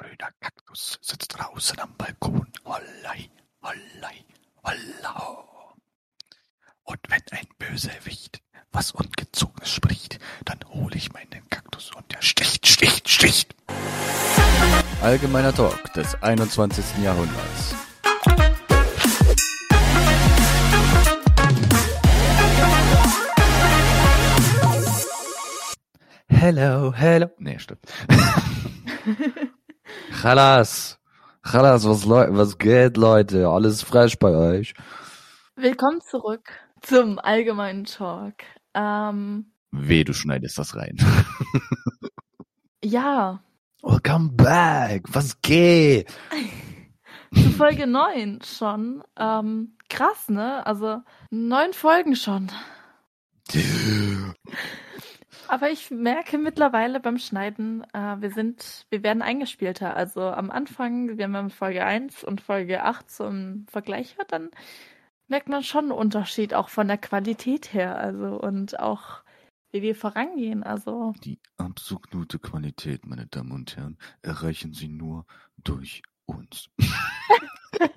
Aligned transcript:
grüner 0.00 0.30
Kaktus 0.40 0.98
sitzt 1.02 1.36
draußen 1.36 1.78
am 1.78 1.94
Balkon. 1.98 2.50
Hollei, 2.64 3.28
hollei, 3.62 4.24
holla. 4.64 5.36
Und 6.84 7.00
wenn 7.08 7.20
ein 7.32 7.46
Bösewicht 7.58 8.42
was 8.72 8.92
Ungezogenes 8.92 9.70
spricht, 9.70 10.18
dann 10.44 10.58
hole 10.68 10.96
ich 10.96 11.12
meinen 11.12 11.48
Kaktus 11.50 11.90
und 11.94 12.10
der 12.12 12.22
sticht, 12.22 12.66
sticht, 12.66 13.08
sticht. 13.08 13.54
Allgemeiner 15.02 15.52
Talk 15.52 15.92
des 15.92 16.14
21. 16.22 16.84
Jahrhunderts. 17.02 17.74
Hello, 26.28 26.94
hello. 26.94 27.28
Nee, 27.38 27.58
stimmt. 27.58 27.80
Chalas. 30.10 30.98
Chalas, 31.42 31.84
was, 31.86 32.06
was 32.08 32.58
geht, 32.58 32.96
Leute? 32.96 33.48
Alles 33.48 33.82
fresh 33.82 34.18
bei 34.18 34.30
euch? 34.30 34.74
Willkommen 35.56 36.00
zurück 36.02 36.50
zum 36.82 37.18
allgemeinen 37.18 37.84
Talk. 37.84 38.34
Ähm, 38.74 39.52
Weh, 39.70 40.04
du 40.04 40.12
schneidest 40.12 40.58
das 40.58 40.74
rein. 40.74 40.96
ja, 42.84 43.40
Welcome 43.82 44.32
back. 44.32 45.04
Was 45.08 45.40
geht? 45.40 46.10
zu 47.32 47.50
Folge 47.52 47.86
9 47.86 48.40
schon. 48.42 49.02
Ähm, 49.16 49.76
krass, 49.88 50.28
ne? 50.28 50.66
Also 50.66 51.00
neun 51.30 51.72
Folgen 51.72 52.14
schon. 52.14 52.50
Aber 55.50 55.68
ich 55.68 55.90
merke 55.90 56.38
mittlerweile 56.38 57.00
beim 57.00 57.18
Schneiden, 57.18 57.82
äh, 57.92 58.20
wir 58.20 58.30
sind, 58.30 58.86
wir 58.88 59.02
werden 59.02 59.20
eingespielter. 59.20 59.96
Also 59.96 60.22
am 60.22 60.48
Anfang, 60.48 61.18
wenn 61.18 61.32
man 61.32 61.50
Folge 61.50 61.84
1 61.84 62.22
und 62.22 62.40
Folge 62.40 62.84
8 62.84 63.10
zum 63.10 63.66
Vergleich 63.68 64.16
hört, 64.16 64.30
dann 64.30 64.50
merkt 65.26 65.48
man 65.48 65.64
schon 65.64 65.86
einen 65.86 65.90
Unterschied, 65.90 66.54
auch 66.54 66.68
von 66.68 66.86
der 66.86 66.98
Qualität 66.98 67.72
her. 67.72 67.98
Also 67.98 68.40
und 68.40 68.78
auch 68.78 69.24
wie 69.72 69.82
wir 69.82 69.96
vorangehen. 69.96 70.62
Also 70.62 71.14
Die 71.24 71.40
absolute 71.56 72.38
Qualität, 72.38 73.04
meine 73.04 73.26
Damen 73.26 73.50
und 73.50 73.76
Herren, 73.76 73.98
erreichen 74.22 74.72
Sie 74.72 74.86
nur 74.86 75.26
durch 75.58 76.02
uns. 76.26 76.70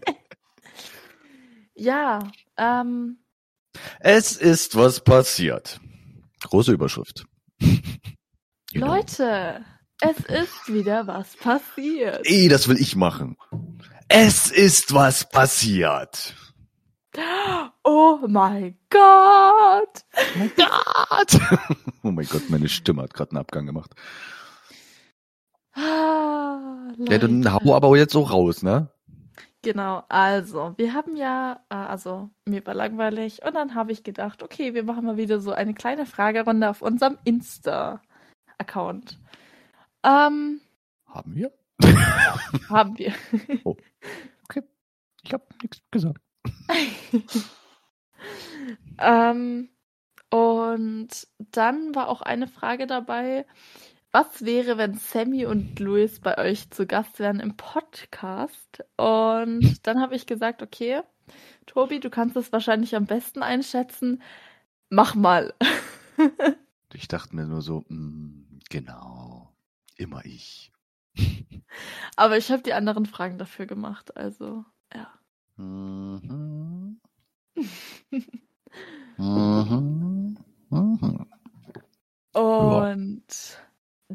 ja, 1.75 2.31
ähm, 2.57 3.19
Es 3.99 4.37
ist 4.37 4.75
was 4.75 5.03
passiert. 5.03 5.79
Große 6.41 6.71
Überschrift. 6.71 7.27
Know. 8.73 8.87
Leute, 8.87 9.63
es 10.01 10.17
ist 10.25 10.73
wieder 10.73 11.07
was 11.07 11.35
passiert. 11.37 12.21
Ey, 12.25 12.47
das 12.47 12.67
will 12.67 12.79
ich 12.79 12.95
machen. 12.95 13.37
Es 14.07 14.51
ist 14.51 14.93
was 14.93 15.29
passiert. 15.29 16.35
Oh 17.83 18.19
mein 18.27 18.77
Gott! 18.89 20.03
Oh 20.15 20.37
mein 20.39 20.51
Gott. 20.55 21.39
Oh 22.05 22.11
mein 22.11 22.25
Gott, 22.25 22.49
meine 22.49 22.67
Stimme 22.67 23.03
hat 23.03 23.13
gerade 23.13 23.31
einen 23.31 23.37
Abgang 23.39 23.65
gemacht. 23.65 23.91
Ah, 25.73 26.91
Ja, 26.97 27.17
dann 27.17 27.51
hau 27.53 27.73
aber 27.75 27.95
jetzt 27.97 28.11
so 28.13 28.23
raus, 28.23 28.61
ne? 28.61 28.91
Genau, 29.63 30.03
also, 30.09 30.73
wir 30.77 30.93
haben 30.93 31.15
ja, 31.15 31.63
äh, 31.69 31.75
also, 31.75 32.29
mir 32.45 32.65
war 32.65 32.73
langweilig 32.73 33.41
und 33.45 33.53
dann 33.55 33.75
habe 33.75 33.93
ich 33.93 34.03
gedacht, 34.03 34.43
okay, 34.43 34.73
wir 34.73 34.83
machen 34.83 35.05
mal 35.05 35.15
wieder 35.15 35.39
so 35.39 35.53
eine 35.53 35.73
kleine 35.73 36.05
Fragerunde 36.05 36.69
auf 36.69 36.81
unserem 36.81 37.17
Insta-Account. 37.23 39.19
Ähm, 40.03 40.59
Haben 41.07 41.35
wir? 41.35 41.53
haben 42.69 42.97
wir. 42.97 43.13
Ich 45.23 45.33
habe 45.33 45.45
nichts 45.61 45.81
gesagt. 45.91 46.21
Ähm, 48.99 49.69
und 50.29 51.09
dann 51.37 51.93
war 51.95 52.07
auch 52.09 52.21
eine 52.21 52.47
Frage 52.47 52.87
dabei, 52.87 53.45
was 54.13 54.45
wäre, 54.45 54.77
wenn 54.77 54.93
Sammy 54.93 55.45
und 55.45 55.79
Louis 55.79 56.19
bei 56.19 56.37
euch 56.37 56.69
zu 56.69 56.85
Gast 56.85 57.19
wären 57.19 57.39
im 57.39 57.57
Podcast? 57.57 58.83
Und 58.95 59.85
dann 59.87 59.99
habe 59.99 60.15
ich 60.15 60.27
gesagt, 60.27 60.61
okay, 60.61 61.01
Tobi, 61.65 61.99
du 61.99 62.11
kannst 62.11 62.37
es 62.37 62.51
wahrscheinlich 62.51 62.95
am 62.95 63.07
besten 63.07 63.41
einschätzen. 63.41 64.21
Mach 64.89 65.15
mal. 65.15 65.53
Ich 66.95 67.07
dachte 67.07 67.35
mir 67.35 67.47
nur 67.47 67.63
so, 67.63 67.83
mm, 67.87 68.59
genau, 68.69 69.51
immer 69.97 70.23
ich. 70.25 70.71
Aber 72.15 72.37
ich 72.37 72.51
habe 72.51 72.61
die 72.61 72.73
anderen 72.73 73.07
Fragen 73.07 73.39
dafür 73.39 73.65
gemacht, 73.65 74.15
also 74.15 74.63
ja. 74.93 75.11
Mhm. 75.55 76.99
Mhm. 79.17 80.37
Mhm. 80.69 81.27
Und 82.33 83.57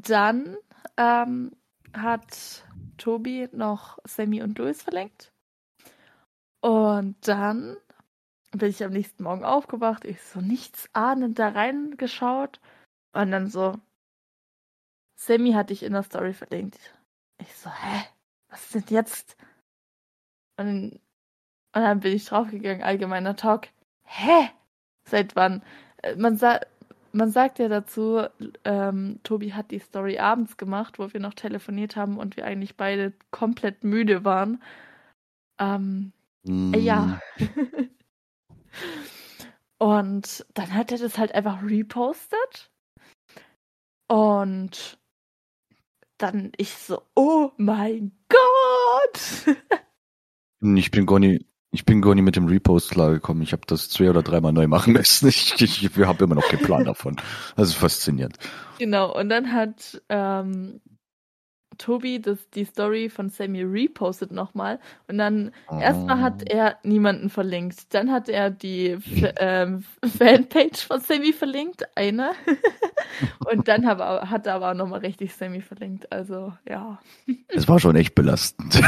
dann 0.03 0.56
ähm, 0.97 1.53
hat 1.94 2.64
Tobi 2.98 3.48
noch 3.53 3.98
Sammy 4.04 4.42
und 4.42 4.59
Louis 4.59 4.82
verlinkt. 4.82 5.32
Und 6.60 7.16
dann 7.26 7.76
bin 8.53 8.70
ich 8.70 8.82
am 8.82 8.92
nächsten 8.92 9.22
Morgen 9.22 9.44
aufgewacht, 9.44 10.04
ich 10.04 10.22
so 10.22 10.41
nichts 10.41 10.88
ahnend 10.92 11.38
da 11.38 11.48
reingeschaut 11.48 12.60
und 13.12 13.31
dann 13.31 13.48
so, 13.48 13.78
Sammy 15.16 15.53
hatte 15.53 15.72
ich 15.72 15.82
in 15.82 15.92
der 15.92 16.03
Story 16.03 16.32
verlinkt. 16.32 16.78
Ich 17.41 17.54
so, 17.56 17.70
hä? 17.70 18.04
Was 18.48 18.65
ist 18.65 18.75
denn 18.75 18.97
jetzt? 18.97 19.36
Und, 20.56 20.92
und 20.92 21.00
dann 21.82 22.00
bin 22.00 22.15
ich 22.15 22.25
draufgegangen, 22.26 22.82
allgemeiner 22.82 23.36
Talk. 23.36 23.69
Hä? 24.04 24.50
Seit 25.04 25.36
wann? 25.36 25.62
Äh, 26.03 26.16
Man, 26.16 26.36
sa 26.36 26.60
man 27.13 27.31
sagt 27.31 27.59
ja 27.59 27.69
dazu, 27.69 28.23
ähm, 28.65 29.21
Tobi 29.23 29.53
hat 29.53 29.71
die 29.71 29.79
Story 29.79 30.19
abends 30.19 30.57
gemacht, 30.57 30.99
wo 30.99 31.13
wir 31.13 31.21
noch 31.21 31.35
telefoniert 31.35 31.97
haben 31.97 32.19
und 32.19 32.37
wir 32.37 32.45
eigentlich 32.45 32.77
beide 32.77 33.13
komplett 33.31 33.85
müde 33.85 34.25
waren. 34.25 34.63
Ähm, 35.59 36.13
äh, 36.47 36.79
ja. 36.79 37.21
und 39.79 40.47
dann 40.55 40.75
hat 40.75 40.93
er 40.93 40.99
das 40.99 41.19
halt 41.19 41.35
einfach 41.35 41.63
repostet. 41.63 42.71
Und 44.09 44.99
dann 46.17 46.53
ich 46.57 46.75
so, 46.75 47.03
oh 47.15 47.53
mein 47.57 48.13
Gott! 48.29 49.57
Ich 50.61 50.91
bin 50.91 51.07
gar 51.07 51.21
ich 51.71 51.84
bin 51.84 52.01
gar 52.01 52.15
nie 52.15 52.23
mit 52.23 52.37
dem 52.37 52.47
Repost 52.47 52.91
klargekommen. 52.91 53.43
Ich 53.43 53.53
habe 53.53 53.62
das 53.67 53.91
zwei 53.91 54.09
oder 54.09 54.23
dreimal 54.23 54.53
neu 54.53 54.67
machen 54.67 54.95
müssen. 54.95 55.29
Ich, 55.29 55.61
ich, 55.61 55.84
ich 55.84 55.99
habe 55.99 56.25
immer 56.25 56.34
noch 56.34 56.49
keinen 56.49 56.62
Plan 56.62 56.84
davon. 56.84 57.17
Das 57.56 57.69
ist 57.69 57.75
faszinierend. 57.75 58.39
Genau, 58.79 59.15
und 59.15 59.29
dann 59.29 59.53
hat 59.53 60.01
ähm, 60.09 60.81
Tobi 61.78 62.21
das, 62.21 62.39
die 62.51 62.65
Story 62.65 63.09
von 63.09 63.31
Sammy 63.31 63.62
repostet 63.62 64.33
nochmal. 64.33 64.81
Und 65.07 65.19
dann 65.19 65.53
erstmal 65.71 66.21
hat 66.21 66.49
er 66.51 66.78
niemanden 66.83 67.31
verlinkt. 67.31 67.95
Dann 67.95 68.11
hat 68.11 68.28
er 68.28 68.51
die 68.51 68.91
F 68.91 69.05
ähm, 69.39 69.84
Fanpage 70.19 70.87
von 70.87 71.01
Sammy 71.01 71.33
verlinkt, 71.33 71.84
eine. 71.95 72.33
und 73.51 73.69
dann 73.69 73.87
hab, 73.87 74.01
hat 74.01 74.47
er 74.47 74.55
aber 74.55 74.71
auch 74.71 74.75
nochmal 74.75 75.01
richtig 75.01 75.34
Sammy 75.34 75.61
verlinkt. 75.61 76.11
Also 76.12 76.53
ja. 76.69 76.99
Es 77.49 77.69
war 77.69 77.78
schon 77.78 77.97
echt 77.97 78.15
belastend. 78.15 78.81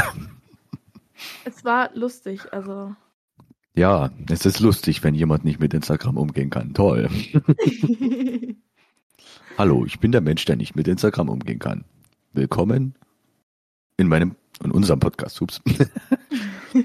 Es 1.45 1.63
war 1.65 1.89
lustig, 1.95 2.51
also. 2.53 2.95
Ja, 3.73 4.11
es 4.29 4.45
ist 4.45 4.59
lustig, 4.59 5.03
wenn 5.03 5.15
jemand 5.15 5.45
nicht 5.45 5.59
mit 5.59 5.73
Instagram 5.73 6.17
umgehen 6.17 6.49
kann. 6.49 6.73
Toll. 6.73 7.09
Hallo, 9.57 9.85
ich 9.85 9.99
bin 9.99 10.11
der 10.11 10.21
Mensch, 10.21 10.45
der 10.45 10.55
nicht 10.55 10.75
mit 10.75 10.87
Instagram 10.87 11.29
umgehen 11.29 11.59
kann. 11.59 11.85
Willkommen 12.33 12.95
in 13.97 14.07
meinem, 14.07 14.35
in 14.63 14.71
unserem 14.71 14.99
Podcast. 14.99 15.41
Ups. 15.41 15.61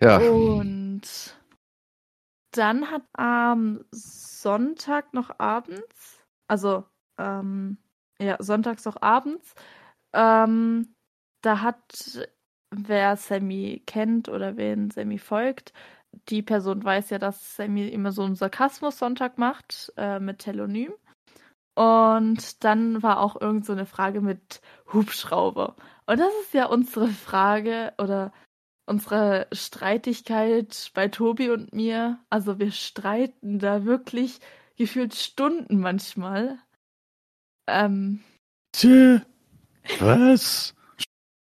ja. 0.00 0.18
Und 0.18 1.02
dann 2.52 2.90
hat 2.90 3.02
am 3.12 3.84
Sonntag 3.90 5.12
noch 5.12 5.38
abends, 5.38 6.18
also 6.48 6.84
ähm, 7.18 7.78
ja, 8.18 8.36
sonntags 8.42 8.84
noch 8.84 9.00
abends, 9.02 9.54
ähm, 10.14 10.95
da 11.46 11.60
hat, 11.60 12.28
wer 12.70 13.16
Sammy 13.16 13.82
kennt 13.86 14.28
oder 14.28 14.56
wen 14.56 14.90
Sammy 14.90 15.18
folgt, 15.18 15.72
die 16.28 16.42
Person 16.42 16.84
weiß 16.84 17.10
ja, 17.10 17.18
dass 17.18 17.56
Sammy 17.56 17.88
immer 17.88 18.12
so 18.12 18.22
einen 18.22 18.36
Sarkasmus-Sonntag 18.36 19.38
macht 19.38 19.92
äh, 19.96 20.18
mit 20.18 20.40
Telonym. 20.40 20.92
Und 21.74 22.64
dann 22.64 23.02
war 23.02 23.20
auch 23.20 23.38
irgend 23.40 23.66
so 23.66 23.72
eine 23.72 23.86
Frage 23.86 24.22
mit 24.22 24.62
Hubschrauber. 24.92 25.76
Und 26.06 26.18
das 26.18 26.32
ist 26.42 26.54
ja 26.54 26.66
unsere 26.66 27.08
Frage 27.08 27.92
oder 27.98 28.32
unsere 28.86 29.46
Streitigkeit 29.52 30.90
bei 30.94 31.08
Tobi 31.08 31.50
und 31.50 31.74
mir. 31.74 32.18
Also 32.30 32.58
wir 32.58 32.72
streiten 32.72 33.58
da 33.58 33.84
wirklich 33.84 34.40
gefühlt 34.76 35.14
Stunden 35.14 35.80
manchmal. 35.80 36.58
Ähm, 37.68 38.22
Tö, 38.72 39.20
Was? 39.98 40.75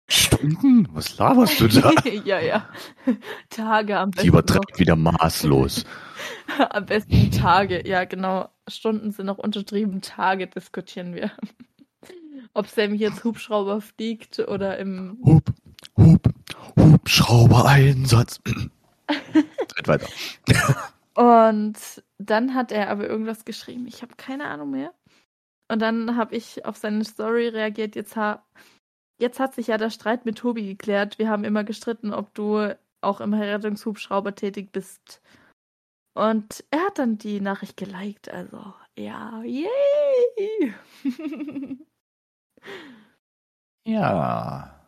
Stunden? 0.09 0.87
Was 0.91 1.17
laberst 1.17 1.61
du 1.61 1.67
da? 1.67 1.91
ja, 2.25 2.39
ja. 2.39 2.67
Tage 3.49 3.97
am 3.97 4.11
besten. 4.11 4.23
Die 4.23 4.27
übertreibt 4.29 4.79
wieder 4.79 4.95
maßlos. 4.95 5.85
Am 6.71 6.85
besten 6.85 7.31
Tage. 7.31 7.87
Ja, 7.87 8.05
genau. 8.05 8.49
Stunden 8.67 9.11
sind 9.11 9.27
noch 9.27 9.37
untertrieben. 9.37 10.01
Tage 10.01 10.47
diskutieren 10.47 11.13
wir. 11.13 11.31
Ob 12.53 12.67
Sam 12.67 12.95
jetzt 12.95 13.23
Hubschrauber 13.23 13.81
fliegt 13.81 14.39
oder 14.39 14.77
im. 14.79 15.19
Hub, 15.23 15.43
Hub, 15.95 16.27
Hubschrauber-Einsatz. 16.75 18.41
Weiter. 19.85 20.07
Und 21.13 21.77
dann 22.17 22.55
hat 22.55 22.71
er 22.71 22.89
aber 22.89 23.07
irgendwas 23.07 23.45
geschrieben. 23.45 23.87
Ich 23.87 24.01
habe 24.01 24.15
keine 24.17 24.45
Ahnung 24.45 24.71
mehr. 24.71 24.93
Und 25.67 25.81
dann 25.81 26.17
habe 26.17 26.35
ich 26.35 26.65
auf 26.65 26.77
seine 26.77 27.05
Story 27.05 27.47
reagiert. 27.47 27.95
Jetzt, 27.95 28.15
ha 28.15 28.43
jetzt 29.19 29.39
hat 29.39 29.53
sich 29.53 29.67
ja 29.67 29.77
der 29.77 29.89
Streit 29.89 30.25
mit 30.25 30.39
Tobi 30.39 30.65
geklärt. 30.65 31.19
Wir 31.19 31.29
haben 31.29 31.43
immer 31.43 31.63
gestritten, 31.63 32.13
ob 32.13 32.33
du 32.33 32.75
auch 33.01 33.21
im 33.21 33.33
Rettungshubschrauber 33.33 34.35
tätig 34.35 34.71
bist. 34.71 35.21
Und 36.13 36.63
er 36.71 36.87
hat 36.87 36.99
dann 36.99 37.17
die 37.17 37.39
Nachricht 37.39 37.77
geliked. 37.77 38.29
Also, 38.29 38.73
ja, 38.97 39.41
yay! 39.43 40.73
Ja. 43.85 44.79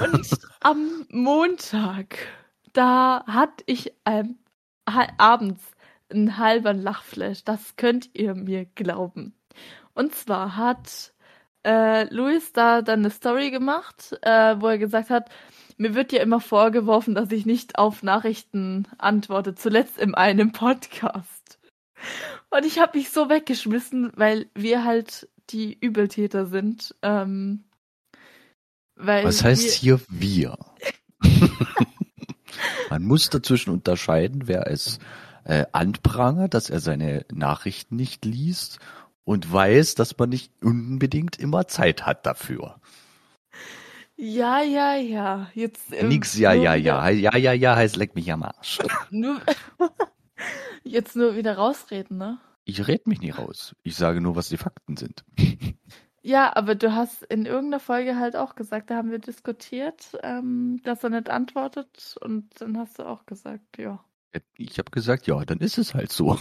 Und 0.00 0.38
am 0.60 1.06
Montag, 1.10 2.16
da 2.72 3.24
hatte 3.26 3.64
ich 3.66 3.92
ähm, 4.06 4.38
abends 4.86 5.72
einen 6.08 6.38
halben 6.38 6.80
Lachflash. 6.80 7.44
Das 7.44 7.76
könnt 7.76 8.10
ihr 8.14 8.34
mir 8.34 8.64
glauben. 8.64 9.34
Und 9.94 10.14
zwar 10.14 10.56
hat 10.56 11.13
äh, 11.64 12.12
Luis 12.14 12.52
da 12.52 12.82
dann 12.82 13.00
eine 13.00 13.10
Story 13.10 13.50
gemacht, 13.50 14.16
äh, 14.22 14.56
wo 14.60 14.68
er 14.68 14.78
gesagt 14.78 15.10
hat, 15.10 15.30
mir 15.76 15.94
wird 15.94 16.12
ja 16.12 16.22
immer 16.22 16.40
vorgeworfen, 16.40 17.14
dass 17.14 17.32
ich 17.32 17.46
nicht 17.46 17.78
auf 17.78 18.02
Nachrichten 18.02 18.86
antworte, 18.98 19.54
zuletzt 19.54 19.98
in 19.98 20.14
einem 20.14 20.52
Podcast. 20.52 21.58
Und 22.50 22.64
ich 22.64 22.78
habe 22.78 22.98
mich 22.98 23.10
so 23.10 23.28
weggeschmissen, 23.28 24.12
weil 24.14 24.46
wir 24.54 24.84
halt 24.84 25.28
die 25.50 25.76
Übeltäter 25.80 26.46
sind. 26.46 26.94
Ähm, 27.02 27.64
Was 28.96 29.42
heißt 29.42 29.70
hier 29.70 30.00
wir? 30.08 30.56
Man 32.90 33.04
muss 33.04 33.30
dazwischen 33.30 33.70
unterscheiden, 33.70 34.46
wer 34.46 34.70
es 34.70 35.00
äh, 35.44 35.66
anprangert, 35.72 36.54
dass 36.54 36.70
er 36.70 36.80
seine 36.80 37.26
Nachrichten 37.32 37.96
nicht 37.96 38.24
liest 38.24 38.78
und 39.24 39.52
weiß, 39.52 39.94
dass 39.94 40.16
man 40.18 40.28
nicht 40.28 40.52
unbedingt 40.62 41.38
immer 41.38 41.66
Zeit 41.66 42.06
hat 42.06 42.26
dafür. 42.26 42.80
Ja, 44.16 44.62
ja, 44.62 44.94
ja. 44.94 45.50
Jetzt, 45.54 45.92
ähm, 45.92 46.08
Nix, 46.08 46.38
ja, 46.38 46.52
ja, 46.52 46.74
ja. 46.74 47.08
Ja, 47.08 47.36
ja, 47.36 47.52
ja 47.52 47.76
heißt 47.76 47.96
leck 47.96 48.14
mich 48.14 48.30
am 48.32 48.42
Arsch. 48.42 48.78
Nur, 49.10 49.40
jetzt 50.84 51.16
nur 51.16 51.36
wieder 51.36 51.56
rausreden, 51.56 52.18
ne? 52.18 52.38
Ich 52.64 52.86
red 52.86 53.06
mich 53.06 53.20
nie 53.20 53.30
raus. 53.30 53.74
Ich 53.82 53.96
sage 53.96 54.20
nur, 54.22 54.36
was 54.36 54.48
die 54.48 54.56
Fakten 54.56 54.96
sind. 54.96 55.24
Ja, 56.26 56.56
aber 56.56 56.74
du 56.74 56.94
hast 56.94 57.22
in 57.24 57.44
irgendeiner 57.44 57.80
Folge 57.80 58.16
halt 58.16 58.34
auch 58.34 58.54
gesagt, 58.54 58.88
da 58.88 58.96
haben 58.96 59.10
wir 59.10 59.18
diskutiert, 59.18 60.16
ähm, 60.22 60.80
dass 60.82 61.04
er 61.04 61.10
nicht 61.10 61.28
antwortet 61.28 62.16
und 62.18 62.48
dann 62.62 62.78
hast 62.78 62.98
du 62.98 63.02
auch 63.02 63.26
gesagt, 63.26 63.76
ja. 63.76 64.02
Ich 64.56 64.78
habe 64.78 64.90
gesagt, 64.90 65.26
ja, 65.26 65.44
dann 65.44 65.58
ist 65.58 65.76
es 65.76 65.92
halt 65.92 66.10
so. 66.10 66.38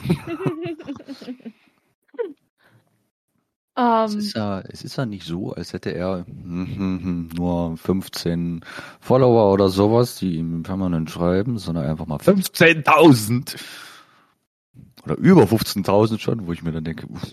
Es 3.76 4.14
ähm, 4.14 4.20
ist 4.20 4.36
ja, 4.36 4.60
es 4.62 4.84
ist 4.84 4.98
ja 4.98 5.06
nicht 5.06 5.26
so, 5.26 5.54
als 5.54 5.74
hätte 5.74 5.90
er 5.90 6.26
nur 6.28 7.76
15 7.76 8.64
Follower 9.00 9.52
oder 9.52 9.70
sowas, 9.70 10.16
die 10.18 10.36
ihm 10.36 10.62
permanent 10.62 11.10
schreiben, 11.10 11.58
sondern 11.58 11.86
einfach 11.88 12.06
mal 12.06 12.20
15.000. 12.20 13.60
Oder 15.06 15.18
über 15.18 15.44
15.000 15.44 16.20
schon, 16.20 16.46
wo 16.46 16.54
ich 16.54 16.62
mir 16.62 16.72
dann 16.72 16.84
denke, 16.84 17.08
uff, 17.08 17.24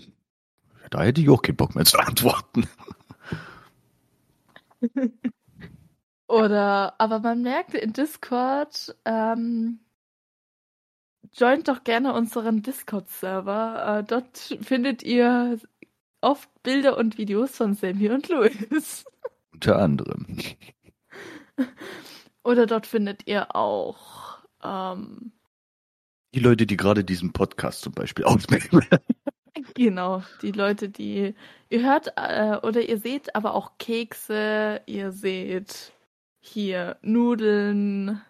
da 0.89 1.03
hätte 1.03 1.21
ich 1.21 1.29
auch 1.29 1.43
keinen 1.43 1.57
Bock 1.57 1.75
mehr 1.75 1.85
zu 1.85 1.99
antworten. 1.99 2.67
oder, 6.27 6.99
aber 6.99 7.19
man 7.19 7.43
merkt 7.43 7.75
in 7.75 7.93
Discord, 7.93 8.95
ähm, 9.05 9.79
joint 11.33 11.67
doch 11.67 11.83
gerne 11.83 12.13
unseren 12.13 12.63
Discord-Server. 12.63 13.99
Äh, 13.99 14.03
dort 14.03 14.57
findet 14.61 15.03
ihr 15.03 15.59
oft 16.21 16.49
Bilder 16.63 16.97
und 16.97 17.17
Videos 17.17 17.55
von 17.57 17.73
Sammy 17.73 18.09
und 18.09 18.29
Louis. 18.29 19.03
Unter 19.53 19.79
anderem. 19.79 20.25
Oder 22.43 22.65
dort 22.65 22.87
findet 22.87 23.27
ihr 23.27 23.55
auch 23.55 24.39
ähm, 24.63 25.31
Die 26.33 26.39
Leute, 26.39 26.65
die 26.65 26.77
gerade 26.77 27.03
diesen 27.03 27.33
Podcast 27.33 27.81
zum 27.81 27.93
Beispiel 27.93 28.25
aufnehmen. 28.25 28.85
Genau, 29.75 30.23
die 30.41 30.51
Leute, 30.51 30.89
die 30.89 31.35
ihr 31.69 31.81
hört 31.83 32.13
äh, 32.15 32.57
oder 32.65 32.81
ihr 32.87 32.97
seht 32.97 33.35
aber 33.35 33.53
auch 33.53 33.77
Kekse, 33.77 34.81
ihr 34.85 35.11
seht 35.11 35.91
hier 36.39 36.97
Nudeln 37.01 38.21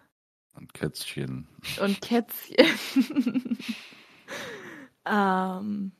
Und 0.54 0.74
Kätzchen. 0.74 1.48
und 1.80 2.00
Kätzchen. 2.00 3.56
ähm, 5.06 5.92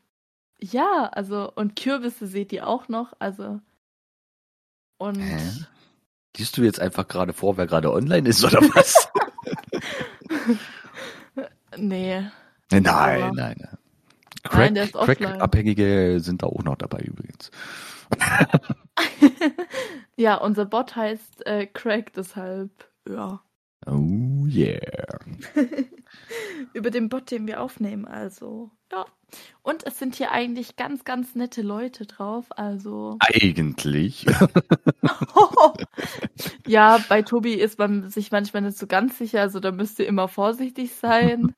ja, 0.62 1.09
also 1.12 1.53
und 1.55 1.76
Kürbisse 1.76 2.26
seht 2.26 2.53
ihr 2.53 2.67
auch 2.67 2.88
noch, 2.88 3.12
also 3.19 3.61
und 4.99 5.19
Hä? 5.20 5.38
Liest 6.37 6.56
du 6.56 6.62
jetzt 6.62 6.81
einfach 6.81 7.09
gerade 7.09 7.32
vor, 7.32 7.56
wer 7.56 7.67
gerade 7.67 7.93
online 7.93 8.29
ist 8.29 8.43
oder 8.44 8.61
was? 8.61 9.09
nee, 11.76 12.23
nein, 12.70 12.81
nein, 12.81 13.32
nein. 13.35 13.69
Nein, 14.50 14.76
ist 14.76 14.97
offline. 14.97 15.17
Crack-Abhängige 15.17 16.19
sind 16.20 16.43
da 16.43 16.47
auch 16.47 16.62
noch 16.62 16.76
dabei 16.76 16.99
übrigens. 17.00 17.50
ja, 20.17 20.37
unser 20.37 20.65
Bot 20.65 20.97
heißt 20.97 21.47
äh, 21.47 21.67
Craig, 21.67 22.12
deshalb 22.15 22.70
ja. 23.08 23.41
Oh 23.87 24.47
yeah. 24.47 25.19
Über 26.73 26.91
den 26.91 27.08
Bot, 27.08 27.31
den 27.31 27.47
wir 27.47 27.61
aufnehmen, 27.61 28.05
also. 28.06 28.70
Ja. 28.93 29.06
Und 29.62 29.87
es 29.87 29.99
sind 29.99 30.17
hier 30.17 30.32
eigentlich 30.32 30.76
ganz, 30.76 31.05
ganz 31.05 31.34
nette 31.34 31.62
Leute 31.62 32.06
drauf, 32.06 32.46
also. 32.50 33.17
Eigentlich. 33.20 34.26
ja, 36.67 36.98
bei 37.08 37.22
Tobi 37.22 37.55
ist 37.55 37.79
man 37.79 38.10
sich 38.10 38.32
manchmal 38.32 38.62
nicht 38.62 38.79
so 38.79 38.86
ganz 38.86 39.19
sicher, 39.19 39.41
also 39.41 39.60
da 39.60 39.70
müsst 39.70 39.98
ihr 40.01 40.06
immer 40.06 40.29
vorsichtig 40.29 40.94
sein. 40.94 41.55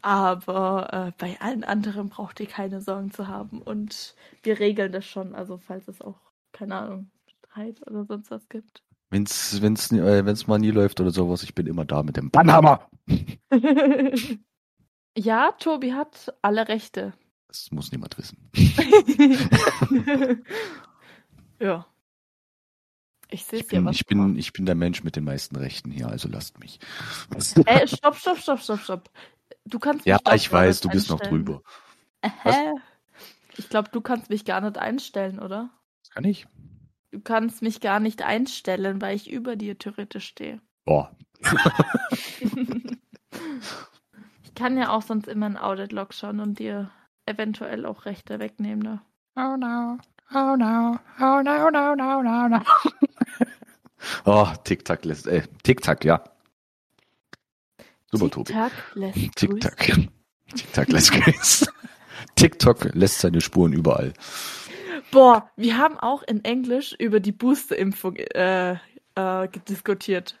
Aber 0.00 0.92
äh, 0.92 1.12
bei 1.18 1.36
allen 1.40 1.64
anderen 1.64 2.08
braucht 2.08 2.40
ihr 2.40 2.46
keine 2.46 2.80
Sorgen 2.80 3.10
zu 3.10 3.28
haben. 3.28 3.60
Und 3.60 4.14
wir 4.42 4.58
regeln 4.58 4.92
das 4.92 5.04
schon, 5.04 5.34
also 5.34 5.58
falls 5.58 5.88
es 5.88 6.00
auch, 6.00 6.20
keine 6.52 6.76
Ahnung, 6.76 7.10
Streit 7.26 7.86
oder 7.86 8.04
sonst 8.04 8.30
was 8.30 8.48
gibt. 8.48 8.82
wenn's, 9.10 9.60
wenn's, 9.60 9.90
äh, 9.92 10.24
wenn's 10.24 10.46
mal 10.46 10.58
nie 10.58 10.70
läuft 10.70 11.00
oder 11.00 11.10
sowas, 11.10 11.42
ich 11.42 11.54
bin 11.54 11.66
immer 11.66 11.84
da 11.84 12.02
mit 12.02 12.16
dem 12.16 12.30
Bannhammer. 12.30 12.88
ja, 15.16 15.52
Tobi 15.52 15.92
hat 15.94 16.34
alle 16.42 16.68
Rechte. 16.68 17.14
Das 17.48 17.70
muss 17.70 17.90
niemand 17.90 18.18
wissen. 18.18 18.50
ja. 21.60 21.86
Ich 23.28 23.44
sehe 23.44 23.60
es 23.60 23.70
ja 23.70 23.84
was. 23.84 23.96
ich, 23.96 24.06
bin, 24.06 24.36
ich 24.36 24.52
bin 24.52 24.66
der 24.66 24.74
Mensch 24.74 25.02
mit 25.02 25.16
den 25.16 25.24
meisten 25.24 25.56
Rechten 25.56 25.90
hier, 25.90 26.08
also 26.08 26.28
lasst 26.28 26.60
mich. 26.60 26.78
Äh, 27.64 27.88
stopp, 27.88 28.16
stopp, 28.16 28.38
stopp, 28.38 28.60
stopp, 28.60 28.80
stopp. 28.80 29.10
Du 29.64 29.78
kannst 29.78 30.06
ja, 30.06 30.16
mich 30.16 30.22
doch 30.22 30.34
ich 30.34 30.52
weiß, 30.52 30.80
du 30.80 30.90
bist 30.90 31.10
noch 31.10 31.20
drüber. 31.20 31.62
Hä? 32.22 32.74
Ich 33.56 33.68
glaube, 33.68 33.88
du 33.90 34.00
kannst 34.00 34.30
mich 34.30 34.44
gar 34.44 34.60
nicht 34.60 34.78
einstellen, 34.78 35.40
oder? 35.40 35.70
Das 36.02 36.10
kann 36.10 36.24
ich? 36.24 36.46
Du 37.10 37.20
kannst 37.20 37.62
mich 37.62 37.80
gar 37.80 38.00
nicht 38.00 38.22
einstellen, 38.22 39.00
weil 39.00 39.16
ich 39.16 39.30
über 39.30 39.56
dir 39.56 39.78
theoretisch 39.78 40.26
stehe. 40.26 40.60
Boah. 40.84 41.16
ich 44.56 44.62
kann 44.62 44.78
ja 44.78 44.88
auch 44.88 45.02
sonst 45.02 45.28
immer 45.28 45.44
ein 45.44 45.58
Audit-Log 45.58 46.14
schauen 46.14 46.40
und 46.40 46.58
dir 46.58 46.90
eventuell 47.26 47.84
auch 47.84 48.06
Rechte 48.06 48.38
wegnehmen. 48.38 48.78
Ne? 48.78 49.02
Oh 49.36 49.54
no. 49.58 49.98
Oh 50.32 50.56
no. 50.56 50.98
Oh 51.20 51.42
no, 51.42 51.70
no, 51.70 51.94
no, 51.94 52.22
no, 52.22 52.48
no. 52.48 52.60
oh, 54.24 54.48
Tic-Tac 54.64 55.04
lässt, 55.04 55.26
äh, 55.26 55.42
Tic-Tac, 55.62 56.06
ja. 56.06 56.24
Super, 58.10 58.30
Tobi. 58.30 58.54
Lässt 58.94 59.36
grüßen. 59.36 59.60
Tic-Tac. 59.60 60.08
Tic-Tac 60.54 60.88
lässt 60.88 61.12
grüßen. 61.12 61.68
TikTok 62.36 62.94
lässt 62.94 63.18
seine 63.18 63.42
Spuren 63.42 63.74
überall. 63.74 64.14
Boah, 65.10 65.50
wir 65.56 65.76
haben 65.76 65.98
auch 65.98 66.22
in 66.22 66.42
Englisch 66.46 66.94
über 66.98 67.20
die 67.20 67.32
Booster-Impfung 67.32 68.16
äh, 68.16 68.78
äh, 69.16 69.48
diskutiert. 69.68 70.38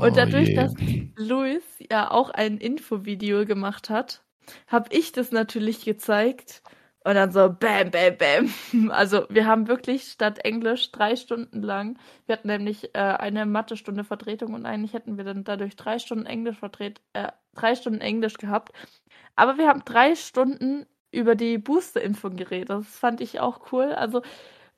Und 0.00 0.12
Oh 0.12 0.16
dadurch, 0.16 0.48
je. 0.48 0.54
dass 0.54 0.74
Luis 1.16 1.62
ja 1.90 2.10
auch 2.10 2.30
ein 2.30 2.58
Infovideo 2.58 3.44
gemacht 3.46 3.90
hat, 3.90 4.24
habe 4.68 4.88
ich 4.94 5.12
das 5.12 5.32
natürlich 5.32 5.84
gezeigt 5.84 6.62
Und 7.04 7.14
dann 7.14 7.30
so 7.30 7.48
bam, 7.50 7.90
bam, 7.92 8.16
bam. 8.18 8.90
Also 8.92 9.26
wir 9.30 9.46
haben 9.46 9.68
wirklich 9.68 10.04
statt 10.10 10.40
Englisch 10.44 10.90
drei 10.92 11.14
Stunden 11.16 11.62
lang, 11.62 11.98
wir 12.26 12.34
hatten 12.36 12.48
nämlich 12.48 12.94
äh, 12.94 12.98
eine 12.98 13.46
Mathe-Stunde 13.46 14.04
Vertretung 14.04 14.54
und 14.54 14.66
eigentlich 14.66 14.92
hätten 14.92 15.16
wir 15.16 15.24
dann 15.24 15.44
dadurch 15.44 15.76
drei 15.76 15.98
Stunden 16.00 16.26
Englisch 16.26 16.58
vertret, 16.58 17.00
äh, 17.12 17.28
drei 17.54 17.74
Stunden 17.76 18.00
Englisch 18.00 18.38
gehabt. 18.38 18.72
Aber 19.36 19.58
wir 19.58 19.68
haben 19.68 19.82
drei 19.84 20.14
Stunden 20.16 20.86
über 21.12 21.34
die 21.36 21.58
Booster-Impfung 21.58 22.36
geredet. 22.36 22.70
Das 22.70 22.86
fand 22.98 23.20
ich 23.20 23.40
auch 23.40 23.72
cool. 23.72 23.92
Also 23.94 24.22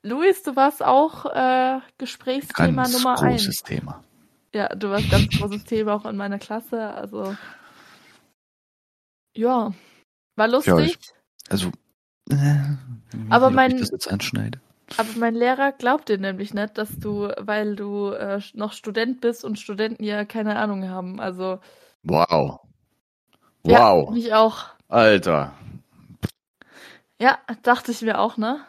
Luis, 0.03 0.43
du 0.43 0.55
warst 0.55 0.83
auch 0.83 1.25
äh, 1.27 1.79
Gesprächsthema 1.97 2.83
Ganz 2.83 2.93
Nummer 2.93 3.21
eins. 3.21 3.47
großes 3.47 3.63
Thema. 3.63 4.03
Ja, 4.53 4.69
du 4.69 4.89
warst 4.89 5.09
ganz 5.11 5.31
großes 5.37 5.63
Thema 5.65 5.93
auch 5.95 6.05
in 6.05 6.17
meiner 6.17 6.39
Klasse. 6.39 6.81
Also 6.93 7.35
ja, 9.35 9.73
war 10.35 10.47
lustig. 10.47 10.97
Also, 11.49 11.71
äh, 12.29 12.35
Aber 13.29 13.49
mein- 13.51 13.71
ich 13.73 13.79
das 13.81 13.91
jetzt 13.91 14.11
anschneide. 14.11 14.59
Aber 14.97 15.09
mein 15.17 15.35
Lehrer 15.35 15.71
glaubt 15.71 16.09
dir 16.09 16.17
nämlich 16.17 16.53
nicht, 16.53 16.77
dass 16.79 16.99
du, 16.99 17.29
weil 17.37 17.75
du 17.75 18.09
äh, 18.11 18.41
noch 18.53 18.73
Student 18.73 19.21
bist 19.21 19.45
und 19.45 19.59
Studenten 19.59 20.03
ja 20.03 20.25
keine 20.25 20.57
Ahnung 20.57 20.89
haben. 20.89 21.19
Also 21.19 21.59
Wow. 22.03 22.61
Ja, 23.65 23.93
Wow. 23.93 24.09
mich 24.11 24.33
auch. 24.33 24.65
Alter. 24.87 25.53
Ja, 27.21 27.37
dachte 27.61 27.91
ich 27.91 28.01
mir 28.01 28.19
auch, 28.19 28.37
ne? 28.37 28.61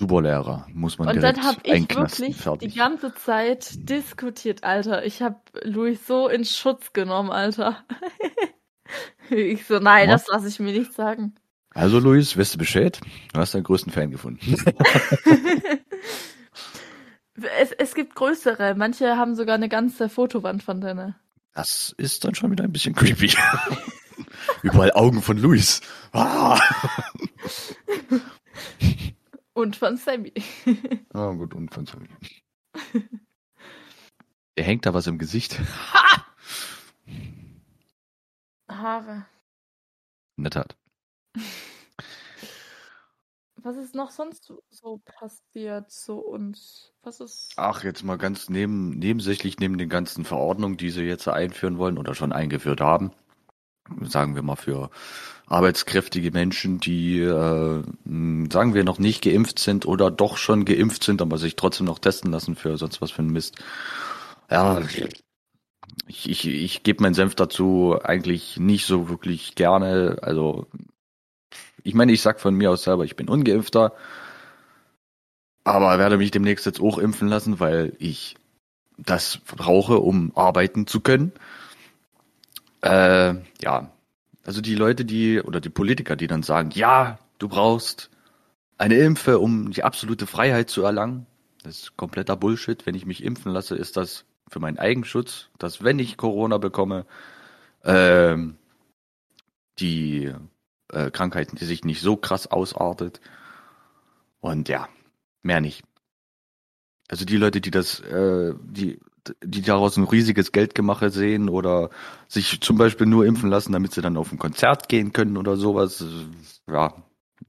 Super 0.00 0.22
Lehrer. 0.22 0.66
Muss 0.72 0.96
man 0.96 1.08
Und 1.08 1.20
dann 1.20 1.42
habe 1.42 1.58
ich 1.62 1.94
wirklich 1.94 2.34
Fertig. 2.38 2.72
die 2.72 2.78
ganze 2.78 3.12
Zeit 3.14 3.68
diskutiert, 3.76 4.64
Alter. 4.64 5.04
Ich 5.04 5.20
habe 5.20 5.36
Luis 5.62 6.06
so 6.06 6.26
in 6.26 6.46
Schutz 6.46 6.94
genommen, 6.94 7.30
Alter. 7.30 7.84
ich 9.30 9.66
so, 9.66 9.78
nein, 9.78 10.08
Was? 10.08 10.24
das 10.24 10.32
lasse 10.32 10.48
ich 10.48 10.58
mir 10.58 10.72
nicht 10.72 10.94
sagen. 10.94 11.34
Also, 11.74 11.98
Luis, 11.98 12.34
weißt 12.38 12.54
du 12.54 12.58
Bescheid? 12.58 12.98
Du 13.34 13.40
hast 13.40 13.54
deinen 13.54 13.64
größten 13.64 13.92
Fan 13.92 14.10
gefunden. 14.10 14.40
es, 17.60 17.72
es 17.72 17.94
gibt 17.94 18.14
größere. 18.14 18.74
Manche 18.76 19.18
haben 19.18 19.34
sogar 19.34 19.56
eine 19.56 19.68
ganze 19.68 20.08
Fotowand 20.08 20.62
von 20.62 20.80
denen. 20.80 21.14
Das 21.52 21.94
ist 21.98 22.24
dann 22.24 22.34
schon 22.34 22.50
wieder 22.50 22.64
ein 22.64 22.72
bisschen 22.72 22.94
creepy. 22.94 23.34
Überall 24.62 24.92
Augen 24.92 25.20
von 25.20 25.36
Luis. 25.36 25.82
Ah. 26.12 26.58
Und 29.60 29.76
von 29.76 29.96
Sammy. 29.98 30.32
Ah, 31.12 31.32
gut, 31.32 31.52
und 31.54 31.72
von 31.74 31.84
Sammy. 31.84 32.08
Er 34.56 34.64
hängt 34.64 34.86
da 34.86 34.94
was 34.94 35.06
im 35.06 35.18
Gesicht. 35.18 35.60
Haare. 38.70 39.26
In 40.36 40.44
der 40.44 40.50
Tat. 40.50 40.76
Was 43.62 43.76
ist 43.76 43.94
noch 43.94 44.10
sonst 44.10 44.44
so- 44.44 44.62
so 44.70 45.02
passiert 45.04 45.90
zu 45.90 46.14
uns? 46.20 46.94
Was 47.02 47.20
ist. 47.20 47.52
Ach, 47.56 47.84
jetzt 47.84 48.02
mal 48.02 48.16
ganz 48.16 48.48
neben, 48.48 48.98
nebensächlich 48.98 49.58
neben 49.58 49.76
den 49.76 49.90
ganzen 49.90 50.24
Verordnungen, 50.24 50.78
die 50.78 50.88
sie 50.88 51.02
jetzt 51.02 51.28
einführen 51.28 51.76
wollen 51.76 51.98
oder 51.98 52.14
schon 52.14 52.32
eingeführt 52.32 52.80
haben. 52.80 53.12
Sagen 54.00 54.34
wir 54.34 54.40
mal 54.42 54.56
für 54.56 54.88
arbeitskräftige 55.50 56.30
Menschen, 56.30 56.78
die, 56.78 57.18
äh, 57.18 57.82
sagen 58.52 58.74
wir, 58.74 58.84
noch 58.84 59.00
nicht 59.00 59.22
geimpft 59.22 59.58
sind 59.58 59.84
oder 59.84 60.10
doch 60.10 60.36
schon 60.36 60.64
geimpft 60.64 61.02
sind, 61.02 61.20
aber 61.20 61.38
sich 61.38 61.56
trotzdem 61.56 61.86
noch 61.86 61.98
testen 61.98 62.30
lassen 62.30 62.54
für 62.54 62.78
sonst 62.78 63.02
was 63.02 63.10
für 63.10 63.22
ein 63.22 63.30
Mist. 63.30 63.56
Ja, 64.48 64.80
ich, 66.06 66.30
ich, 66.30 66.46
ich 66.46 66.82
gebe 66.84 67.02
meinen 67.02 67.14
Senf 67.14 67.34
dazu 67.34 67.98
eigentlich 68.02 68.58
nicht 68.58 68.86
so 68.86 69.08
wirklich 69.08 69.56
gerne. 69.56 70.18
Also, 70.22 70.66
ich 71.82 71.94
meine, 71.94 72.12
ich 72.12 72.22
sag 72.22 72.40
von 72.40 72.54
mir 72.54 72.70
aus 72.70 72.84
selber, 72.84 73.04
ich 73.04 73.16
bin 73.16 73.28
ungeimpfter. 73.28 73.92
Aber 75.64 75.98
werde 75.98 76.16
mich 76.16 76.30
demnächst 76.30 76.64
jetzt 76.64 76.80
auch 76.80 76.98
impfen 76.98 77.28
lassen, 77.28 77.58
weil 77.58 77.92
ich 77.98 78.36
das 78.98 79.38
brauche, 79.38 79.98
um 79.98 80.30
arbeiten 80.36 80.86
zu 80.86 81.00
können. 81.00 81.32
Äh, 82.82 83.34
ja, 83.60 83.90
also 84.44 84.60
die 84.60 84.74
Leute, 84.74 85.04
die 85.04 85.40
oder 85.40 85.60
die 85.60 85.70
Politiker, 85.70 86.16
die 86.16 86.26
dann 86.26 86.42
sagen, 86.42 86.70
ja, 86.72 87.18
du 87.38 87.48
brauchst 87.48 88.10
eine 88.78 88.96
Impfe, 88.96 89.38
um 89.38 89.70
die 89.70 89.84
absolute 89.84 90.26
Freiheit 90.26 90.70
zu 90.70 90.82
erlangen. 90.82 91.26
Das 91.62 91.78
ist 91.78 91.96
kompletter 91.96 92.36
Bullshit. 92.36 92.86
Wenn 92.86 92.94
ich 92.94 93.04
mich 93.04 93.22
impfen 93.22 93.52
lasse, 93.52 93.76
ist 93.76 93.96
das 93.96 94.24
für 94.48 94.60
meinen 94.60 94.78
Eigenschutz, 94.78 95.50
dass 95.58 95.84
wenn 95.84 95.98
ich 95.98 96.16
Corona 96.16 96.58
bekomme, 96.58 97.06
ähm, 97.84 98.56
die 99.78 100.32
äh, 100.88 101.10
Krankheit 101.10 101.60
die 101.60 101.64
sich 101.64 101.84
nicht 101.84 102.00
so 102.00 102.16
krass 102.16 102.46
ausartet. 102.46 103.20
Und 104.40 104.68
ja, 104.68 104.88
mehr 105.42 105.60
nicht. 105.60 105.84
Also 107.08 107.24
die 107.24 107.36
Leute, 107.36 107.60
die 107.60 107.70
das, 107.70 108.00
äh, 108.00 108.54
die, 108.62 109.00
die 109.42 109.62
daraus 109.62 109.96
ein 109.96 110.04
riesiges 110.04 110.52
Geldgemache 110.52 111.10
sehen 111.10 111.48
oder 111.48 111.90
sich 112.28 112.60
zum 112.60 112.76
Beispiel 112.78 113.06
nur 113.06 113.26
impfen 113.26 113.50
lassen, 113.50 113.72
damit 113.72 113.92
sie 113.92 114.02
dann 114.02 114.16
auf 114.16 114.32
ein 114.32 114.38
Konzert 114.38 114.88
gehen 114.88 115.12
können 115.12 115.36
oder 115.36 115.56
sowas, 115.56 116.04
ja, 116.66 116.94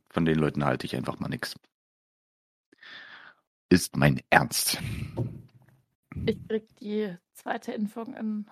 von 0.10 0.26
den 0.26 0.38
Leuten 0.38 0.66
halte 0.66 0.86
ich 0.86 0.96
einfach 0.96 1.20
mal 1.20 1.30
nix. 1.30 1.56
Ist 3.70 3.96
mein 3.96 4.22
Ernst. 4.30 4.80
Ich 6.26 6.48
krieg 6.48 6.68
die 6.78 7.16
zweite 7.34 7.72
Impfung 7.72 8.14
in 8.16 8.46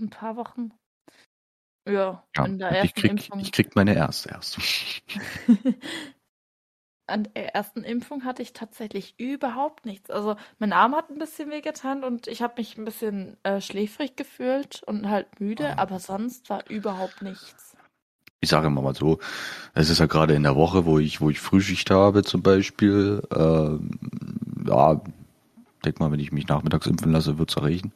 ein 0.00 0.10
paar 0.10 0.36
Wochen. 0.36 0.70
Ja, 1.86 2.24
Ja, 2.36 2.44
in 2.44 2.58
der 2.58 2.70
ich 2.70 2.76
ersten 2.78 3.00
krieg, 3.00 3.10
Impfung. 3.10 3.40
ich 3.40 3.52
krieg 3.52 3.74
meine 3.76 3.94
erste 3.94 4.30
erst. 4.30 4.58
An 7.08 7.28
der 7.36 7.54
ersten 7.54 7.84
Impfung 7.84 8.24
hatte 8.24 8.42
ich 8.42 8.52
tatsächlich 8.52 9.14
überhaupt 9.18 9.86
nichts. 9.86 10.10
Also 10.10 10.36
mein 10.58 10.72
Arm 10.72 10.94
hat 10.96 11.08
ein 11.10 11.18
bisschen 11.18 11.50
wehgetan 11.50 12.02
und 12.02 12.26
ich 12.26 12.42
habe 12.42 12.54
mich 12.58 12.76
ein 12.76 12.84
bisschen 12.84 13.36
äh, 13.44 13.60
schläfrig 13.60 14.16
gefühlt 14.16 14.82
und 14.86 15.08
halt 15.08 15.40
müde, 15.40 15.74
Ah. 15.76 15.82
aber 15.82 16.00
sonst 16.00 16.50
war 16.50 16.68
überhaupt 16.68 17.22
nichts. 17.22 17.76
ich 18.40 18.48
sage 18.50 18.66
immer 18.66 18.82
mal 18.82 18.94
so, 18.94 19.18
es 19.74 19.88
ist 19.90 19.98
ja 19.98 20.06
gerade 20.06 20.34
in 20.34 20.42
der 20.42 20.56
Woche, 20.56 20.84
wo 20.84 20.98
ich, 20.98 21.20
wo 21.20 21.30
ich 21.30 21.40
Frühschicht 21.40 21.90
habe 21.90 22.22
zum 22.24 22.42
Beispiel, 22.42 23.22
ähm, 23.34 23.98
ja, 24.66 25.00
denk 25.84 26.00
mal, 26.00 26.10
wenn 26.12 26.20
ich 26.20 26.32
mich 26.32 26.48
nachmittags 26.48 26.86
impfen 26.86 27.12
lasse, 27.12 27.38
wird's 27.38 27.56
erreichen. 27.56 27.92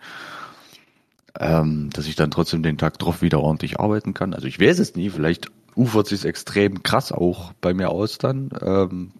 Ähm, 1.38 1.90
dass 1.92 2.06
ich 2.08 2.16
dann 2.16 2.32
trotzdem 2.32 2.62
den 2.64 2.76
Tag 2.78 2.98
drauf 2.98 3.22
wieder 3.22 3.40
ordentlich 3.40 3.78
arbeiten 3.78 4.14
kann. 4.14 4.34
Also 4.34 4.48
ich 4.48 4.58
weiß 4.60 4.80
es 4.80 4.96
nie, 4.96 5.10
vielleicht 5.10 5.50
ufert 5.76 6.06
sich 6.06 6.24
extrem 6.24 6.82
krass 6.82 7.12
auch 7.12 7.52
bei 7.60 7.74
mir 7.74 7.90
aus 7.90 8.18
dann. 8.18 8.50
Ähm, 8.60 9.12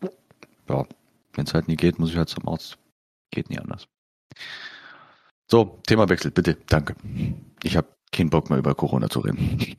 ja, 0.69 0.87
wenn 1.35 1.47
es 1.47 1.55
halt 1.55 1.69
nie 1.69 1.77
geht, 1.77 1.99
muss 1.99 2.11
ich 2.11 2.17
halt 2.17 2.29
zum 2.29 2.49
Arzt. 2.49 2.79
Geht 3.31 3.51
nie 3.51 3.59
anders. 3.59 3.87
So, 5.49 5.81
Themawechsel, 5.87 6.31
bitte, 6.31 6.57
danke. 6.69 6.95
Ich 7.63 7.77
habe 7.77 7.89
keinen 8.13 8.31
Bock 8.31 8.51
mehr 8.51 8.59
über 8.59 8.75
Corona 8.75 9.09
zu 9.09 9.21
reden. 9.21 9.77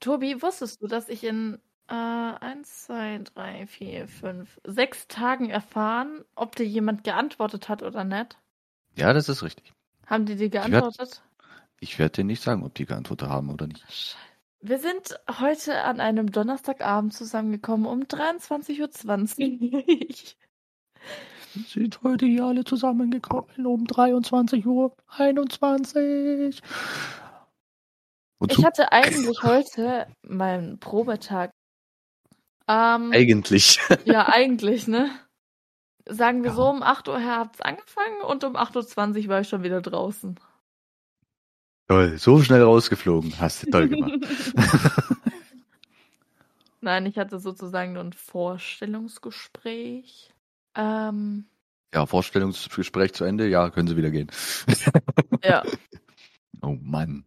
Tobi, 0.00 0.42
wusstest 0.42 0.82
du, 0.82 0.86
dass 0.86 1.08
ich 1.08 1.24
in 1.24 1.58
äh, 1.88 1.94
1, 1.94 2.86
2, 2.86 3.18
3, 3.34 3.66
4, 3.66 4.08
5, 4.08 4.60
6 4.66 5.08
Tagen 5.08 5.50
erfahren, 5.50 6.24
ob 6.34 6.56
dir 6.56 6.66
jemand 6.66 7.04
geantwortet 7.04 7.68
hat 7.68 7.82
oder 7.82 8.04
nicht? 8.04 8.36
Ja, 8.96 9.12
das 9.12 9.28
ist 9.28 9.42
richtig. 9.42 9.72
Haben 10.06 10.26
die 10.26 10.34
dir 10.36 10.52
werd- 10.52 10.70
geantwortet? 10.70 11.22
Ich 11.80 11.98
werde 11.98 12.12
dir 12.12 12.24
nicht 12.24 12.42
sagen, 12.42 12.62
ob 12.64 12.74
die 12.74 12.86
geantwortet 12.86 13.28
haben 13.28 13.50
oder 13.50 13.66
nicht. 13.66 13.80
Scheiße. 13.88 14.16
Wir 14.64 14.78
sind 14.78 15.18
heute 15.40 15.82
an 15.82 15.98
einem 15.98 16.30
Donnerstagabend 16.30 17.12
zusammengekommen 17.12 17.84
um 17.84 18.02
23.20 18.04 19.72
Uhr. 19.72 20.34
Sind 21.66 22.02
heute 22.04 22.26
hier 22.26 22.44
alle 22.44 22.62
zusammengekommen 22.62 23.66
um 23.66 23.84
23 23.88 24.64
Uhr 24.64 24.94
21. 25.08 26.62
Und 28.38 28.52
Ich 28.52 28.64
hatte 28.64 28.92
eigentlich 28.92 29.42
heute 29.42 30.06
meinen 30.22 30.78
Probetag. 30.78 31.50
Ähm, 32.68 33.10
eigentlich. 33.12 33.80
ja, 34.04 34.28
eigentlich, 34.28 34.86
ne? 34.86 35.10
Sagen 36.08 36.44
wir 36.44 36.50
Ja. 36.50 36.56
so, 36.56 36.68
um 36.70 36.84
8 36.84 37.08
Uhr 37.08 37.20
hat's 37.24 37.60
angefangen 37.60 38.20
und 38.28 38.44
um 38.44 38.56
8.20 38.56 39.22
Uhr 39.24 39.28
war 39.28 39.40
ich 39.40 39.48
schon 39.48 39.64
wieder 39.64 39.80
draußen. 39.82 40.38
Toll, 41.92 42.16
so 42.16 42.40
schnell 42.40 42.62
rausgeflogen. 42.62 43.38
Hast 43.38 43.66
du 43.66 43.70
toll 43.70 43.90
gemacht. 43.90 44.14
Nein, 46.80 47.04
ich 47.04 47.18
hatte 47.18 47.38
sozusagen 47.38 47.92
nur 47.92 48.02
ein 48.02 48.14
Vorstellungsgespräch. 48.14 50.30
Ähm, 50.74 51.44
ja, 51.92 52.06
Vorstellungsgespräch 52.06 53.12
zu 53.12 53.24
Ende. 53.24 53.46
Ja, 53.46 53.68
können 53.68 53.88
Sie 53.88 53.98
wieder 53.98 54.10
gehen. 54.10 54.30
ja. 55.44 55.62
Oh 56.62 56.78
Mann. 56.80 57.26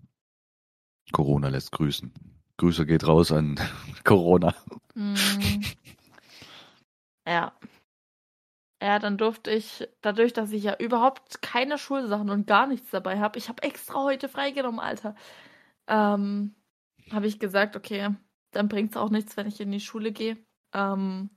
Corona 1.12 1.50
lässt 1.50 1.72
grüßen. 1.74 2.12
Grüße 2.58 2.88
geht 2.88 3.06
raus 3.06 3.32
an 3.34 3.60
Corona. 4.06 4.56
Mm. 4.96 5.14
Ja. 7.28 7.52
Ja, 8.86 9.00
dann 9.00 9.18
durfte 9.18 9.50
ich, 9.50 9.90
dadurch, 10.02 10.32
dass 10.32 10.52
ich 10.52 10.62
ja 10.62 10.76
überhaupt 10.78 11.42
keine 11.42 11.80
Schulsachen 11.80 12.30
und 12.30 12.46
gar 12.46 12.68
nichts 12.68 12.92
dabei 12.92 13.20
habe, 13.20 13.40
ich 13.40 13.50
habe 13.50 13.64
extra 13.64 14.04
heute 14.04 14.30
freigenommen, 14.30 14.80
Alter, 14.80 15.16
ähm, 15.88 16.54
habe 17.10 17.26
ich 17.26 17.40
gesagt, 17.40 17.76
okay, 17.76 18.14
dann 18.52 18.68
bringt 18.68 18.92
es 18.92 18.98
auch 18.98 19.10
nichts, 19.10 19.38
wenn 19.38 19.48
ich 19.48 19.60
in 19.60 19.72
die 19.72 19.80
Schule 19.80 20.12
gehe. 20.12 20.38
Ähm, 20.72 21.32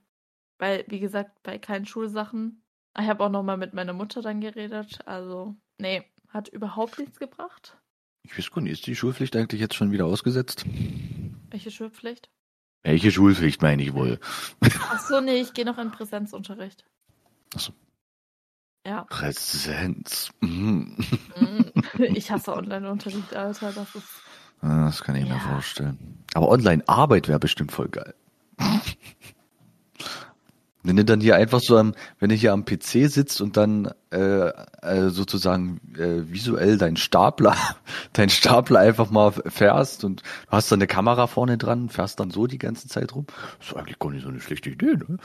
weil, 0.59 0.85
wie 0.89 0.99
gesagt, 0.99 1.41
bei 1.41 1.57
keinen 1.57 1.87
Schulsachen. 1.87 2.61
Ich 2.95 3.07
habe 3.07 3.23
auch 3.23 3.31
nochmal 3.31 3.57
mit 3.57 3.73
meiner 3.73 3.93
Mutter 3.93 4.21
dann 4.21 4.41
geredet. 4.41 4.99
Also, 5.07 5.55
nee, 5.79 6.03
hat 6.27 6.49
überhaupt 6.49 6.99
nichts 6.99 7.17
gebracht. 7.17 7.79
Ich 8.27 8.37
weiß 8.37 8.51
gar 8.51 8.61
nicht, 8.61 8.73
ist 8.73 8.85
die 8.85 8.95
Schulpflicht 8.95 9.35
eigentlich 9.35 9.59
jetzt 9.59 9.73
schon 9.73 9.91
wieder 9.91 10.05
ausgesetzt? 10.05 10.67
Welche 11.49 11.71
Schulpflicht? 11.71 12.29
Welche 12.83 13.09
Schulpflicht 13.09 13.63
meine 13.63 13.81
ich 13.81 13.95
wohl? 13.95 14.19
Ach 14.61 14.99
so, 14.99 15.19
nee, 15.19 15.41
ich 15.41 15.53
gehe 15.53 15.65
noch 15.65 15.79
in 15.79 15.89
Präsenzunterricht. 15.89 16.85
Ach 17.55 17.59
so. 17.59 17.73
Ja. 18.85 19.03
Präsenz. 19.09 20.29
Mhm. 20.39 20.95
Mm. 21.39 21.63
Ich 22.15 22.31
hasse 22.31 22.53
Online-Unterricht, 22.55 23.35
Alter. 23.35 23.71
Das 23.73 23.93
ist. 23.95 24.07
Das 24.61 25.03
kann 25.03 25.15
ich 25.15 25.23
mir 25.25 25.35
Ja. 25.35 25.39
vorstellen. 25.39 26.23
Aber 26.33 26.49
Online-Arbeit 26.49 27.27
wäre 27.27 27.39
bestimmt 27.39 27.71
voll 27.71 27.89
geil. 27.89 28.13
Wenn 30.81 30.95
du 30.95 31.03
dann 31.03 31.19
hier 31.19 31.35
einfach 31.35 31.59
so 31.59 31.77
am, 31.77 31.93
wenn 32.19 32.29
du 32.29 32.35
hier 32.35 32.53
am 32.53 32.63
PC 32.63 33.09
sitzt 33.09 33.41
und 33.41 33.57
dann 33.57 33.91
äh, 34.11 34.47
äh, 34.81 35.09
sozusagen 35.09 35.81
äh, 35.97 36.31
visuell 36.31 36.77
dein 36.77 36.95
Stapler, 36.95 37.55
dein 38.13 38.29
Stapler 38.29 38.79
einfach 38.79 39.09
mal 39.11 39.33
fährst 39.33 40.05
und 40.05 40.21
du 40.21 40.25
hast 40.47 40.71
dann 40.71 40.79
eine 40.79 40.87
Kamera 40.87 41.27
vorne 41.27 41.57
dran, 41.57 41.89
fährst 41.89 42.21
dann 42.21 42.31
so 42.31 42.47
die 42.47 42.57
ganze 42.59 42.87
Zeit 42.87 43.13
rum. 43.13 43.25
Das 43.59 43.67
ist 43.67 43.75
eigentlich 43.75 43.99
gar 43.99 44.09
nicht 44.11 44.23
so 44.23 44.29
eine 44.29 44.39
schlechte 44.39 44.69
Idee, 44.69 44.95
ne? 44.95 45.17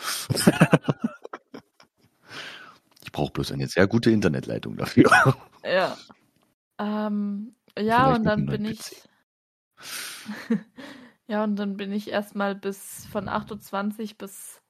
Brauche 3.14 3.32
bloß 3.32 3.52
eine 3.52 3.68
sehr 3.68 3.86
gute 3.86 4.10
Internetleitung 4.10 4.76
dafür. 4.76 5.10
Ja. 5.66 5.96
Ähm, 6.78 7.54
ja, 7.78 8.04
Vielleicht 8.04 8.18
und 8.18 8.24
dann 8.24 8.44
bin 8.44 8.66
ich. 8.66 9.02
ja, 11.26 11.42
und 11.42 11.56
dann 11.56 11.78
bin 11.78 11.90
ich 11.90 12.10
erstmal 12.10 12.54
bis 12.54 13.06
von 13.06 13.30
8.20 13.30 14.10
Uhr 14.10 14.18
bis 14.18 14.60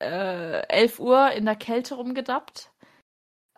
äh, 0.00 0.64
11 0.68 1.00
Uhr 1.00 1.32
in 1.32 1.44
der 1.44 1.56
Kälte 1.56 1.96
rumgedappt. 1.96 2.70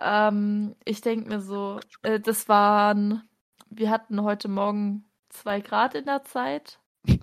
Ähm, 0.00 0.74
ich 0.86 1.02
denke 1.02 1.28
mir 1.28 1.42
so, 1.42 1.80
äh, 2.00 2.18
das 2.18 2.48
waren, 2.48 3.28
wir 3.68 3.90
hatten 3.90 4.22
heute 4.22 4.48
Morgen 4.48 5.04
zwei 5.28 5.60
Grad 5.60 5.94
in 5.94 6.06
der 6.06 6.24
Zeit. 6.24 6.80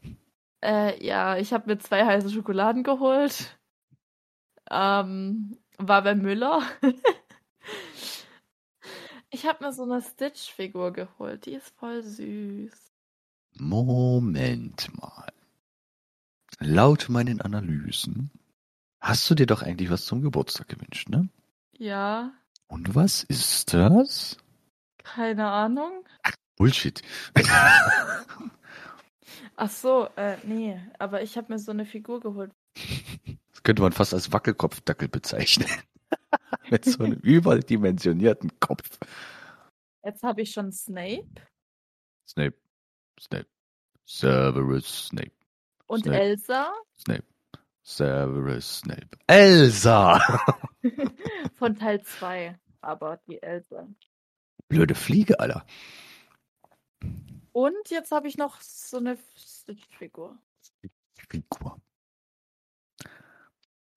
Äh, 0.64 1.06
ja, 1.06 1.38
ich 1.38 1.54
habe 1.54 1.68
mir 1.68 1.78
zwei 1.78 2.04
heiße 2.04 2.32
Schokoladen 2.32 2.82
geholt. 2.82 3.60
Ähm, 4.72 5.60
war 5.78 6.02
bei 6.04 6.16
Müller. 6.16 6.62
ich 9.30 9.46
habe 9.46 9.64
mir 9.66 9.74
so 9.74 9.84
eine 9.84 10.02
Stitch-Figur 10.02 10.94
geholt. 10.94 11.46
Die 11.46 11.54
ist 11.54 11.70
voll 11.78 12.02
süß. 12.04 12.92
Moment 13.58 14.90
mal. 15.00 15.32
Laut 16.60 17.10
meinen 17.10 17.42
Analysen 17.42 18.32
hast 19.02 19.30
du 19.30 19.36
dir 19.36 19.46
doch 19.46 19.62
eigentlich 19.62 19.90
was 19.90 20.06
zum 20.06 20.22
Geburtstag 20.22 20.68
gewünscht, 20.70 21.10
ne? 21.10 21.30
Ja, 21.78 22.34
Und 22.68 22.96
was 22.96 23.24
ist 23.24 23.74
das? 23.74 24.38
keine 25.04 25.48
Ahnung. 25.48 26.04
Bullshit. 26.56 27.02
Ach 29.56 29.70
so, 29.70 30.08
äh, 30.16 30.38
nee, 30.44 30.80
aber 31.00 31.22
ich 31.22 31.38
habe 31.38 31.54
mir 31.54 31.60
so 31.60 31.72
eine 31.72 31.86
Figur 31.86 32.20
geholt. 32.20 32.52
Könnte 33.66 33.82
man 33.82 33.92
fast 33.92 34.14
als 34.14 34.32
Wackelkopfdackel 34.32 35.10
bezeichnen. 35.10 35.68
Mit 36.70 36.86
so 36.86 37.04
einem 37.04 37.20
überdimensionierten 37.20 38.60
Kopf. 38.60 38.88
Jetzt 40.04 40.22
habe 40.22 40.44
ich 40.44 40.52
schon 40.52 40.72
Snape 40.72 41.26
Snape, 42.28 42.56
Snape, 43.20 43.48
Severus 44.06 45.08
Snape, 45.08 45.32
und 45.88 46.04
Snape. 46.04 46.20
Elsa 46.20 46.74
Snape, 47.00 47.26
Severus 47.82 48.80
Snape. 48.80 49.10
Elsa! 49.26 50.20
von 51.56 51.76
Teil 51.76 52.04
2. 52.04 52.60
Aber 52.82 53.20
die 53.28 53.42
Elsa. 53.42 53.88
Blöde 54.68 54.94
Fliege, 54.94 55.40
Alter. 55.40 55.66
Und 57.52 57.90
jetzt 57.90 58.12
habe 58.12 58.28
ich 58.28 58.38
noch 58.38 58.62
so 58.62 58.98
eine 58.98 59.18
Stitch-Figur. 59.36 60.38
Figur. 61.30 61.80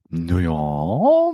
Naja. 0.09 1.33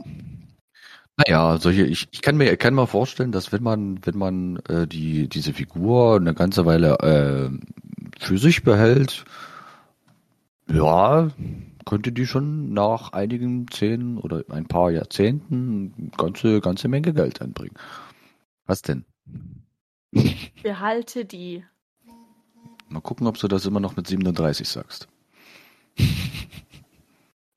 Naja, 1.16 1.58
solche, 1.58 1.84
ich, 1.84 2.08
ich 2.10 2.22
kann 2.22 2.36
mir, 2.36 2.56
kann 2.56 2.74
mir 2.74 2.88
vorstellen, 2.88 3.30
dass 3.30 3.52
wenn 3.52 3.62
man, 3.62 4.04
wenn 4.04 4.18
man 4.18 4.56
äh, 4.68 4.86
die, 4.86 5.28
diese 5.28 5.52
Figur 5.52 6.16
eine 6.16 6.34
ganze 6.34 6.66
Weile 6.66 6.98
äh, 6.98 7.50
für 8.18 8.38
sich 8.38 8.64
behält, 8.64 9.24
ja, 10.68 11.30
könnte 11.84 12.10
die 12.10 12.26
schon 12.26 12.72
nach 12.72 13.12
einigen 13.12 13.68
zehn 13.68 14.18
oder 14.18 14.42
ein 14.48 14.66
paar 14.66 14.90
Jahrzehnten 14.90 15.94
eine 15.96 16.10
ganze, 16.16 16.60
ganze 16.60 16.88
Menge 16.88 17.12
Geld 17.12 17.40
einbringen. 17.40 17.76
Was 18.66 18.82
denn? 18.82 19.04
Behalte 20.62 21.24
die. 21.24 21.64
Mal 22.88 23.00
gucken, 23.00 23.26
ob 23.26 23.38
du 23.38 23.46
das 23.46 23.66
immer 23.66 23.80
noch 23.80 23.96
mit 23.96 24.06
37 24.08 24.68
sagst. 24.68 25.08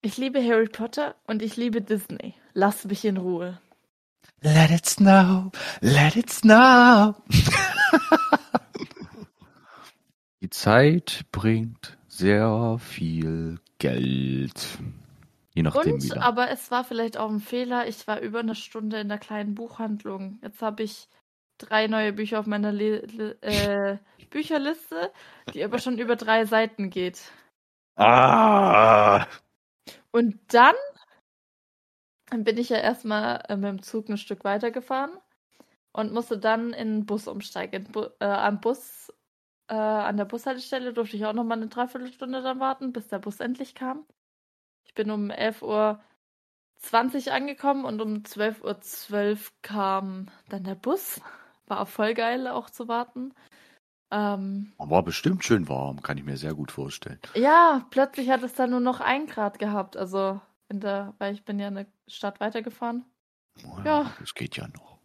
Ich 0.08 0.16
liebe 0.16 0.42
Harry 0.42 0.70
Potter 0.70 1.16
und 1.26 1.42
ich 1.42 1.58
liebe 1.58 1.82
Disney. 1.82 2.34
Lass 2.54 2.86
mich 2.86 3.04
in 3.04 3.18
Ruhe. 3.18 3.60
Let 4.40 4.72
it 4.72 4.86
snow, 4.86 5.52
let 5.82 6.16
it 6.16 6.30
snow. 6.30 7.14
Die 10.42 10.50
Zeit 10.50 11.26
bringt 11.34 11.98
sehr 12.08 12.78
viel 12.80 13.60
Geld. 13.80 14.66
Je 15.54 15.64
nachdem 15.64 15.96
Und, 15.96 16.04
wieder. 16.06 16.24
aber 16.24 16.52
es 16.52 16.72
war 16.72 16.86
vielleicht 16.86 17.18
auch 17.18 17.30
ein 17.30 17.42
Fehler. 17.42 17.90
Ich 17.90 18.08
war 18.08 18.22
über 18.22 18.40
eine 18.40 18.56
Stunde 18.56 19.02
in 19.02 19.10
der 19.10 19.18
kleinen 19.18 19.56
Buchhandlung. 19.56 20.40
Jetzt 20.42 20.62
habe 20.62 20.84
ich 20.84 21.10
drei 21.58 21.88
neue 21.88 22.14
Bücher 22.14 22.40
auf 22.40 22.46
meiner 22.46 22.72
Le 22.72 23.00
Le 23.08 23.38
äh, 23.42 23.98
Bücherliste, 24.30 25.12
die 25.54 25.66
aber 25.66 25.80
schon 25.80 25.98
über 25.98 26.16
drei 26.16 26.46
Seiten 26.46 26.92
geht. 26.92 27.20
Ah! 27.98 29.26
Und 30.18 30.40
dann 30.48 30.74
bin 32.32 32.58
ich 32.58 32.70
ja 32.70 32.78
erstmal 32.78 33.44
äh, 33.50 33.56
mit 33.56 33.70
dem 33.70 33.84
Zug 33.84 34.10
ein 34.10 34.18
Stück 34.18 34.44
weitergefahren 34.44 35.12
und 35.92 36.12
musste 36.12 36.40
dann 36.40 36.74
in 36.74 36.88
den 37.02 37.06
Bus 37.06 37.28
umsteigen. 37.28 37.84
Bu 37.92 38.08
äh, 38.20 38.26
am 38.26 38.60
Bus, 38.60 39.14
äh, 39.68 39.76
an 39.76 40.18
der 40.18 40.26
Bushaltestelle 40.26 40.92
durfte 40.92 41.18
ich 41.18 41.26
auch 41.28 41.34
nochmal 41.34 41.60
eine 41.60 41.68
Dreiviertelstunde 41.68 42.42
dann 42.42 42.60
warten, 42.60 42.94
bis 42.94 43.10
der 43.10 43.20
Bus 43.20 43.40
endlich 43.40 43.76
kam. 43.76 44.08
Ich 44.86 44.96
bin 44.96 45.12
um 45.12 45.30
11.20 45.30 47.28
Uhr 47.28 47.34
angekommen 47.36 47.86
und 47.86 48.02
um 48.02 48.24
12.12 48.24 49.34
Uhr 49.36 49.38
kam 49.62 50.32
dann 50.50 50.64
der 50.64 50.74
Bus. 50.74 51.22
War 51.68 51.86
voll 51.86 52.16
geil, 52.16 52.48
auch 52.48 52.72
zu 52.72 52.88
warten. 52.88 53.36
Ähm, 54.10 54.72
War 54.78 55.04
bestimmt 55.04 55.44
schön 55.44 55.68
warm, 55.68 56.02
kann 56.02 56.18
ich 56.18 56.24
mir 56.24 56.38
sehr 56.38 56.54
gut 56.54 56.72
vorstellen. 56.72 57.20
ja, 57.36 57.86
plötzlich 57.90 58.30
hat 58.30 58.42
es 58.44 58.54
dann 58.54 58.70
nur 58.70 58.80
noch 58.80 59.02
ein 59.02 59.28
Grad 59.28 59.60
gehabt. 59.60 59.98
Also, 59.98 60.40
in 60.70 60.80
der, 60.80 61.14
weil 61.18 61.34
ich 61.34 61.44
bin 61.44 61.60
ja 61.60 61.68
eine 61.68 61.86
Stadt 62.08 62.40
weitergefahren. 62.40 63.04
Oh 63.66 63.80
Ja. 63.84 64.12
Das 64.20 64.34
geht 64.34 64.56
ja 64.58 64.68
noch. 64.70 64.98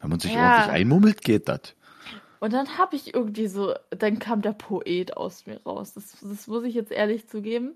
Wenn 0.00 0.10
man 0.10 0.20
sich 0.20 0.34
Ja. 0.34 0.42
ordentlich 0.46 0.70
einmummelt, 0.74 1.22
geht 1.22 1.48
das. 1.48 1.74
Und 2.40 2.52
dann 2.52 2.76
habe 2.76 2.96
ich 2.96 3.14
irgendwie 3.14 3.46
so, 3.46 3.74
dann 3.90 4.18
kam 4.18 4.42
der 4.42 4.52
Poet 4.52 5.16
aus 5.16 5.46
mir 5.46 5.62
raus. 5.64 5.94
Das, 5.94 6.18
das 6.20 6.46
muss 6.46 6.64
ich 6.64 6.74
jetzt 6.74 6.92
ehrlich 6.92 7.26
zugeben. 7.28 7.72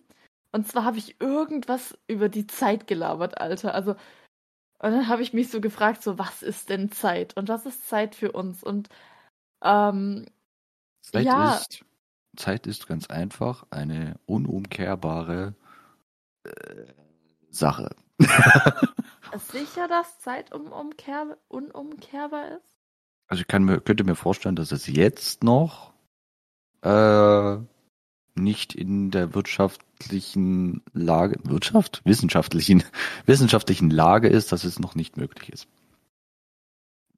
Und 0.52 0.68
zwar 0.68 0.84
habe 0.84 0.98
ich 0.98 1.20
irgendwas 1.20 1.96
über 2.06 2.28
die 2.28 2.46
Zeit 2.46 2.86
gelabert, 2.86 3.40
Alter. 3.40 3.74
Also, 3.74 3.92
und 3.92 4.92
dann 4.92 5.08
habe 5.08 5.22
ich 5.22 5.32
mich 5.32 5.50
so 5.50 5.60
gefragt, 5.62 6.02
so, 6.02 6.18
was 6.18 6.42
ist 6.42 6.68
denn 6.68 6.92
Zeit? 6.92 7.36
Und 7.36 7.48
was 7.48 7.64
ist 7.66 7.88
Zeit 7.88 8.14
für 8.14 8.32
uns? 8.32 8.62
Und, 8.62 8.88
ähm, 9.62 10.26
Zeit, 11.02 11.24
Ja. 11.24 11.54
ist, 11.54 11.84
Zeit 12.36 12.66
ist 12.66 12.86
ganz 12.86 13.06
einfach 13.08 13.66
eine 13.70 14.18
unumkehrbare 14.26 15.54
äh, 16.44 16.84
Sache. 17.50 17.94
sicher, 19.52 19.88
dass 19.88 20.18
Zeit 20.20 20.52
um, 20.52 20.72
umkehr, 20.72 21.36
unumkehrbar 21.48 22.58
ist? 22.58 22.78
Also 23.28 23.42
ich 23.42 23.48
kann 23.48 23.64
mir, 23.64 23.80
könnte 23.80 24.04
mir 24.04 24.14
vorstellen, 24.16 24.56
dass 24.56 24.72
es 24.72 24.86
jetzt 24.86 25.44
noch 25.44 25.92
äh, 26.82 27.56
nicht 28.34 28.74
in 28.74 29.10
der 29.10 29.34
wirtschaftlichen 29.34 30.82
Lage, 30.92 31.38
Wirtschaft? 31.44 32.00
Wissenschaftlichen, 32.04 32.82
wissenschaftlichen 33.26 33.90
Lage 33.90 34.28
ist, 34.28 34.52
dass 34.52 34.64
es 34.64 34.78
noch 34.78 34.94
nicht 34.94 35.16
möglich 35.16 35.50
ist. 35.50 35.68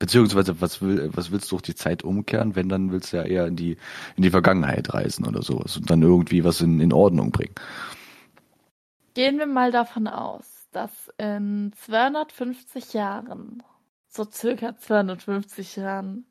Beziehungsweise, 0.00 0.62
was, 0.62 0.80
will, 0.80 1.10
was 1.12 1.30
willst 1.30 1.52
du 1.52 1.56
durch 1.56 1.62
die 1.62 1.74
Zeit 1.74 2.02
umkehren, 2.02 2.56
wenn 2.56 2.70
dann 2.70 2.90
willst 2.90 3.12
du 3.12 3.18
ja 3.18 3.22
eher 3.22 3.46
in 3.46 3.54
die, 3.54 3.76
in 4.16 4.22
die 4.22 4.30
Vergangenheit 4.30 4.94
reisen 4.94 5.26
oder 5.26 5.42
sowas 5.42 5.76
und 5.76 5.90
dann 5.90 6.00
irgendwie 6.00 6.42
was 6.42 6.62
in, 6.62 6.80
in 6.80 6.94
Ordnung 6.94 7.30
bringen. 7.30 7.54
Gehen 9.12 9.38
wir 9.38 9.46
mal 9.46 9.72
davon 9.72 10.08
aus, 10.08 10.66
dass 10.72 10.90
in 11.18 11.72
250 11.76 12.94
Jahren, 12.94 13.62
so 14.08 14.24
circa 14.24 14.78
250 14.78 15.76
Jahren, 15.76 16.24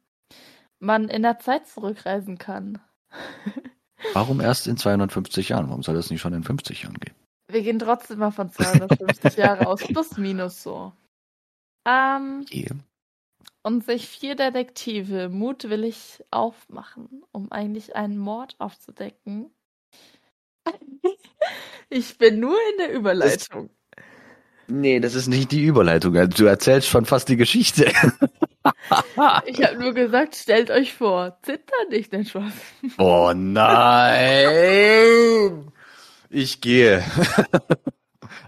man 0.80 1.08
in 1.08 1.22
der 1.22 1.38
Zeit 1.38 1.68
zurückreisen 1.68 2.40
kann. 2.40 2.80
Warum 4.14 4.42
erst 4.42 4.66
in 4.68 4.78
250 4.78 5.50
Jahren? 5.50 5.70
Warum 5.70 5.84
soll 5.84 5.94
das 5.94 6.10
nicht 6.10 6.22
schon 6.22 6.34
in 6.34 6.44
50 6.44 6.84
Jahren 6.84 6.96
gehen? 6.96 7.14
Wir 7.48 7.62
gehen 7.62 7.78
trotzdem 7.78 8.18
mal 8.18 8.32
von 8.32 8.52
250 8.52 9.36
Jahre 9.38 9.68
aus, 9.68 9.86
plus 9.86 10.18
minus 10.18 10.64
so. 10.64 10.92
Ähm, 11.86 12.46
Yeah. 12.52 12.76
Und 13.64 13.86
sich 13.86 14.08
vier 14.08 14.36
Detektive 14.36 15.30
mutwillig 15.30 16.24
aufmachen, 16.32 17.24
um 17.32 17.52
eigentlich 17.52 17.96
einen 17.96 18.18
Mord 18.18 18.56
aufzudecken. 18.60 19.52
Ich 21.92 22.20
bin 22.20 22.40
nur 22.40 22.56
in 22.72 22.78
der 22.78 22.92
Überleitung. 22.94 23.72
Nee, 24.68 25.00
das 25.00 25.16
ist 25.16 25.26
nicht 25.28 25.52
die 25.52 25.64
Überleitung. 25.64 26.16
Also, 26.16 26.30
Du 26.30 26.46
erzählst 26.46 26.88
schon 26.88 27.06
fast 27.06 27.30
die 27.30 27.38
Geschichte. 27.38 27.92
Ich 29.46 29.64
habe 29.64 29.78
nur 29.80 29.94
gesagt, 29.94 30.36
stellt 30.36 30.70
euch 30.70 30.94
vor, 30.94 31.38
zittern 31.44 31.88
nicht 31.90 32.12
den 32.14 32.26
Spaß. 32.26 32.54
Oh 32.98 33.32
nein! 33.34 34.52
Ich 36.30 36.62
gehe. 36.62 37.04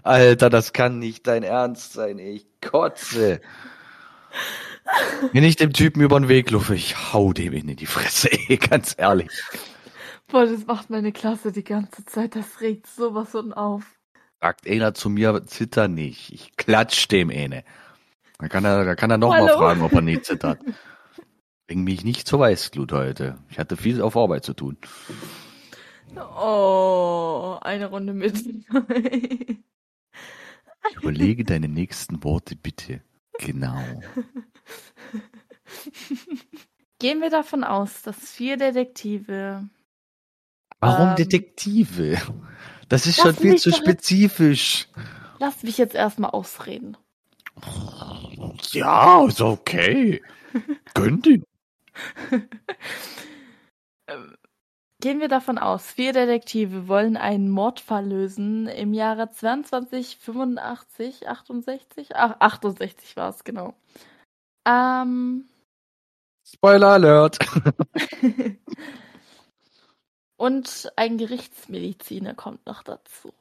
Alter, 0.02 0.50
das 0.50 0.72
kann 0.72 0.98
nicht 0.98 1.26
dein 1.26 1.42
Ernst 1.42 1.94
sein. 1.94 2.18
Ich 2.18 2.46
kotze. 2.60 3.40
Wenn 5.32 5.44
ich 5.44 5.56
dem 5.56 5.72
Typen 5.72 6.02
über 6.02 6.18
den 6.18 6.28
Weg 6.28 6.50
laufe, 6.50 6.74
ich 6.74 7.12
hau 7.12 7.32
dem 7.32 7.52
in 7.52 7.76
die 7.76 7.86
Fresse, 7.86 8.30
ey, 8.48 8.56
ganz 8.56 8.94
ehrlich. 8.98 9.30
Boah, 10.28 10.46
das 10.46 10.66
macht 10.66 10.90
meine 10.90 11.12
Klasse 11.12 11.52
die 11.52 11.64
ganze 11.64 12.04
Zeit. 12.04 12.36
Das 12.36 12.60
regt 12.60 12.86
sowas 12.86 13.30
von 13.30 13.52
auf. 13.52 13.84
Sagt 14.40 14.66
einer 14.66 14.94
zu 14.94 15.08
mir, 15.10 15.44
zitter 15.46 15.88
nicht. 15.88 16.32
Ich 16.32 16.56
klatsch 16.56 17.06
dem 17.08 17.30
eine. 17.30 17.64
Da 18.38 18.48
kann 18.48 18.64
er, 18.64 18.84
da 18.84 18.94
kann 18.96 19.10
er 19.10 19.18
noch 19.18 19.28
mal 19.28 19.42
Hallo? 19.42 19.58
fragen, 19.58 19.82
ob 19.82 19.92
er 19.92 20.00
nicht 20.00 20.24
zittert. 20.24 20.58
Bring 21.68 21.84
mich 21.84 22.02
nicht 22.02 22.26
zur 22.26 22.40
Weißglut 22.40 22.92
heute. 22.92 23.38
Ich 23.50 23.58
hatte 23.58 23.76
viel 23.76 24.02
auf 24.02 24.16
Arbeit 24.16 24.44
zu 24.44 24.52
tun. 24.54 24.78
Oh, 26.16 27.56
eine 27.60 27.86
Runde 27.86 28.12
mit. 28.12 28.44
Überlege 30.96 31.44
deine 31.44 31.68
nächsten 31.68 32.24
Worte 32.24 32.56
bitte. 32.56 33.02
Genau. 33.38 33.82
Gehen 36.98 37.20
wir 37.20 37.30
davon 37.30 37.64
aus, 37.64 38.02
dass 38.02 38.30
vier 38.30 38.56
Detektive. 38.56 39.68
Warum 40.80 41.10
Ähm, 41.10 41.16
Detektive? 41.16 42.18
Das 42.88 43.06
ist 43.06 43.20
schon 43.20 43.34
viel 43.34 43.56
zu 43.56 43.72
spezifisch. 43.72 44.88
Lass 45.38 45.62
mich 45.62 45.78
jetzt 45.78 45.94
erstmal 45.94 46.30
ausreden. 46.30 46.96
Ja, 48.70 49.24
ist 49.26 49.40
okay. 49.40 50.22
Gönnt 50.94 51.26
ihn. 51.26 51.44
Gehen 55.02 55.18
wir 55.18 55.26
davon 55.26 55.58
aus, 55.58 55.90
vier 55.90 56.12
Detektive 56.12 56.86
wollen 56.86 57.16
einen 57.16 57.50
Mordfall 57.50 58.06
lösen 58.06 58.68
im 58.68 58.94
Jahre 58.94 59.28
22, 59.28 60.16
85, 60.16 61.28
68, 61.28 62.14
ach, 62.14 62.36
68 62.38 63.16
war 63.16 63.30
es, 63.30 63.42
genau. 63.42 63.74
Ähm, 64.64 65.48
Spoiler 66.46 66.86
Alert. 66.86 67.36
und 70.36 70.92
ein 70.94 71.18
Gerichtsmediziner 71.18 72.34
kommt 72.34 72.64
noch 72.66 72.84
dazu. 72.84 73.34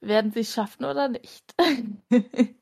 Werden 0.00 0.32
sie 0.32 0.40
es 0.40 0.52
schaffen 0.52 0.84
oder 0.84 1.06
nicht? 1.06 1.54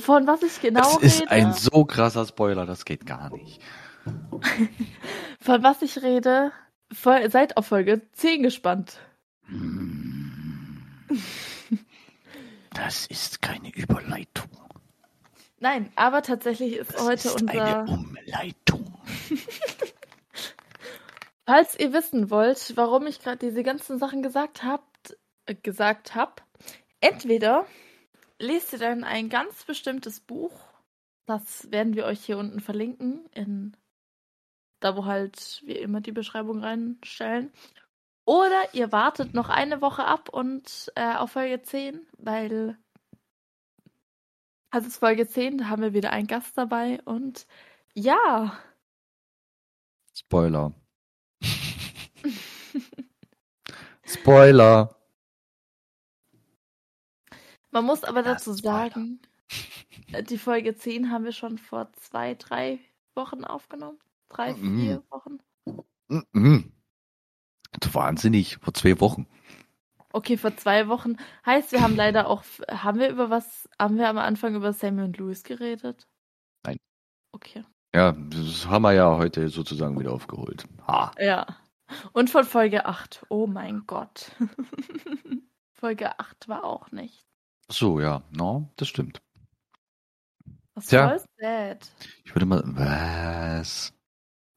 Von 0.00 0.26
was 0.26 0.42
ich 0.42 0.60
genau 0.60 0.80
Das 0.80 0.96
ist 0.96 1.20
rede? 1.20 1.30
ein 1.30 1.52
so 1.52 1.84
krasser 1.84 2.26
Spoiler, 2.26 2.66
das 2.66 2.84
geht 2.84 3.06
gar 3.06 3.30
nicht. 3.30 3.62
Von 5.40 5.62
was 5.62 5.82
ich 5.82 6.02
rede? 6.02 6.50
Seid 6.92 7.56
auf 7.56 7.66
Folge 7.66 8.02
10 8.12 8.42
gespannt. 8.42 8.98
Das 12.72 13.06
ist 13.06 13.42
keine 13.42 13.72
Überleitung. 13.74 14.48
Nein, 15.58 15.92
aber 15.94 16.22
tatsächlich 16.22 16.76
ist 16.76 16.94
Das 16.94 17.02
heute 17.02 17.28
ist 17.28 17.40
unser. 17.42 17.84
eine 17.84 17.90
Umleitung. 17.90 18.98
Falls 21.46 21.78
ihr 21.78 21.92
wissen 21.92 22.30
wollt, 22.30 22.76
warum 22.76 23.06
ich 23.06 23.20
gerade 23.20 23.38
diese 23.38 23.62
ganzen 23.62 23.98
Sachen 23.98 24.22
gesagt 24.22 24.62
habt, 24.62 25.18
äh, 25.46 25.54
gesagt 25.54 26.14
hab, 26.14 26.44
entweder 27.00 27.66
lest 28.38 28.72
ihr 28.72 28.78
dann 28.78 29.04
ein 29.04 29.28
ganz 29.28 29.64
bestimmtes 29.64 30.20
Buch, 30.20 30.52
das 31.26 31.70
werden 31.70 31.94
wir 31.94 32.04
euch 32.06 32.24
hier 32.24 32.38
unten 32.38 32.60
verlinken, 32.60 33.26
in 33.34 33.76
da 34.80 34.96
wo 34.96 35.04
halt 35.04 35.62
wir 35.64 35.80
immer 35.80 36.00
die 36.00 36.12
Beschreibung 36.12 36.60
reinstellen. 36.60 37.52
Oder 38.24 38.74
ihr 38.74 38.92
wartet 38.92 39.34
noch 39.34 39.48
eine 39.48 39.80
Woche 39.80 40.04
ab 40.04 40.28
und 40.28 40.92
äh, 40.94 41.14
auf 41.14 41.32
Folge 41.32 41.62
10, 41.62 42.00
weil 42.18 42.76
also 44.70 44.86
es 44.86 44.94
ist 44.94 45.00
Folge 45.00 45.26
10, 45.26 45.58
da 45.58 45.68
haben 45.68 45.82
wir 45.82 45.94
wieder 45.94 46.10
einen 46.10 46.28
Gast 46.28 46.56
dabei 46.56 47.00
und 47.04 47.46
ja, 47.94 48.56
Spoiler. 50.20 50.72
Spoiler. 54.04 54.94
Man 57.70 57.84
muss 57.84 58.04
aber 58.04 58.22
dazu 58.22 58.52
sagen, 58.52 59.20
äh, 60.12 60.22
die 60.22 60.38
Folge 60.38 60.76
10 60.76 61.10
haben 61.10 61.24
wir 61.24 61.32
schon 61.32 61.58
vor 61.58 61.90
zwei, 61.94 62.34
drei 62.34 62.80
Wochen 63.14 63.44
aufgenommen. 63.44 63.98
Drei, 64.30 64.54
Mhm. 64.54 64.80
vier 64.80 65.02
Wochen. 65.10 65.38
Mhm. 66.32 66.72
Wahnsinnig. 67.92 68.56
Vor 68.58 68.72
zwei 68.74 68.98
Wochen. 69.00 69.26
Okay, 70.12 70.36
vor 70.36 70.56
zwei 70.56 70.88
Wochen. 70.88 71.16
Heißt, 71.46 71.70
wir 71.72 71.82
haben 71.82 71.94
leider 71.96 72.26
auch, 72.28 72.42
haben 72.68 72.98
wir 72.98 73.10
über 73.10 73.30
was, 73.30 73.68
haben 73.78 73.96
wir 73.96 74.08
am 74.08 74.18
Anfang 74.18 74.54
über 74.56 74.72
Sammy 74.72 75.02
und 75.02 75.18
Louis 75.18 75.42
geredet? 75.44 76.08
Nein. 76.64 76.78
Okay. 77.32 77.64
Ja, 77.94 78.12
das 78.12 78.66
haben 78.66 78.82
wir 78.82 78.92
ja 78.92 79.16
heute 79.16 79.48
sozusagen 79.48 79.98
wieder 79.98 80.12
aufgeholt. 80.12 80.64
Ha. 80.86 81.12
Ja. 81.18 81.46
Und 82.12 82.30
von 82.30 82.44
Folge 82.44 82.86
8. 82.86 83.24
Oh 83.28 83.46
mein 83.46 83.84
Gott. 83.86 84.30
Folge 85.74 86.18
8 86.18 86.48
war 86.48 86.64
auch 86.64 86.90
nicht. 86.92 87.24
So, 87.70 88.00
ja. 88.00 88.22
No, 88.30 88.68
das 88.76 88.88
stimmt. 88.88 89.20
Ist 90.76 90.88
Tja. 90.88 91.08
voll 91.08 91.20
sad. 91.38 91.88
Ich 92.24 92.34
würde 92.34 92.46
mal. 92.46 92.62
Was? 92.64 93.92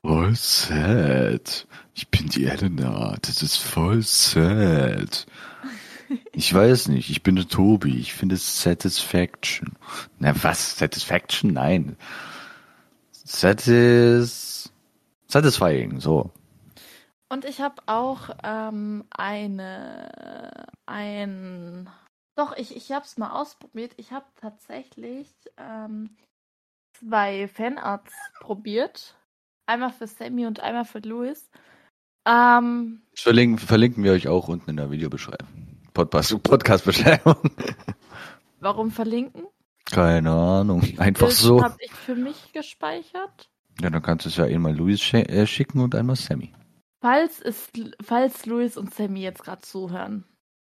Voll 0.05 0.35
sad. 0.35 1.65
Ich 1.93 2.09
bin 2.09 2.27
die 2.27 2.45
Elena. 2.45 3.15
Das 3.21 3.41
ist 3.41 3.57
voll 3.57 4.01
sad. 4.01 5.25
Ich 6.33 6.53
weiß 6.53 6.89
nicht. 6.89 7.09
Ich 7.09 7.23
bin 7.23 7.37
der 7.37 7.47
Tobi. 7.47 7.97
Ich 7.99 8.13
finde 8.13 8.35
Satisfaction. 8.35 9.77
Na 10.19 10.33
was? 10.43 10.77
Satisfaction? 10.77 11.53
Nein. 11.53 11.95
Satis. 13.11 14.73
Satisfying. 15.27 16.01
So. 16.01 16.31
Und 17.29 17.45
ich 17.45 17.61
habe 17.61 17.81
auch 17.85 18.29
ähm, 18.43 19.05
eine, 19.09 20.67
ein, 20.85 21.89
doch, 22.35 22.55
ich, 22.57 22.75
ich 22.75 22.91
habe 22.91 23.05
es 23.05 23.17
mal 23.17 23.31
ausprobiert. 23.31 23.93
Ich 23.95 24.11
habe 24.11 24.25
tatsächlich 24.35 25.33
ähm, 25.57 26.17
zwei 26.91 27.47
Fanarts 27.47 28.13
probiert. 28.41 29.15
Einmal 29.65 29.91
für 29.91 30.07
Sammy 30.07 30.45
und 30.45 30.59
einmal 30.59 30.85
für 30.85 30.99
Louis. 30.99 31.49
Ähm, 32.27 33.01
Das 33.11 33.21
verlinken, 33.21 33.57
verlinken 33.59 34.03
wir 34.03 34.11
euch 34.13 34.27
auch 34.27 34.47
unten 34.47 34.69
in 34.69 34.77
der 34.77 34.91
Videobeschreibung. 34.91 35.47
Podcast, 35.93 36.41
Podcast-Beschreibung. 36.43 37.35
warum 38.59 38.91
verlinken? 38.91 39.43
Keine 39.85 40.31
Ahnung. 40.31 40.81
Einfach 40.97 41.29
so. 41.31 41.63
habe 41.63 41.77
ich 41.79 41.91
für 41.91 42.15
mich 42.15 42.51
gespeichert. 42.53 43.49
Ja, 43.81 43.89
dann 43.89 44.01
kannst 44.01 44.25
du 44.25 44.29
es 44.29 44.37
ja 44.37 44.45
einmal 44.45 44.75
Luis 44.75 45.01
sch- 45.01 45.27
äh, 45.29 45.45
schicken 45.47 45.79
und 45.81 45.95
einmal 45.95 46.15
Sammy. 46.15 46.53
Falls, 47.01 47.41
es, 47.41 47.69
falls 48.01 48.45
Louis 48.45 48.77
und 48.77 48.93
Sammy 48.93 49.21
jetzt 49.21 49.43
gerade 49.43 49.61
zuhören, 49.61 50.23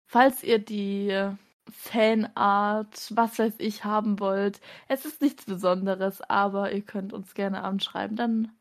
falls 0.08 0.43
ihr 0.43 0.60
die 0.60 1.32
Fanart, 1.71 3.12
was 3.15 3.39
weiß 3.39 3.54
ich, 3.58 3.84
haben 3.84 4.19
wollt, 4.19 4.60
es 4.88 5.06
ist 5.06 5.21
nichts 5.21 5.45
Besonderes, 5.45 6.21
aber 6.21 6.71
ihr 6.71 6.82
könnt 6.82 7.13
uns 7.13 7.34
gerne 7.34 7.63
anschreiben, 7.63 8.15
dann 8.15 8.52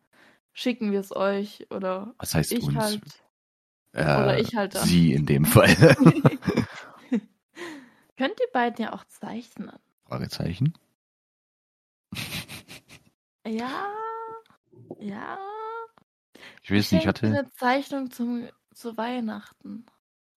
schicken 0.58 0.90
wir 0.92 1.00
es 1.00 1.14
euch 1.14 1.66
oder 1.70 2.14
Was 2.18 2.34
heißt 2.34 2.52
ich 2.52 2.64
uns? 2.64 2.76
halt. 2.76 3.02
Äh, 3.92 4.02
oder 4.02 4.38
ich 4.38 4.54
halt 4.56 4.74
dann. 4.74 4.86
Sie 4.86 5.12
in 5.12 5.24
dem 5.24 5.44
Fall. 5.46 5.68
Könnt 8.16 8.40
ihr 8.40 8.48
beiden 8.52 8.84
ja 8.84 8.92
auch 8.92 9.04
zeichnen. 9.04 9.70
Fragezeichen. 10.06 10.74
Ja, 13.46 13.86
ja. 14.98 15.38
Ich 16.62 16.70
weiß 16.70 16.92
nicht, 16.92 17.02
ich 17.02 17.06
hatte 17.06 17.26
eine 17.26 17.48
Zeichnung 17.50 18.10
zum, 18.10 18.48
zu 18.74 18.96
Weihnachten. 18.96 19.86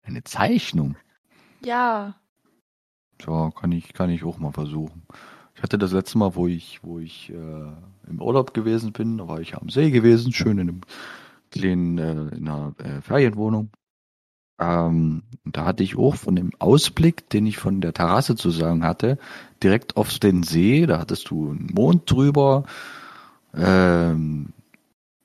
eine 0.02 0.22
Zeichnung. 0.22 0.96
Ja, 1.64 2.20
Ja, 3.26 3.50
kann 3.50 3.72
ich, 3.72 3.92
kann 3.92 4.10
ich 4.10 4.24
auch 4.24 4.38
mal 4.38 4.52
versuchen. 4.52 5.06
Ich 5.54 5.62
hatte 5.62 5.78
das 5.78 5.92
letzte 5.92 6.18
Mal, 6.18 6.34
wo 6.34 6.46
ich, 6.46 6.80
wo 6.82 6.98
ich 6.98 7.30
äh, 7.30 7.72
im 8.08 8.20
Urlaub 8.20 8.54
gewesen 8.54 8.92
bin, 8.92 9.18
da 9.18 9.28
war 9.28 9.40
ich 9.40 9.56
am 9.56 9.68
See 9.68 9.90
gewesen, 9.90 10.32
schön 10.32 10.58
in 10.58 10.68
einem 10.68 10.80
kleinen, 11.50 11.98
äh, 11.98 12.36
in 12.36 12.48
einer 12.48 12.74
äh, 12.78 13.00
Ferienwohnung. 13.02 13.70
Ähm, 14.58 15.22
da 15.44 15.64
hatte 15.64 15.82
ich 15.82 15.96
auch 15.96 16.16
von 16.16 16.36
dem 16.36 16.50
Ausblick, 16.58 17.28
den 17.30 17.46
ich 17.46 17.56
von 17.56 17.80
der 17.80 17.94
Terrasse 17.94 18.36
zu 18.36 18.50
sagen 18.50 18.84
hatte, 18.84 19.18
direkt 19.62 19.96
auf 19.96 20.18
den 20.18 20.42
See. 20.42 20.86
Da 20.86 20.98
hattest 20.98 21.30
du 21.30 21.50
einen 21.50 21.70
Mond 21.72 22.10
drüber. 22.10 22.64
Ähm, 23.54 24.52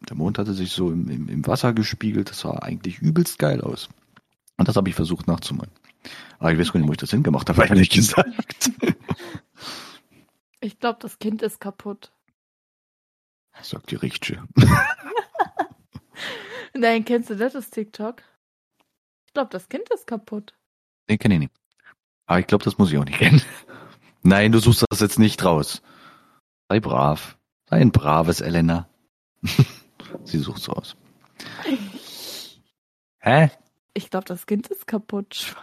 der 0.08 0.16
Mond 0.16 0.38
hatte 0.38 0.54
sich 0.54 0.72
so 0.72 0.90
im, 0.90 1.10
im, 1.10 1.28
im 1.28 1.48
Wasser 1.48 1.74
gespiegelt. 1.74 2.30
Das 2.30 2.40
sah 2.40 2.60
eigentlich 2.60 3.00
übelst 3.00 3.38
geil 3.38 3.62
aus. 3.62 3.90
Und 4.58 4.68
das 4.70 4.78
habe 4.78 4.88
ich 4.90 4.96
versucht 4.96 5.28
nachzumalen. 5.28 5.72
Aber 6.40 6.52
ich 6.54 6.60
weiß 6.60 6.72
gar 6.72 6.80
nicht, 6.80 6.88
wo 6.88 6.94
ich 6.94 6.98
das 6.98 7.12
hingemacht 7.12 7.50
habe, 7.50 7.66
ehrlich 7.68 7.90
gesagt. 7.90 8.72
Ich 10.60 10.80
glaube, 10.80 11.00
das 11.02 11.20
Kind 11.20 11.42
ist 11.42 11.60
kaputt. 11.60 12.12
Sagt 13.62 13.92
die 13.92 13.96
Richtige. 13.96 14.44
Nein, 16.74 17.06
kennst 17.06 17.30
du 17.30 17.36
das, 17.36 17.54
das 17.54 17.70
TikTok? 17.70 18.22
Ich 19.28 19.34
glaube, 19.34 19.50
das 19.50 19.70
Kind 19.70 19.90
ist 19.94 20.08
kaputt. 20.08 20.54
Den 21.10 21.18
kenne 21.18 21.36
ich 21.36 21.40
nicht. 21.42 21.54
Aber 22.26 22.40
ich 22.40 22.48
glaube, 22.48 22.64
das 22.64 22.78
muss 22.78 22.92
ich 22.92 22.98
auch 22.98 23.06
nicht 23.06 23.18
kennen. 23.18 23.42
Nein, 24.24 24.52
du 24.52 24.60
suchst 24.60 24.86
das 24.90 25.00
jetzt 25.00 25.20
nicht 25.20 25.44
raus. 25.46 25.82
Sei 26.68 26.80
brav. 26.80 27.38
Sei 27.70 27.78
ein 27.78 27.92
braves 27.92 28.42
Elena. 28.42 28.90
Sie 30.24 30.40
sucht 30.40 30.62
so 30.62 30.74
aus. 30.74 30.96
Hä? 33.20 33.52
Ich 33.94 34.10
glaube, 34.10 34.26
das 34.26 34.46
Kind 34.46 34.68
ist 34.68 34.88
kaputt. 34.88 35.56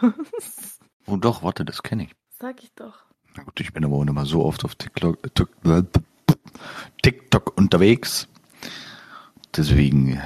Oh 1.05 1.17
doch, 1.17 1.43
warte, 1.43 1.65
das 1.65 1.83
kenne 1.83 2.05
ich. 2.05 2.11
Sag 2.39 2.63
ich 2.63 2.73
doch. 2.73 3.05
Na 3.35 3.43
gut, 3.43 3.59
ich 3.59 3.73
bin 3.73 3.83
aber 3.83 3.95
auch 3.95 4.03
nicht 4.03 4.13
mal 4.13 4.25
so 4.25 4.43
oft 4.45 4.63
auf 4.63 4.75
TikTok, 4.75 5.17
TikTok 7.01 7.57
unterwegs. 7.57 8.27
Deswegen, 9.55 10.21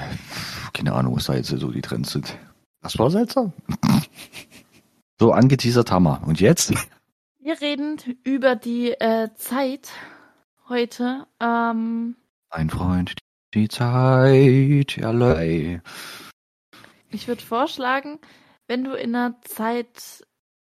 keine 0.74 0.94
Ahnung, 0.94 1.16
was 1.16 1.26
da 1.26 1.36
jetzt 1.36 1.48
so 1.50 1.72
die 1.72 1.82
Trends 1.82 2.12
sind. 2.12 2.38
Das 2.82 2.98
war 2.98 3.10
seltsam. 3.10 3.54
So, 5.20 5.32
angeteasert 5.32 5.90
Hammer. 5.92 6.22
Und 6.28 6.40
jetzt? 6.40 6.76
Wir 7.40 7.60
reden 7.60 7.98
über 8.24 8.56
die 8.56 8.92
äh, 8.92 9.30
Zeit 9.34 9.90
heute. 10.70 11.26
Ähm, 11.40 12.16
Ein 12.52 12.70
Freund, 12.70 13.16
die 13.56 13.68
Zeit, 13.68 15.00
allerlei. 15.04 15.82
ich 17.10 17.28
würde 17.28 17.42
vorschlagen, 17.42 18.20
wenn 18.68 18.84
du 18.84 18.94
in 18.94 19.16
einer 19.16 19.42
Zeit, 19.42 20.24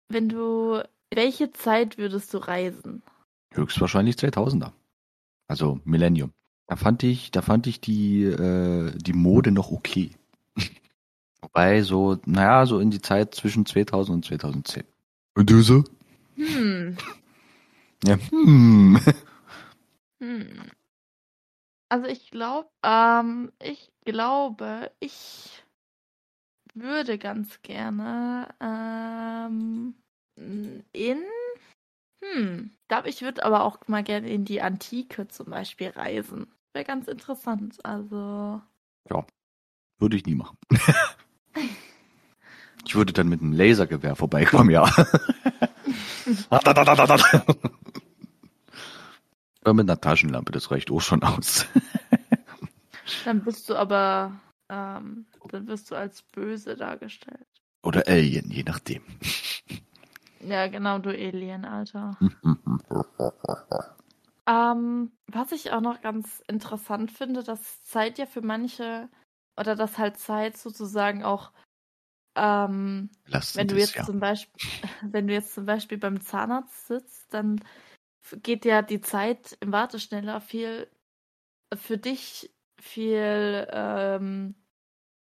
wenn 0.09 0.29
du, 0.29 0.83
welche 1.17 1.51
Zeit 1.53 1.99
würdest 1.99 2.33
du 2.35 2.39
reisen? 2.39 3.03
Höchstwahrscheinlich 3.53 4.17
2000er. 4.17 4.73
Also 5.49 5.81
Millennium. 5.85 6.33
Da 6.67 6.77
fand 6.77 7.03
ich, 7.03 7.31
da 7.31 7.43
fand 7.43 7.67
ich 7.67 7.81
die, 7.81 8.25
äh, 8.25 8.93
die 8.97 9.13
Mode 9.13 9.53
noch 9.53 9.71
okay. 9.71 10.11
Wobei 11.43 11.83
so, 11.83 12.19
naja, 12.25 12.67
so 12.67 12.79
in 12.79 12.91
die 12.91 13.03
Zeit 13.03 13.35
zwischen 13.35 13.67
2000 13.67 14.17
und 14.17 14.25
2010. 14.25 14.85
Und 15.35 15.51
du 15.51 15.63
so? 15.63 15.85
Hm. 16.37 16.97
Ja. 18.05 18.19
Hm. 18.31 18.99
hm. 20.19 20.71
Also 21.89 22.09
ich 22.09 22.33
glaube, 22.33 22.69
ähm, 22.83 23.53
ich 23.63 23.93
glaube, 24.05 24.91
ich 24.99 25.63
würde 26.75 27.17
ganz 27.19 27.63
gerne 27.63 28.49
ähm, 28.61 29.95
in 30.93 31.23
hm, 32.23 32.71
ich 32.73 32.89
glaube, 32.89 33.09
ich 33.09 33.23
würde 33.23 33.45
aber 33.45 33.65
auch 33.65 33.79
mal 33.89 34.05
gerne 34.05 34.31
in 34.31 34.45
die 34.45 34.63
Antike 34.63 35.27
zum 35.29 35.51
Beispiel 35.51 35.89
reisen. 35.89 36.47
Wäre 36.73 36.85
ganz 36.85 37.09
interessant. 37.09 37.85
Also. 37.85 38.63
Würde 39.99 40.17
ich 40.17 40.27
nie 40.27 40.35
machen. 40.35 40.59
Ich 42.85 42.97
würde 42.97 43.13
dann 43.13 43.29
mit 43.29 43.41
einem 43.41 43.53
Lasergewehr 43.53 44.17
vorbeikommen, 44.17 44.71
ja. 44.71 44.83
Oder 46.51 46.75
mit 49.75 49.89
einer 49.89 50.01
Taschenlampe, 50.01 50.51
das 50.53 50.71
reicht 50.71 50.91
auch 50.91 51.01
schon 51.01 51.23
aus. 51.23 51.67
Dann 53.25 53.45
bist 53.45 53.71
du 53.71 53.77
aber, 53.77 54.41
ähm, 54.69 55.27
dann 55.51 55.67
wirst 55.69 55.91
du 55.91 55.95
als 55.95 56.23
böse 56.23 56.77
dargestellt. 56.77 57.47
Oder 57.83 58.07
Alien, 58.07 58.51
je 58.51 58.63
nachdem. 58.63 59.03
Ja, 60.43 60.67
genau, 60.67 60.99
du 60.99 61.11
Alien, 61.11 61.65
Alter. 61.65 62.17
Ähm, 64.45 65.13
was 65.29 65.53
ich 65.53 65.71
auch 65.71 65.81
noch 65.81 66.01
ganz 66.01 66.43
interessant 66.49 67.13
finde, 67.13 67.45
dass 67.45 67.85
Zeit 67.85 68.19
ja 68.19 68.27
für 68.27 68.43
manche, 68.43 69.09
oder 69.57 69.77
dass 69.77 69.99
halt 69.99 70.19
Zeit 70.19 70.57
sozusagen 70.57 71.23
auch, 71.23 71.53
ähm, 72.35 73.09
wenn 73.55 73.69
du 73.69 73.77
jetzt 73.77 73.95
ja. 73.95 74.05
zum 74.05 74.19
Beispiel, 74.19 74.61
wenn 75.03 75.29
du 75.29 75.33
jetzt 75.33 75.55
zum 75.55 75.65
Beispiel 75.65 75.97
beim 75.97 76.21
Zahnarzt 76.21 76.89
sitzt, 76.89 77.33
dann 77.33 77.63
geht 78.43 78.65
ja 78.65 78.83
die 78.83 79.01
Zeit 79.01 79.57
im 79.61 79.71
Warteschneller 79.71 80.41
viel 80.41 80.91
für 81.77 81.99
dich 81.99 82.53
viel 82.81 83.69
ähm, 83.71 84.57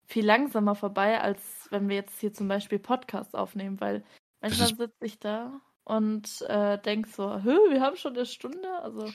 viel 0.08 0.24
langsamer 0.24 0.74
vorbei, 0.74 1.20
als 1.20 1.68
wenn 1.70 1.88
wir 1.88 1.96
jetzt 1.96 2.20
hier 2.20 2.32
zum 2.32 2.48
Beispiel 2.48 2.78
Podcast 2.78 3.34
aufnehmen, 3.34 3.80
weil 3.80 4.04
manchmal 4.40 4.68
sitze 4.68 5.04
ich 5.04 5.18
da 5.18 5.60
und 5.84 6.42
äh, 6.48 6.78
denk 6.78 7.06
so, 7.06 7.22
wir 7.44 7.80
haben 7.80 7.96
schon 7.96 8.14
eine 8.14 8.26
Stunde, 8.26 8.68
also 8.82 9.10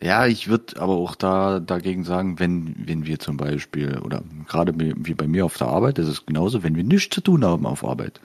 Ja, 0.00 0.26
ich 0.26 0.48
würde 0.48 0.80
aber 0.80 0.94
auch 0.94 1.14
da 1.14 1.60
dagegen 1.60 2.04
sagen, 2.04 2.38
wenn, 2.38 2.86
wenn 2.86 3.06
wir 3.06 3.18
zum 3.18 3.36
Beispiel, 3.36 3.98
oder 3.98 4.22
gerade 4.46 4.78
wie 4.78 4.94
wie 4.96 5.14
bei 5.14 5.26
mir 5.26 5.44
auf 5.44 5.56
der 5.58 5.68
Arbeit, 5.68 5.98
das 5.98 6.08
ist 6.08 6.26
genauso, 6.26 6.62
wenn 6.62 6.76
wir 6.76 6.84
nichts 6.84 7.14
zu 7.14 7.20
tun 7.20 7.44
haben 7.44 7.66
auf 7.66 7.84
Arbeit, 7.84 8.20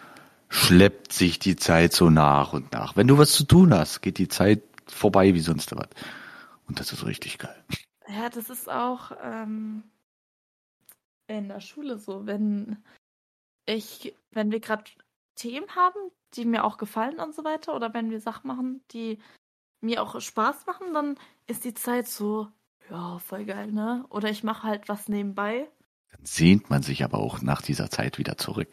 schleppt 0.50 1.14
sich 1.14 1.40
die 1.40 1.56
Zeit 1.56 1.94
so 1.94 2.10
nach 2.10 2.54
und 2.54 2.74
nach. 2.74 2.96
Wenn 2.98 3.08
du 3.08 3.18
was 3.18 3.32
zu 3.32 3.46
tun 3.46 3.74
hast, 3.74 4.02
geht 4.02 4.18
die 4.18 4.28
Zeit 4.28 4.62
vorbei 4.86 5.34
wie 5.34 5.40
sonst 5.40 5.76
was. 5.76 5.88
Und 6.68 6.80
das 6.80 6.92
ist 6.92 7.06
richtig 7.06 7.38
geil. 7.38 7.64
Ja, 8.08 8.30
das 8.30 8.50
ist 8.50 8.70
auch 8.70 9.12
ähm, 9.24 9.84
in 11.28 11.48
der 11.48 11.62
Schule 11.62 11.98
so, 11.98 12.26
wenn 12.26 12.84
ich, 13.66 14.14
wenn 14.32 14.52
wir 14.52 14.60
gerade 14.60 14.84
Themen 15.36 15.76
haben, 15.76 16.00
die 16.34 16.46
mir 16.46 16.63
auch 16.63 16.78
gefallen 16.78 17.20
und 17.20 17.36
so 17.36 17.44
weiter, 17.44 17.76
oder 17.76 17.94
wenn 17.94 18.10
wir 18.10 18.20
Sachen 18.20 18.48
machen, 18.48 18.84
die 18.91 19.20
mir 19.82 20.02
auch 20.02 20.20
Spaß 20.20 20.65
machen, 20.65 20.94
dann 20.94 21.17
ist 21.48 21.65
die 21.65 21.74
Zeit 21.74 22.08
so, 22.08 22.48
ja, 22.89 23.20
voll 23.20 23.46
geil, 23.46 23.72
ne? 23.72 24.06
Oder 24.10 24.30
ich 24.30 24.44
mache 24.44 24.63
halt 24.63 24.89
was 24.89 25.08
nebenbei. 25.08 25.67
Dann 26.12 26.26
sehnt 26.26 26.70
man 26.70 26.84
sich 26.84 27.04
aber 27.04 27.20
auch 27.20 27.41
nach 27.41 27.62
dieser 27.62 27.89
Zeit 27.89 28.17
wieder 28.17 28.38
zurück. 28.38 28.70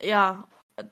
Ja, 0.00 0.48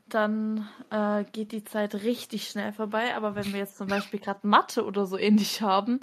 dann 0.07 0.69
äh, 0.91 1.25
geht 1.25 1.53
die 1.53 1.65
Zeit 1.65 1.95
richtig 1.95 2.49
schnell 2.49 2.73
vorbei. 2.73 3.17
Aber 3.17 3.35
wenn 3.35 3.53
wir 3.53 3.59
jetzt 3.61 3.77
zum 3.77 3.89
Beispiel 3.89 4.21
gerade 4.21 4.47
Mathe 4.47 4.85
oder 4.85 5.07
so 5.07 5.17
ähnlich 5.17 5.63
haben, 5.63 6.01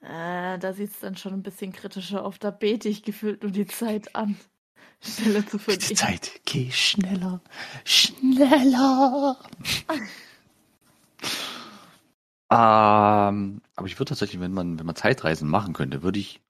äh, 0.00 0.58
da 0.58 0.72
sieht 0.72 0.90
es 0.90 1.00
dann 1.00 1.16
schon 1.16 1.34
ein 1.34 1.42
bisschen 1.42 1.72
kritischer 1.72 2.24
auf. 2.24 2.38
Da 2.38 2.50
bete 2.50 2.88
ich 2.88 3.02
gefühlt 3.02 3.42
nur 3.42 3.52
die 3.52 3.66
Zeit 3.66 4.14
an, 4.14 4.36
schneller 5.00 5.46
zu 5.46 5.58
Die 5.58 5.62
vergehen. 5.64 5.96
Zeit, 5.96 6.40
geh 6.44 6.70
schneller, 6.70 7.40
schneller. 7.84 9.38
ähm, 12.50 13.60
aber 13.76 13.86
ich 13.86 13.98
würde 13.98 14.08
tatsächlich, 14.10 14.40
wenn 14.40 14.52
man, 14.52 14.78
wenn 14.78 14.86
man 14.86 14.96
Zeitreisen 14.96 15.48
machen 15.48 15.74
könnte, 15.74 16.02
würde 16.02 16.18
ich 16.18 16.40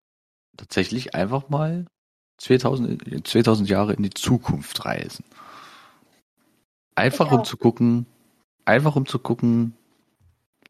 tatsächlich 0.57 1.15
einfach 1.15 1.49
mal 1.49 1.87
2000, 2.39 3.27
2000 3.27 3.69
Jahre 3.69 3.95
in 3.95 4.03
die 4.03 4.11
Zukunft 4.11 4.85
reisen. 4.85 5.25
Einfach 6.95 7.27
Ich 7.27 7.33
um 7.33 7.41
auch. 7.41 7.45
zu 7.45 7.57
gucken, 7.57 8.07
einfach 8.65 8.97
um 8.97 9.07
zu 9.07 9.19
gucken, 9.19 9.75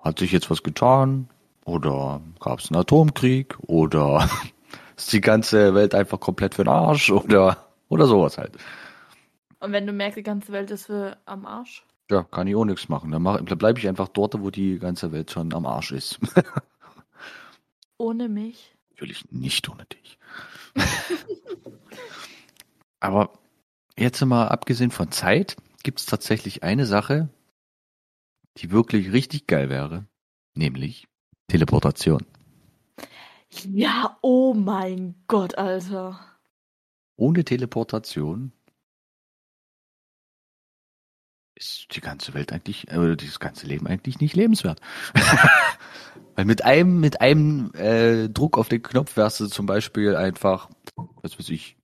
hat 0.01 0.19
sich 0.19 0.33
jetzt 0.33 0.51
was 0.51 0.63
getan? 0.63 1.29
Oder 1.65 2.21
gab 2.41 2.61
es 2.61 2.71
einen 2.71 2.81
Atomkrieg? 2.81 3.59
Oder 3.67 4.29
ist 4.97 5.13
die 5.13 5.21
ganze 5.21 5.75
Welt 5.75 5.95
einfach 5.95 6.21
komplett 6.21 6.55
für 6.55 6.65
den 6.65 6.73
Arsch? 6.73 7.11
Oder, 7.11 7.68
oder 7.89 8.07
sowas 8.07 8.39
halt. 8.39 8.57
Und 9.61 9.73
wenn 9.73 9.87
du 9.87 9.93
merkst, 9.93 10.19
die 10.19 10.23
ganze 10.23 10.53
Welt 10.53 10.71
ist 10.71 10.87
für 10.87 11.17
am 11.25 11.45
Arsch. 11.47 11.85
Ja, 12.11 12.23
kann 12.23 12.47
ich 12.47 12.57
auch 12.57 12.65
nichts 12.65 12.89
machen. 12.89 13.11
Dann, 13.11 13.23
mach- 13.23 13.41
dann 13.43 13.59
bleibe 13.59 13.79
ich 13.79 13.89
einfach 13.89 14.09
dort, 14.09 14.41
wo 14.41 14.51
die 14.51 14.79
ganze 14.79 15.13
Welt 15.13 15.31
schon 15.31 15.53
am 15.53 15.67
Arsch 15.67 15.93
ist. 15.93 16.19
Ohne 17.99 18.29
mich. 18.29 18.75
Natürlich 18.91 19.31
nicht 19.31 19.69
ohne 19.69 19.85
dich. 19.87 20.19
Aber 23.01 23.33
jetzt 23.97 24.25
mal 24.25 24.49
abgesehen 24.49 24.91
von 24.91 25.11
Zeit, 25.11 25.57
gibt 25.83 26.01
es 26.01 26.07
tatsächlich 26.07 26.63
eine 26.63 26.87
Sache, 26.87 27.29
die 28.57 28.71
wirklich 28.71 29.13
richtig 29.13 29.47
geil 29.47 29.69
wäre, 29.69 30.07
nämlich 30.55 31.07
Teleportation. 31.49 32.27
Ja, 33.65 34.19
oh 34.21 34.53
mein 34.55 35.15
Gott, 35.29 35.57
Alter. 35.57 36.21
Ohne 37.19 37.45
Teleportation 37.45 38.53
ist 41.57 41.89
die 41.97 42.01
ganze 42.01 42.33
Welt 42.33 42.53
eigentlich, 42.53 42.89
äh, 42.89 43.17
dieses 43.17 43.41
ganze 43.41 43.67
Leben 43.67 43.89
eigentlich 43.89 44.21
nicht 44.21 44.37
lebenswert. 44.37 44.81
Weil 46.37 46.45
mit 46.45 46.65
einem, 46.65 47.01
mit 47.01 47.21
einem 47.21 47.73
äh, 47.75 48.29
Druck 48.29 48.57
auf 48.57 48.69
den 48.69 48.83
Knopf 48.83 49.17
wärst 49.17 49.41
du 49.41 49.49
zum 49.49 49.67
Beispiel 49.67 50.15
einfach, 50.15 50.71
was 51.23 51.37
weiß 51.37 51.49
ich, 51.51 51.77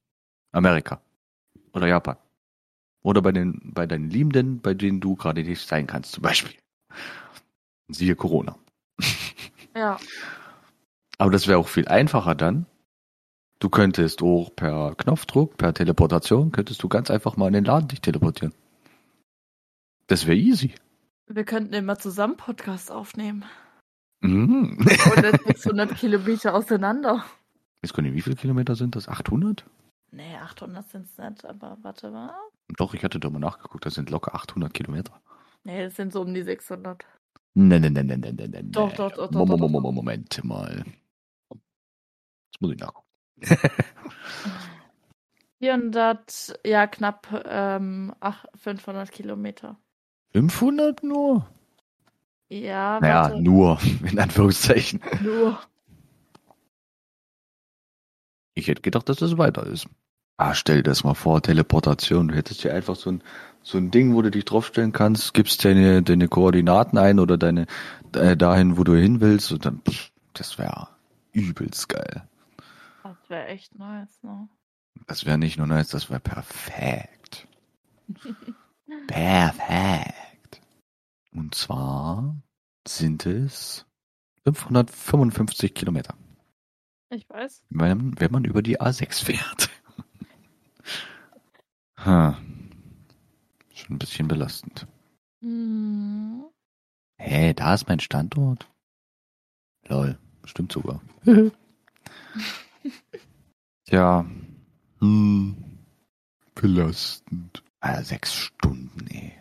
Amerika. 0.53 1.03
oder 1.73 1.89
Japan. 1.89 2.17
Oder 3.03 3.21
bei 3.21 3.33
den, 3.33 3.73
bei 3.75 3.89
deinen 3.89 4.11
Liebenden, 4.11 4.61
bei 4.61 4.73
denen 4.73 5.01
du 5.01 5.17
gerade 5.17 5.43
nicht 5.43 5.67
sein 5.67 5.89
kannst, 5.89 6.13
zum 6.13 6.23
Beispiel. 6.23 6.55
Siehe 7.89 8.15
Corona. 8.15 8.57
Ja. 9.75 9.99
Aber 11.19 11.33
das 11.33 11.49
wäre 11.49 11.59
auch 11.59 11.67
viel 11.67 11.89
einfacher 11.89 12.37
dann. 12.37 12.67
Du 13.65 13.71
könntest 13.71 14.21
auch 14.23 14.55
per 14.55 14.95
Knopfdruck, 14.95 15.57
per 15.57 15.73
Teleportation, 15.73 16.53
könntest 16.53 16.83
du 16.83 16.89
ganz 16.91 17.11
einfach 17.11 17.39
mal 17.39 17.47
in 17.47 17.55
den 17.55 17.65
Laden 17.65 17.89
dich 17.89 18.03
teleportieren. 18.03 18.53
Das 20.07 20.27
wäre 20.27 20.37
easy. 20.37 20.75
Wir 21.29 21.45
könnten 21.45 21.73
immer 21.73 21.99
zusammen 21.99 22.37
Podcast 22.37 22.93
aufnehmen. 22.93 23.47
Mhm. 24.21 24.77
Oder 25.17 25.31
600 25.47 25.97
Kilometer 25.97 26.53
auseinander. 26.55 27.25
Jetzt 27.83 27.95
können 27.95 28.13
wie 28.13 28.21
viele 28.21 28.37
Kilometer 28.37 28.75
sind 28.75 28.97
das? 28.97 29.09
800? 29.09 29.65
Nee, 30.11 30.37
800 30.37 30.87
sind 30.91 31.07
es 31.07 31.17
nicht, 31.17 31.47
aber 31.47 31.79
warte 31.81 32.11
mal. 32.11 32.35
Doch, 32.77 32.93
ich 32.93 33.03
hatte 33.03 33.19
da 33.19 33.31
mal 33.31 33.39
nachgeguckt, 33.39 33.87
das 33.87 33.95
sind 33.95 34.11
locker 34.11 34.35
800 34.35 34.75
Kilometer. 34.75 35.19
Nee, 35.63 35.85
das 35.85 35.97
sind 35.97 36.13
so 36.13 36.21
um 36.21 36.35
die 36.35 36.43
600. 36.43 37.03
Nee, 37.55 37.79
nee, 37.81 37.89
nee, 37.89 38.03
nee, 38.03 38.17
nee, 38.19 38.31
nee, 38.31 38.47
nee. 38.47 38.63
Doch, 38.65 38.93
doch, 38.93 39.11
doch, 39.11 39.31
doch, 39.31 39.33
Mo- 39.33 39.47
mo- 39.47 39.57
doch, 39.57 39.73
doch. 39.73 39.81
mo- 39.81 39.91
Moment 39.93 40.45
mal. 40.45 40.85
Jetzt 41.49 42.61
muss 42.61 42.71
ich 42.73 42.79
nachgucken. 42.79 43.04
400, 45.61 46.59
ja, 46.65 46.87
knapp 46.87 47.45
ähm, 47.47 48.15
ach, 48.21 48.45
500 48.57 49.11
Kilometer. 49.13 49.77
500 50.33 51.03
nur? 51.03 51.47
Ja, 52.49 53.01
Naja, 53.01 53.23
warte. 53.31 53.41
nur, 53.43 53.79
in 54.11 54.19
Anführungszeichen. 54.19 55.01
Nur. 55.23 55.59
Ich 58.55 58.69
hätte 58.69 58.83
gedacht, 58.83 59.09
dass 59.09 59.17
das 59.19 59.39
weiter 59.39 59.67
ist. 59.67 59.89
Ah, 60.37 60.55
stell 60.55 60.77
dir 60.79 60.83
das 60.85 61.05
mal 61.05 61.15
vor, 61.15 61.41
Teleportation. 61.43 62.29
Du 62.29 62.35
hättest 62.35 62.63
ja 62.65 62.73
einfach 62.73 62.97
so 62.97 63.11
ein, 63.13 63.23
so 63.63 63.79
ein 63.79 63.91
Ding, 63.91 64.15
wo 64.15 64.23
du 64.23 64.31
dich 64.31 64.45
draufstellen 64.45 64.93
kannst, 64.93 65.33
gibst 65.35 65.65
deine, 65.65 66.03
deine 66.03 66.29
Koordinaten 66.29 66.99
ein 66.99 67.21
oder 67.21 67.39
deine, 67.39 67.67
äh, 68.15 68.37
dahin, 68.37 68.77
wo 68.77 68.85
du 68.85 68.95
hin 68.95 69.21
willst 69.21 69.53
und 69.53 69.65
dann, 69.65 69.81
pff, 69.89 70.11
das 70.35 70.59
wäre 70.59 70.89
übelst 71.33 71.89
geil. 71.89 72.29
Das 73.25 73.31
wäre 73.31 73.47
echt 73.47 73.75
nice, 73.79 74.23
ne? 74.23 74.49
Das 75.07 75.25
wäre 75.25 75.39
nicht 75.39 75.57
nur 75.57 75.67
nice, 75.67 75.89
das 75.89 76.11
wäre 76.11 76.21
perfekt. 76.21 77.49
perfekt. 79.07 80.61
Und 81.33 81.55
zwar 81.55 82.37
sind 82.87 83.25
es 83.25 83.87
555 84.45 85.73
Kilometer, 85.73 86.15
Ich 87.09 87.27
weiß. 87.31 87.65
wenn, 87.71 88.21
wenn 88.21 88.31
man 88.31 88.45
über 88.45 88.61
die 88.61 88.79
A6 88.79 89.25
fährt. 89.25 89.71
ha. 91.97 92.39
Schon 93.73 93.97
ein 93.97 93.99
bisschen 93.99 94.29
belastend. 94.29 94.87
Hm. 95.41 96.45
Hä, 97.17 97.55
da 97.55 97.73
ist 97.73 97.89
mein 97.89 98.01
Standort? 98.01 98.71
Lol, 99.89 100.19
stimmt 100.45 100.73
sogar. 100.73 101.01
Tja. 103.87 104.25
Hm. 105.01 105.57
Belastend. 106.55 107.63
Ah, 107.81 108.03
sechs 108.03 108.35
Stunden, 108.35 109.07
ey. 109.09 109.33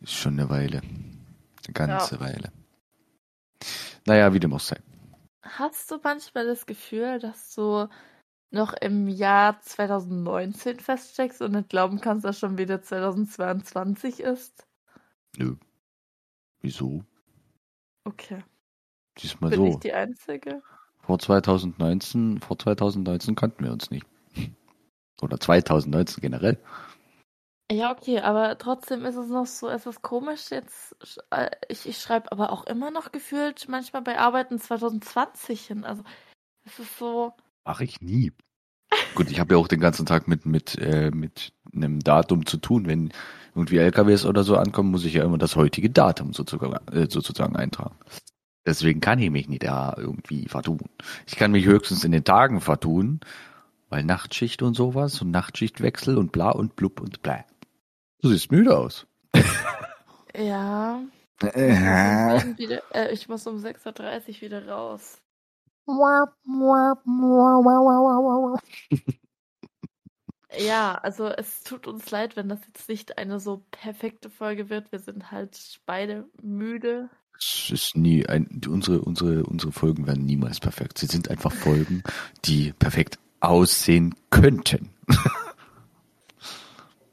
Ist 0.00 0.14
schon 0.14 0.38
eine 0.38 0.48
Weile. 0.50 0.82
Eine 0.82 1.72
ganze 1.72 2.20
Weile. 2.20 2.52
Naja, 4.06 4.32
wie 4.32 4.40
dem 4.40 4.52
auch 4.52 4.60
sei. 4.60 4.80
Hast 5.42 5.90
du 5.90 5.98
manchmal 6.02 6.46
das 6.46 6.66
Gefühl, 6.66 7.18
dass 7.18 7.54
du 7.54 7.88
noch 8.50 8.72
im 8.74 9.08
Jahr 9.08 9.60
2019 9.60 10.80
feststeckst 10.80 11.42
und 11.42 11.52
nicht 11.52 11.68
glauben 11.68 12.00
kannst, 12.00 12.24
dass 12.24 12.38
schon 12.38 12.58
wieder 12.58 12.82
2022 12.82 14.20
ist? 14.20 14.66
Nö. 15.36 15.56
Wieso? 16.60 17.04
Okay. 18.04 18.42
Diesmal 19.22 19.50
Bin 19.50 19.66
ich 19.66 19.72
so. 19.74 19.78
die 19.80 19.92
Einzige? 19.92 20.62
Vor 21.02 21.18
2019, 21.18 22.40
vor 22.40 22.58
2019 22.58 23.34
kannten 23.34 23.64
wir 23.64 23.72
uns 23.72 23.90
nicht. 23.90 24.06
Oder 25.22 25.38
2019 25.38 26.20
generell. 26.20 26.58
Ja, 27.72 27.92
okay, 27.92 28.18
aber 28.18 28.58
trotzdem 28.58 29.04
ist 29.04 29.14
es 29.14 29.28
noch 29.28 29.46
so 29.46 29.68
etwas 29.68 30.02
komisch 30.02 30.50
jetzt. 30.50 30.96
äh, 31.30 31.50
Ich, 31.68 31.86
ich 31.86 31.98
schreibe 31.98 32.32
aber 32.32 32.50
auch 32.50 32.66
immer 32.66 32.90
noch 32.90 33.12
gefühlt 33.12 33.68
manchmal 33.68 34.02
bei 34.02 34.18
Arbeiten 34.18 34.58
2020 34.58 35.66
hin. 35.66 35.84
Also, 35.84 36.02
es 36.64 36.80
ist 36.80 36.98
so. 36.98 37.32
Mache 37.64 37.84
ich 37.84 38.00
nie. 38.00 38.32
Gut, 39.14 39.30
ich 39.30 39.38
habe 39.38 39.54
ja 39.54 39.60
auch 39.60 39.68
den 39.68 39.78
ganzen 39.78 40.04
Tag 40.04 40.26
mit, 40.26 40.46
mit, 40.46 40.78
äh, 40.78 41.12
mit 41.12 41.52
einem 41.72 42.00
Datum 42.00 42.44
zu 42.44 42.56
tun. 42.56 42.86
Wenn 42.86 43.12
irgendwie 43.54 43.78
LKWs 43.78 44.26
oder 44.26 44.42
so 44.42 44.56
ankommen, 44.56 44.90
muss 44.90 45.04
ich 45.04 45.14
ja 45.14 45.24
immer 45.24 45.38
das 45.38 45.54
heutige 45.54 45.90
Datum 45.90 46.32
sozusagen, 46.32 46.74
äh, 46.92 47.08
sozusagen 47.08 47.54
eintragen. 47.54 47.94
Deswegen 48.70 49.00
kann 49.00 49.18
ich 49.18 49.30
mich 49.30 49.48
nicht 49.48 49.64
da 49.64 49.92
irgendwie 49.96 50.46
vertun. 50.46 50.78
Ich 51.26 51.34
kann 51.34 51.50
mich 51.50 51.64
höchstens 51.66 52.04
in 52.04 52.12
den 52.12 52.22
Tagen 52.22 52.60
vertun, 52.60 53.18
weil 53.88 54.04
Nachtschicht 54.04 54.62
und 54.62 54.74
sowas 54.74 55.20
und 55.20 55.32
Nachtschichtwechsel 55.32 56.16
und 56.16 56.30
bla 56.30 56.50
und 56.50 56.76
blub 56.76 57.00
und 57.00 57.20
bla. 57.20 57.44
Du 58.22 58.28
siehst 58.28 58.52
müde 58.52 58.76
aus. 58.78 59.06
Ja. 60.36 61.02
Ich 61.54 61.80
muss 61.80 61.98
um, 62.04 62.22
Äh, 62.22 62.38
sieben 62.38 62.58
wieder, 62.58 62.82
äh, 62.94 63.12
ich 63.12 63.28
muss 63.28 63.46
um 63.48 63.56
6.30 63.56 64.28
Uhr 64.36 64.40
wieder 64.42 64.68
raus. 64.68 65.20
Ja, 70.58 70.94
also 70.96 71.28
es 71.28 71.62
tut 71.62 71.86
uns 71.86 72.10
leid, 72.10 72.36
wenn 72.36 72.48
das 72.48 72.60
jetzt 72.66 72.88
nicht 72.88 73.18
eine 73.18 73.38
so 73.40 73.64
perfekte 73.70 74.30
Folge 74.30 74.68
wird. 74.68 74.90
Wir 74.92 74.98
sind 75.00 75.30
halt 75.30 75.80
beide 75.86 76.28
müde. 76.42 77.08
Es 77.40 77.70
ist 77.70 77.96
nie 77.96 78.26
ein, 78.26 78.60
unsere, 78.68 79.00
unsere, 79.00 79.44
unsere 79.44 79.72
Folgen 79.72 80.06
werden 80.06 80.26
niemals 80.26 80.60
perfekt. 80.60 80.98
Sie 80.98 81.06
sind 81.06 81.30
einfach 81.30 81.52
Folgen, 81.52 82.02
die 82.44 82.72
perfekt 82.74 83.18
aussehen 83.40 84.14
könnten. 84.30 84.90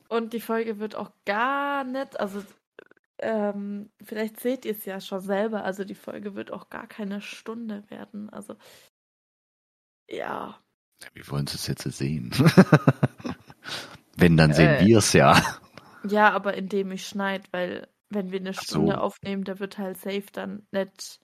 Und 0.10 0.34
die 0.34 0.40
Folge 0.42 0.80
wird 0.80 0.96
auch 0.96 1.12
gar 1.26 1.84
nicht, 1.84 2.20
also 2.20 2.44
ähm, 3.20 3.90
vielleicht 4.04 4.40
seht 4.40 4.66
ihr 4.66 4.72
es 4.72 4.86
ja 4.86 5.02
schon 5.02 5.22
selber, 5.22 5.63
also 5.63 5.84
die 5.84 5.96
Folge 5.96 6.36
wird 6.36 6.52
auch 6.52 6.70
gar 6.70 6.88
keine 6.88 7.22
Stunde 7.22 7.84
werden. 7.90 8.30
Also 8.30 8.56
ja, 10.10 10.58
Wie 11.13 11.28
wollen 11.30 11.48
Sie 11.48 11.56
es 11.56 11.68
jetzt 11.68 11.84
sehen? 11.84 12.32
Wenn, 14.18 14.38
dann 14.38 14.54
sehen 14.54 14.76
Äh. 14.78 14.86
wir 14.86 14.98
es 15.00 15.13
ja. 15.13 15.42
ja, 16.04 16.32
aber 16.32 16.54
indem 16.56 16.92
ich 16.92 17.06
schneid, 17.06 17.52
weil 17.52 17.88
wenn 18.10 18.32
wir 18.32 18.39
eine 18.39 18.54
Ach 18.56 18.63
Stunde 18.63 18.96
so. 18.96 18.98
aufnehmen, 18.98 19.43
da 19.43 19.60
wird 19.60 19.78
halt 19.78 19.98
safe 19.98 20.26
dann 20.32 20.67
nicht, 20.72 21.20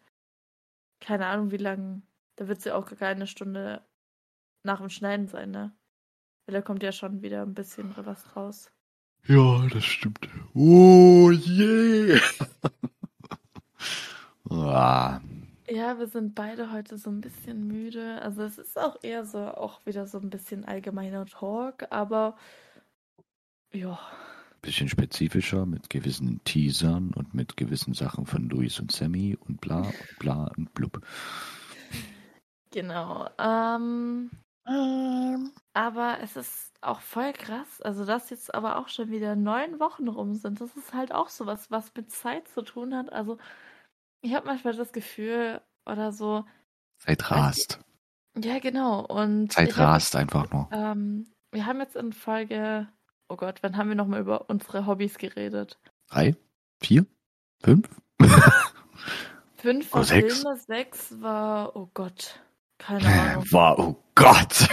keine 0.99 1.27
Ahnung 1.27 1.51
wie 1.51 1.57
lang, 1.57 2.03
da 2.35 2.47
wird 2.47 2.61
sie 2.61 2.71
auch 2.71 2.85
gar 2.87 2.97
keine 2.97 3.27
Stunde 3.27 3.85
nach 4.63 4.79
dem 4.79 4.89
Schneiden 4.89 5.27
sein, 5.27 5.51
ne? 5.51 5.77
Weil 6.45 6.53
da 6.55 6.61
kommt 6.61 6.83
ja 6.83 6.91
schon 6.93 7.21
wieder 7.23 7.43
ein 7.43 7.53
bisschen 7.55 7.95
was 7.97 8.35
raus. 8.35 8.71
Ja, 9.27 9.67
das 9.69 9.83
stimmt. 9.85 10.29
Oh 10.53 11.29
je. 11.31 12.19
ah, 14.49 15.19
Ja, 15.69 15.97
wir 15.97 16.07
sind 16.07 16.35
beide 16.35 16.71
heute 16.71 16.97
so 16.97 17.09
ein 17.09 17.21
bisschen 17.21 17.67
müde. 17.67 18.21
Also 18.21 18.43
es 18.43 18.57
ist 18.57 18.77
auch 18.77 18.97
eher 19.01 19.25
so, 19.25 19.39
auch 19.39 19.85
wieder 19.85 20.05
so 20.07 20.19
ein 20.19 20.29
bisschen 20.29 20.65
allgemeiner 20.65 21.25
Talk, 21.25 21.85
aber 21.91 22.35
ja, 23.73 23.99
bisschen 24.63 24.89
spezifischer 24.89 25.67
mit 25.67 25.89
gewissen 25.89 26.43
Teasern 26.45 27.13
und 27.13 27.33
mit 27.35 27.55
gewissen 27.57 27.93
Sachen 27.93 28.25
von 28.25 28.49
Luis 28.49 28.79
und 28.79 28.91
Sammy 28.91 29.37
und 29.39 29.61
bla 29.61 29.81
und 29.81 30.19
bla 30.19 30.51
und 30.57 30.73
blub. 30.73 31.05
genau. 32.71 33.29
Ähm, 33.37 34.31
aber 35.73 36.17
es 36.21 36.35
ist 36.35 36.73
auch 36.81 37.01
voll 37.01 37.33
krass. 37.33 37.81
Also, 37.81 38.05
dass 38.05 38.29
jetzt 38.29 38.55
aber 38.55 38.77
auch 38.79 38.87
schon 38.87 39.11
wieder 39.11 39.35
neun 39.35 39.79
Wochen 39.79 40.07
rum 40.07 40.33
sind, 40.33 40.61
das 40.61 40.75
ist 40.75 40.93
halt 40.93 41.11
auch 41.11 41.29
sowas, 41.29 41.69
was 41.69 41.93
mit 41.95 42.09
Zeit 42.11 42.47
zu 42.47 42.63
tun 42.63 42.95
hat. 42.95 43.11
Also, 43.11 43.37
ich 44.21 44.33
habe 44.33 44.47
manchmal 44.47 44.75
das 44.75 44.93
Gefühl 44.93 45.61
oder 45.85 46.11
so, 46.13 46.45
Zeit 46.97 47.29
rast. 47.31 47.79
ja, 48.37 48.59
genau. 48.59 49.05
Und 49.05 49.51
Zeit 49.51 49.69
ich 49.69 49.77
hab 49.77 49.87
rast 49.87 50.15
einfach 50.15 50.49
nur. 50.51 50.69
Ähm, 50.71 51.27
wir 51.51 51.65
haben 51.65 51.79
jetzt 51.81 51.97
in 51.97 52.13
Folge, 52.13 52.87
oh 53.33 53.35
Gott, 53.35 53.63
wann 53.63 53.77
haben 53.77 53.89
wir 53.89 53.95
nochmal 53.95 54.21
über 54.21 54.47
unsere 54.49 54.85
Hobbys 54.85 55.17
geredet? 55.17 55.79
Drei? 56.07 56.35
Vier? 56.79 57.05
Fünf? 57.63 57.89
Fünf 59.55 59.89
Oh, 59.91 59.97
war 59.97 60.03
sechs. 60.03 60.41
Filme, 60.41 60.57
sechs 60.57 61.21
war, 61.21 61.75
oh 61.75 61.89
Gott, 61.95 62.39
keine 62.77 63.07
Ahnung. 63.07 63.51
War, 63.51 63.79
oh 63.79 64.03
Gott. 64.13 64.53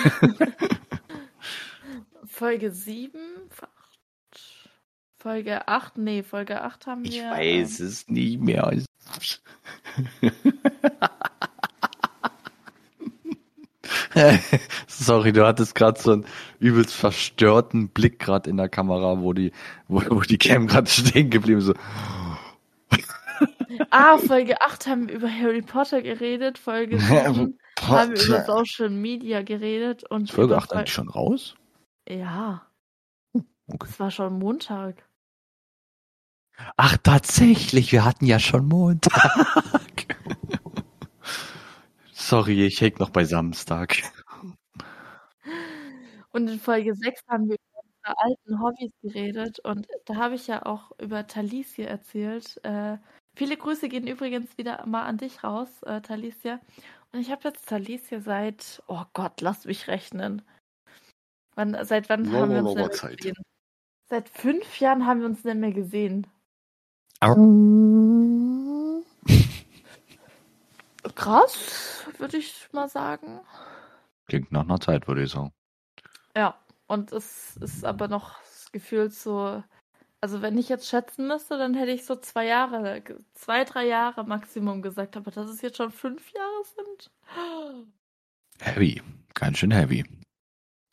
Folge 2.26 2.70
sieben, 2.70 3.48
acht, 3.62 4.60
Folge 5.16 5.66
acht, 5.68 5.96
nee, 5.96 6.22
Folge 6.22 6.60
acht 6.60 6.86
haben 6.86 7.04
wir. 7.04 7.10
Ich 7.10 7.22
weiß 7.22 7.80
es 7.80 8.08
nicht 8.08 8.40
mehr. 8.40 8.70
Sorry, 14.86 15.32
du 15.32 15.46
hattest 15.46 15.74
gerade 15.74 16.00
so 16.00 16.12
einen 16.12 16.26
übelst 16.58 16.94
verstörten 16.94 17.88
Blick 17.88 18.18
gerade 18.18 18.48
in 18.50 18.56
der 18.56 18.68
Kamera, 18.68 19.20
wo 19.20 19.32
die, 19.32 19.52
wo, 19.88 20.02
wo 20.10 20.20
die 20.20 20.38
Cam 20.38 20.66
gerade 20.66 20.88
stehen 20.90 21.30
geblieben 21.30 21.60
so. 21.60 21.74
Ah, 23.90 24.18
Folge 24.18 24.60
8 24.60 24.86
haben 24.86 25.08
wir 25.08 25.14
über 25.14 25.30
Harry 25.30 25.62
Potter 25.62 26.02
geredet, 26.02 26.58
Folge 26.58 26.98
7 27.00 27.58
haben 27.80 28.10
wir 28.14 28.22
über 28.22 28.44
Social 28.44 28.90
Media 28.90 29.42
geredet 29.42 30.04
und 30.10 30.24
Ist 30.24 30.32
Folge 30.32 30.52
über 30.52 30.62
8 30.62 30.72
eigentlich 30.74 30.92
schon 30.92 31.08
raus? 31.08 31.54
Ja, 32.08 32.66
Okay. 33.72 33.86
es 33.88 34.00
war 34.00 34.10
schon 34.10 34.38
Montag. 34.38 35.06
Ach, 36.76 36.96
tatsächlich, 37.02 37.92
wir 37.92 38.04
hatten 38.04 38.26
ja 38.26 38.38
schon 38.38 38.66
Montag. 38.66 39.30
Sorry, 42.30 42.64
ich 42.64 42.80
häng 42.80 42.94
noch 43.00 43.10
bei 43.10 43.24
Samstag. 43.24 43.96
Und 46.30 46.48
in 46.48 46.60
Folge 46.60 46.94
6 46.94 47.22
haben 47.26 47.48
wir 47.48 47.56
über 47.56 47.80
unsere 47.82 48.18
alten 48.18 48.62
Hobbys 48.62 48.92
geredet 49.02 49.58
und 49.64 49.88
da 50.04 50.14
habe 50.14 50.36
ich 50.36 50.46
ja 50.46 50.64
auch 50.64 50.92
über 51.00 51.26
Talicia 51.26 51.86
erzählt. 51.86 52.60
Äh, 52.62 52.98
viele 53.34 53.56
Grüße 53.56 53.88
gehen 53.88 54.06
übrigens 54.06 54.56
wieder 54.56 54.86
mal 54.86 55.06
an 55.06 55.18
dich 55.18 55.42
raus, 55.42 55.82
äh, 55.82 56.02
Talicia. 56.02 56.60
Und 57.10 57.18
ich 57.18 57.32
habe 57.32 57.48
jetzt 57.48 57.68
Talicia 57.68 58.20
seit, 58.20 58.80
oh 58.86 59.02
Gott, 59.12 59.40
lass 59.40 59.64
mich 59.64 59.88
rechnen. 59.88 60.42
Wann, 61.56 61.76
seit 61.84 62.08
wann 62.10 62.26
Langer, 62.26 62.42
haben 62.42 62.50
wir 62.52 62.58
uns 62.60 62.74
langer 62.74 62.88
nicht 62.90 63.02
mehr 63.02 63.10
Zeit. 63.10 63.16
gesehen? 63.16 63.42
Seit 64.08 64.28
fünf 64.28 64.78
Jahren 64.78 65.04
haben 65.04 65.18
wir 65.18 65.26
uns 65.26 65.42
nicht 65.42 65.56
mehr 65.56 65.72
gesehen. 65.72 66.28
Krass, 71.20 72.06
würde 72.16 72.38
ich 72.38 72.68
mal 72.72 72.88
sagen. 72.88 73.40
Klingt 74.26 74.50
nach 74.52 74.62
einer 74.62 74.80
Zeit, 74.80 75.06
würde 75.06 75.24
ich 75.24 75.30
sagen. 75.30 75.52
Ja, 76.34 76.58
und 76.86 77.12
es 77.12 77.58
ist 77.58 77.84
aber 77.84 78.08
noch 78.08 78.38
gefühlt 78.72 79.12
so, 79.12 79.62
also 80.22 80.40
wenn 80.40 80.56
ich 80.56 80.70
jetzt 80.70 80.88
schätzen 80.88 81.26
müsste, 81.26 81.58
dann 81.58 81.74
hätte 81.74 81.90
ich 81.90 82.06
so 82.06 82.16
zwei 82.16 82.46
Jahre, 82.46 83.02
zwei, 83.34 83.64
drei 83.64 83.86
Jahre 83.86 84.24
Maximum 84.24 84.80
gesagt, 84.80 85.14
aber 85.14 85.30
dass 85.30 85.50
es 85.50 85.60
jetzt 85.60 85.76
schon 85.76 85.90
fünf 85.90 86.32
Jahre 86.32 86.62
sind. 86.74 87.10
Heavy. 88.60 89.02
Ganz 89.34 89.58
schön 89.58 89.72
heavy. 89.72 90.04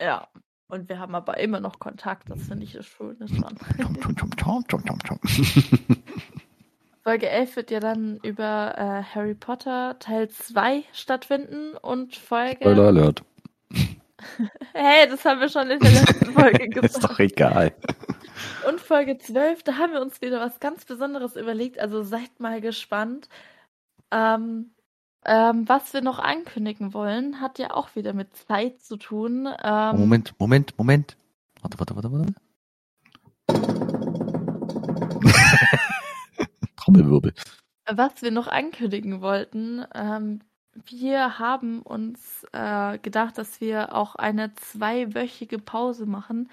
Ja, 0.02 0.28
und 0.68 0.90
wir 0.90 1.00
haben 1.00 1.16
aber 1.16 1.38
immer 1.38 1.62
noch 1.62 1.80
Kontakt, 1.80 2.30
das 2.30 2.44
finde 2.44 2.66
ich 2.66 2.74
das 2.74 2.86
Schöne 2.86 3.16
dran. 3.16 3.58
Tom, 3.80 4.02
tom, 4.02 4.16
tom, 4.16 4.32
tom, 4.36 4.68
tom, 4.68 4.86
tom, 4.86 5.00
tom. 5.00 5.20
Folge 7.08 7.30
11 7.30 7.56
wird 7.56 7.72
ja 7.72 7.80
dann 7.80 8.20
über 8.22 8.74
äh, 8.78 9.16
Harry 9.16 9.34
Potter 9.34 9.96
Teil 9.98 10.28
2 10.28 10.84
stattfinden 10.92 11.78
und 11.78 12.18
Folge. 12.18 12.58
Spoiler 12.60 12.88
Alert. 12.88 13.24
Hey, 14.74 15.08
das 15.08 15.24
haben 15.24 15.40
wir 15.40 15.48
schon 15.48 15.70
in 15.70 15.80
der 15.80 15.92
letzten 15.92 16.34
Folge 16.34 16.66
Ist 16.82 17.02
doch 17.02 17.16
gesagt. 17.18 17.20
egal. 17.20 17.74
Und 18.68 18.82
Folge 18.82 19.18
12, 19.18 19.64
da 19.64 19.78
haben 19.78 19.94
wir 19.94 20.02
uns 20.02 20.22
wieder 20.22 20.42
was 20.42 20.60
ganz 20.60 20.84
Besonderes 20.84 21.38
überlegt. 21.38 21.80
Also 21.80 22.04
seid 22.04 22.40
mal 22.40 22.60
gespannt. 22.60 23.30
Ähm, 24.12 24.72
ähm, 25.24 25.70
was 25.70 25.94
wir 25.94 26.02
noch 26.02 26.20
ankündigen 26.20 26.94
wollen, 26.94 27.40
hat 27.40 27.58
ja 27.58 27.72
auch 27.72 27.96
wieder 27.96 28.12
mit 28.12 28.36
Zeit 28.36 28.82
zu 28.82 28.98
tun. 28.98 29.48
Ähm, 29.64 29.98
Moment, 29.98 30.34
Moment, 30.40 30.78
Moment. 30.78 31.16
Warte, 31.62 31.80
warte, 31.80 31.96
warte, 31.96 32.12
warte. 32.12 32.34
Trommelwirbel. 36.88 37.34
was 37.90 38.22
wir 38.22 38.32
noch 38.32 38.48
ankündigen 38.48 39.22
wollten, 39.22 39.86
ähm, 39.94 40.40
wir 40.86 41.40
haben 41.40 41.82
uns 41.82 42.46
äh, 42.54 42.98
gedacht, 43.00 43.38
dass 43.38 43.62
wir 43.62 43.96
auch 43.96 44.16
eine 44.16 44.54
zweiwöchige 44.56 45.60
Pause 45.60 46.06
machen 46.06 46.50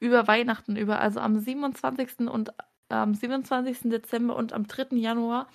über 0.00 0.26
Weihnachten 0.28 0.76
über, 0.76 1.00
also 1.00 1.20
am 1.20 1.38
27. 1.38 2.28
und 2.28 2.52
am 2.88 3.14
27. 3.14 3.90
Dezember 3.90 4.36
und 4.36 4.52
am 4.52 4.66
3. 4.66 4.96
Januar 4.96 5.48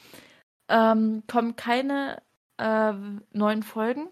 ähm, 0.69 1.23
kommen 1.27 1.55
keine 1.55 2.21
äh, 2.57 2.93
neuen 3.33 3.63
Folgen. 3.63 4.07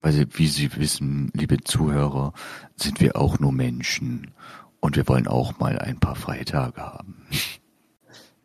Weil 0.00 0.12
Sie, 0.12 0.26
wie 0.38 0.46
Sie 0.46 0.76
wissen, 0.76 1.30
liebe 1.34 1.62
Zuhörer, 1.62 2.32
sind 2.76 3.00
wir 3.00 3.16
auch 3.16 3.38
nur 3.38 3.52
Menschen. 3.52 4.34
Und 4.80 4.96
wir 4.96 5.06
wollen 5.06 5.28
auch 5.28 5.58
mal 5.60 5.78
ein 5.78 6.00
paar 6.00 6.16
Freitage 6.16 6.80
haben. 6.80 7.24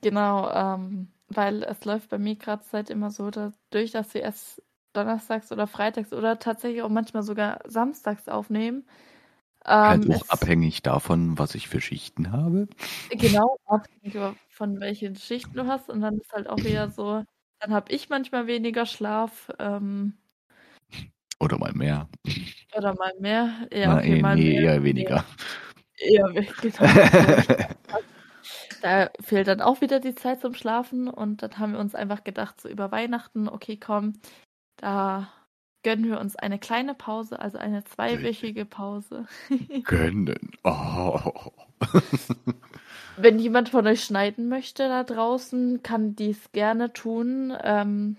Genau, 0.01 0.49
ähm, 0.51 1.07
weil 1.29 1.63
es 1.63 1.83
läuft 1.85 2.09
bei 2.09 2.17
mir 2.17 2.35
gerade 2.35 2.63
seit 2.63 2.89
immer 2.89 3.11
so 3.11 3.29
dadurch, 3.31 3.91
dass 3.91 4.13
wir 4.13 4.21
erst 4.21 4.61
donnerstags 4.93 5.51
oder 5.51 5.67
freitags 5.67 6.13
oder 6.13 6.39
tatsächlich 6.39 6.81
auch 6.81 6.89
manchmal 6.89 7.23
sogar 7.23 7.59
samstags 7.65 8.27
aufnehmen. 8.27 8.85
halt 9.65 10.05
Ähm, 10.05 10.11
auch 10.11 10.21
es- 10.21 10.29
abhängig 10.29 10.81
davon, 10.81 11.37
was 11.37 11.55
ich 11.55 11.67
für 11.67 11.81
Schichten 11.81 12.31
habe. 12.31 12.67
Genau, 13.09 13.57
abhängig 13.65 14.17
von 14.49 14.79
welchen 14.79 15.15
Schichten 15.15 15.57
du 15.57 15.67
hast. 15.67 15.89
Und 15.89 16.01
dann 16.01 16.17
ist 16.17 16.31
halt 16.31 16.47
auch 16.49 16.57
wieder 16.63 16.89
so, 16.89 17.23
dann 17.59 17.73
habe 17.73 17.91
ich 17.91 18.09
manchmal 18.09 18.47
weniger 18.47 18.85
Schlaf 18.85 19.49
ähm, 19.59 20.17
Oder 21.39 21.57
mal 21.57 21.73
mehr. 21.73 22.07
oder 22.75 22.95
mal 22.95 23.13
mehr. 23.19 23.67
Ja, 23.71 23.87
Na, 23.93 23.97
okay, 23.99 24.17
eh, 24.17 24.21
mal 24.21 24.35
nee, 24.37 24.53
mehr. 24.53 24.61
eher 24.73 24.83
weniger. 24.83 25.25
Eher 25.97 26.23
we- 26.33 26.47
genau. 26.61 27.65
Da 28.81 29.09
fehlt 29.19 29.47
dann 29.47 29.61
auch 29.61 29.81
wieder 29.81 29.99
die 29.99 30.15
Zeit 30.15 30.41
zum 30.41 30.53
Schlafen. 30.53 31.07
Und 31.07 31.41
dann 31.41 31.57
haben 31.59 31.73
wir 31.73 31.79
uns 31.79 31.95
einfach 31.95 32.23
gedacht, 32.23 32.61
so 32.61 32.69
über 32.69 32.91
Weihnachten, 32.91 33.47
okay, 33.47 33.77
komm, 33.77 34.13
da 34.77 35.29
gönnen 35.83 36.09
wir 36.09 36.19
uns 36.19 36.35
eine 36.35 36.59
kleine 36.59 36.93
Pause, 36.93 37.39
also 37.39 37.57
eine 37.57 37.83
zweiwöchige 37.83 38.65
Pause. 38.65 39.25
Gönnen. 39.83 40.51
Oh. 40.63 41.51
Wenn 43.17 43.39
jemand 43.39 43.69
von 43.69 43.87
euch 43.87 44.03
schneiden 44.03 44.49
möchte 44.49 44.87
da 44.87 45.03
draußen, 45.03 45.81
kann 45.83 46.15
dies 46.15 46.51
gerne 46.51 46.93
tun. 46.93 47.55
Ähm, 47.63 48.17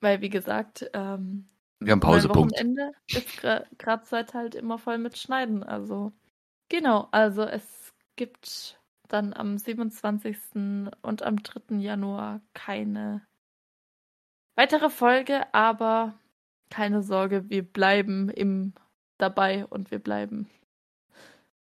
weil, 0.00 0.20
wie 0.20 0.28
gesagt, 0.28 0.88
ähm, 0.92 1.48
Wir 1.80 1.92
haben 1.92 2.00
Pausepunkt. 2.00 2.52
Wochenende 2.52 2.92
ist 3.08 3.40
gerade 3.40 4.02
Zeit 4.04 4.34
halt 4.34 4.54
immer 4.54 4.78
voll 4.78 4.98
mit 4.98 5.18
Schneiden. 5.18 5.62
Also, 5.62 6.12
genau, 6.68 7.08
also 7.10 7.42
es 7.42 7.92
gibt 8.16 8.78
dann 9.08 9.32
am 9.32 9.58
27. 9.58 10.36
und 11.02 11.22
am 11.22 11.42
3. 11.42 11.76
Januar 11.76 12.40
keine 12.54 13.26
weitere 14.54 14.90
Folge, 14.90 15.52
aber 15.52 16.14
keine 16.70 17.02
Sorge, 17.02 17.48
wir 17.48 17.62
bleiben 17.62 18.28
im 18.28 18.74
dabei 19.18 19.66
und 19.66 19.90
wir 19.90 19.98
bleiben. 19.98 20.48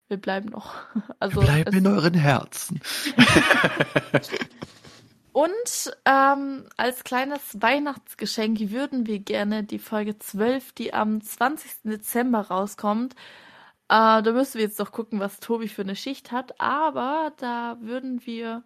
Wir 0.09 0.17
bleiben 0.17 0.49
noch. 0.51 0.75
Also 1.19 1.41
wir 1.41 1.47
bleiben 1.47 1.77
in 1.77 1.87
euren 1.87 2.15
Herzen. 2.15 2.81
Und 5.33 5.93
ähm, 6.07 6.65
als 6.79 7.05
kleines 7.05 7.61
Weihnachtsgeschenk 7.61 8.71
würden 8.71 9.07
wir 9.07 9.19
gerne 9.19 9.65
die 9.65 9.79
Folge 9.79 10.19
12, 10.19 10.73
die 10.73 10.95
am 10.95 11.21
20. 11.21 11.83
Dezember 11.85 12.41
rauskommt. 12.41 13.15
Äh, 13.89 14.23
da 14.23 14.33
müssen 14.33 14.55
wir 14.55 14.63
jetzt 14.63 14.81
doch 14.81 14.93
gucken, 14.93 15.21
was 15.21 15.41
Tobi 15.41 15.69
für 15.69 15.83
eine 15.83 15.97
Schicht 15.97 16.33
hat. 16.33 16.61
Aber 16.61 17.33
da 17.39 17.79
würden 17.81 18.25
wir 18.27 18.65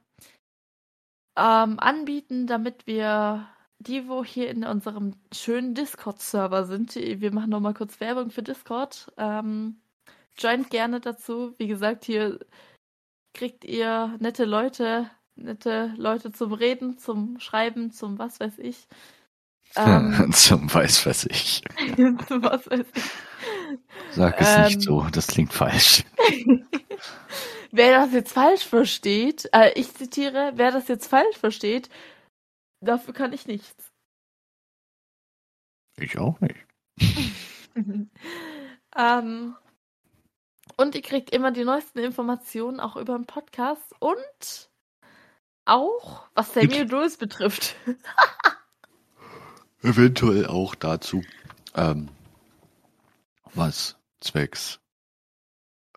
ähm, 1.36 1.78
anbieten, 1.78 2.46
damit 2.46 2.86
wir 2.86 3.48
die, 3.78 4.08
wo 4.08 4.24
hier 4.24 4.50
in 4.50 4.64
unserem 4.64 5.14
schönen 5.32 5.74
Discord-Server 5.74 6.64
sind, 6.66 6.94
wir 6.94 7.32
machen 7.32 7.50
noch 7.50 7.60
mal 7.60 7.74
kurz 7.74 7.98
Werbung 8.00 8.30
für 8.30 8.42
Discord. 8.42 9.10
Ähm, 9.16 9.80
joint 10.38 10.70
gerne 10.70 11.00
dazu. 11.00 11.54
Wie 11.58 11.66
gesagt, 11.66 12.04
hier 12.04 12.38
kriegt 13.34 13.64
ihr 13.64 14.16
nette 14.20 14.44
Leute, 14.44 15.10
nette 15.36 15.94
Leute 15.96 16.32
zum 16.32 16.52
Reden, 16.52 16.98
zum 16.98 17.40
Schreiben, 17.40 17.90
zum 17.92 18.18
was 18.18 18.40
weiß 18.40 18.58
ich. 18.58 18.86
Ähm, 19.76 20.32
Zum 20.32 20.74
weiß 20.74 21.06
was 21.06 21.26
ich. 21.26 21.62
zum 22.26 22.42
was 22.42 22.68
weiß 22.68 22.86
ich. 22.92 23.02
Sag 24.12 24.40
es 24.40 24.48
Ähm. 24.48 24.64
nicht 24.64 24.82
so, 24.82 25.06
das 25.12 25.26
klingt 25.26 25.52
falsch. 25.52 26.04
Wer 27.72 27.92
das 27.92 28.12
jetzt 28.12 28.32
falsch 28.32 28.66
versteht, 28.66 29.48
äh, 29.52 29.72
ich 29.78 29.94
zitiere, 29.94 30.52
wer 30.56 30.72
das 30.72 30.88
jetzt 30.88 31.06
falsch 31.06 31.36
versteht, 31.38 31.88
dafür 32.80 33.14
kann 33.14 33.32
ich 33.32 33.46
nichts. 33.46 33.92
Ich 35.96 36.18
auch 36.18 36.40
nicht. 36.40 36.56
ähm, 38.96 39.56
und 40.76 40.94
ihr 40.94 41.02
kriegt 41.02 41.30
immer 41.30 41.52
die 41.52 41.64
neuesten 41.64 42.00
Informationen 42.00 42.80
auch 42.80 42.96
über 42.96 43.16
den 43.16 43.26
Podcast 43.26 43.94
und 44.00 44.70
auch, 45.64 46.26
was 46.34 46.56
und 46.56 46.90
Louis 46.90 47.16
betrifft. 47.18 47.76
Eventuell 49.82 50.46
auch 50.46 50.74
dazu, 50.74 51.22
ähm, 51.76 52.08
was 53.54 53.96
zwecks 54.20 54.80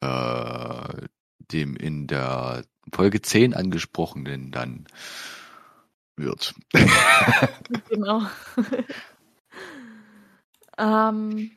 äh, 0.01 1.07
dem 1.51 1.75
in 1.75 2.07
der 2.07 2.63
Folge 2.93 3.21
10 3.21 3.53
angesprochenen 3.53 4.51
dann 4.51 4.87
wird. 6.15 6.53
genau. 7.89 8.23
Ähm, 10.77 11.51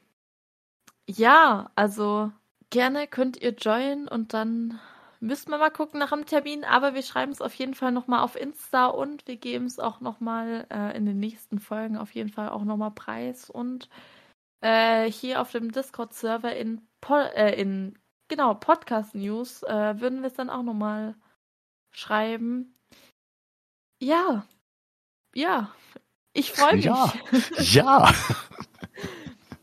ja, 1.08 1.70
also 1.74 2.32
gerne 2.70 3.06
könnt 3.06 3.40
ihr 3.40 3.52
joinen 3.52 4.08
und 4.08 4.34
dann 4.34 4.78
müssen 5.20 5.50
wir 5.50 5.58
mal 5.58 5.70
gucken 5.70 6.00
nach 6.00 6.10
dem 6.10 6.26
Termin, 6.26 6.64
aber 6.64 6.94
wir 6.94 7.02
schreiben 7.02 7.32
es 7.32 7.40
auf 7.40 7.54
jeden 7.54 7.74
Fall 7.74 7.92
nochmal 7.92 8.20
auf 8.20 8.36
Insta 8.36 8.86
und 8.86 9.26
wir 9.26 9.36
geben 9.36 9.66
es 9.66 9.78
auch 9.78 10.00
nochmal 10.00 10.66
äh, 10.70 10.96
in 10.96 11.06
den 11.06 11.18
nächsten 11.18 11.58
Folgen 11.58 11.96
auf 11.96 12.10
jeden 12.12 12.28
Fall 12.28 12.50
auch 12.50 12.64
nochmal 12.64 12.90
preis 12.90 13.48
und 13.48 13.88
äh, 14.60 15.10
hier 15.10 15.40
auf 15.40 15.52
dem 15.52 15.72
Discord-Server 15.72 16.54
in, 16.54 16.86
po 17.00 17.16
äh, 17.16 17.60
in 17.60 17.98
genau 18.28 18.54
Podcast 18.54 19.14
News 19.14 19.62
äh, 19.62 20.00
würden 20.00 20.20
wir 20.20 20.28
es 20.28 20.34
dann 20.34 20.50
auch 20.50 20.62
nochmal 20.62 21.14
schreiben. 21.90 22.78
Ja, 24.00 24.46
ja, 25.34 25.74
ich 26.32 26.52
freue 26.52 26.76
mich. 26.76 26.84
Ja, 26.84 27.12
ja. 27.58 28.14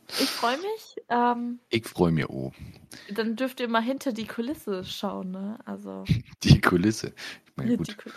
ich 0.07 0.29
freue 0.29 0.57
mich. 0.57 0.95
Ähm, 1.09 1.59
ich 1.69 1.85
freue 1.87 2.11
mich 2.11 2.25
auch. 2.25 2.51
Dann 3.09 3.35
dürft 3.35 3.59
ihr 3.59 3.67
mal 3.67 3.81
hinter 3.81 4.11
die 4.11 4.27
Kulisse 4.27 4.83
schauen, 4.83 5.31
ne? 5.31 5.59
Also. 5.65 6.03
Die 6.43 6.61
Kulisse. 6.61 7.13
Ich 7.45 7.55
meine, 7.55 7.77
gut. 7.77 7.95
Hm. 8.03 8.11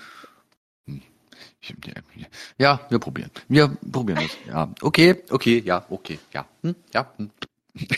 Ja, 2.59 2.80
wir 2.89 2.99
probieren. 2.99 3.30
Wir 3.49 3.68
probieren 3.91 4.24
es. 4.24 4.37
Ja, 4.47 4.72
okay, 4.82 5.22
okay, 5.30 5.59
ja, 5.64 5.84
okay, 5.91 6.18
ja, 6.32 6.47
hm, 6.62 6.74
ja. 6.93 7.12
Hm. 7.16 7.30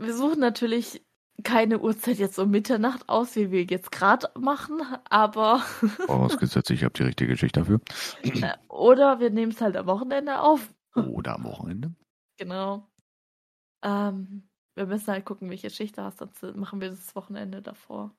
Wir 0.00 0.16
suchen 0.16 0.38
natürlich 0.38 1.02
keine 1.44 1.80
Uhrzeit 1.80 2.18
jetzt 2.18 2.38
um 2.38 2.50
Mitternacht 2.50 3.08
aus, 3.08 3.36
wie 3.36 3.50
wir 3.50 3.64
jetzt 3.64 3.92
gerade 3.92 4.28
machen, 4.38 4.80
aber. 5.08 5.58
Vorausgesetzt, 6.06 6.70
ich 6.70 6.84
habe 6.84 6.94
die 6.94 7.04
richtige 7.04 7.32
Geschichte 7.32 7.60
dafür. 7.60 7.80
Äh, 8.22 8.54
oder 8.68 9.20
wir 9.20 9.30
nehmen 9.30 9.52
es 9.52 9.60
halt 9.60 9.76
am 9.76 9.86
Wochenende 9.86 10.40
auf. 10.40 10.72
Oder 10.94 11.34
am 11.34 11.44
Wochenende. 11.44 11.94
Genau. 12.38 12.88
Ähm, 13.82 14.48
wir 14.74 14.86
müssen 14.86 15.08
halt 15.08 15.24
gucken, 15.24 15.50
welche 15.50 15.70
Schicht 15.70 15.98
du 15.98 16.02
hast, 16.02 16.18
sonst 16.18 16.42
machen 16.56 16.80
wir 16.80 16.90
das 16.90 17.14
Wochenende 17.14 17.62
davor. 17.62 18.14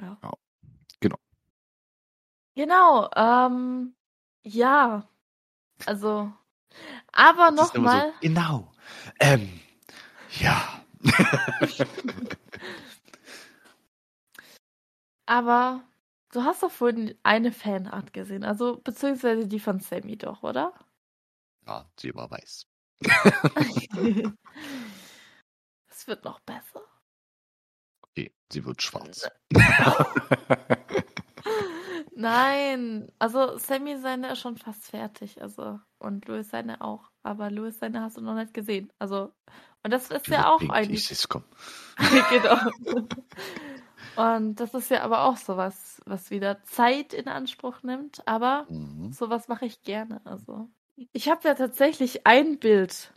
Ja. 0.00 0.18
ja. 0.22 0.32
Genau, 2.54 3.08
ähm, 3.16 3.94
ja. 4.42 5.08
Also, 5.86 6.32
aber 7.12 7.50
nochmal. 7.50 8.12
So, 8.12 8.18
genau. 8.20 8.72
Ähm, 9.20 9.60
ja. 10.40 10.84
Aber 15.26 15.82
du 16.32 16.42
hast 16.42 16.62
doch 16.62 16.70
vorhin 16.70 17.18
eine 17.22 17.52
Fanart 17.52 18.12
gesehen, 18.12 18.44
also 18.44 18.76
beziehungsweise 18.82 19.46
die 19.46 19.60
von 19.60 19.80
Sammy 19.80 20.18
doch, 20.18 20.42
oder? 20.42 20.74
Ja, 21.66 21.88
sie 21.98 22.14
war 22.14 22.30
weiß. 22.30 22.66
Es 25.88 26.06
wird 26.08 26.24
noch 26.24 26.40
besser. 26.40 26.82
Okay, 28.02 28.34
sie 28.52 28.64
wird 28.64 28.82
schwarz. 28.82 29.28
Nein, 32.14 33.10
also 33.18 33.56
Sammy 33.58 33.96
seine 33.98 34.32
ist 34.32 34.40
schon 34.40 34.58
fast 34.58 34.84
fertig, 34.84 35.40
also 35.40 35.80
und 35.98 36.26
Louis 36.28 36.48
seine 36.48 36.82
auch, 36.82 37.10
aber 37.22 37.50
Louis 37.50 37.78
seine 37.78 38.02
hast 38.02 38.18
du 38.18 38.20
noch 38.20 38.34
nicht 38.34 38.52
gesehen. 38.52 38.92
Also 38.98 39.32
und 39.82 39.90
das 39.90 40.10
ist 40.10 40.28
ja 40.28 40.48
auch 40.48 40.60
eigentlich. 40.68 41.08
genau. 42.30 42.56
Und 44.16 44.60
das 44.60 44.74
ist 44.74 44.90
ja 44.90 45.02
aber 45.02 45.24
auch 45.24 45.36
sowas, 45.36 46.00
was 46.06 46.30
wieder 46.30 46.62
Zeit 46.64 47.12
in 47.12 47.28
Anspruch 47.28 47.82
nimmt. 47.82 48.26
Aber 48.28 48.66
mhm. 48.68 49.12
sowas 49.12 49.48
mache 49.48 49.66
ich 49.66 49.82
gerne. 49.82 50.20
Also 50.24 50.68
ich 51.12 51.28
habe 51.28 51.48
ja 51.48 51.54
tatsächlich 51.54 52.26
ein 52.26 52.58
Bild, 52.58 53.12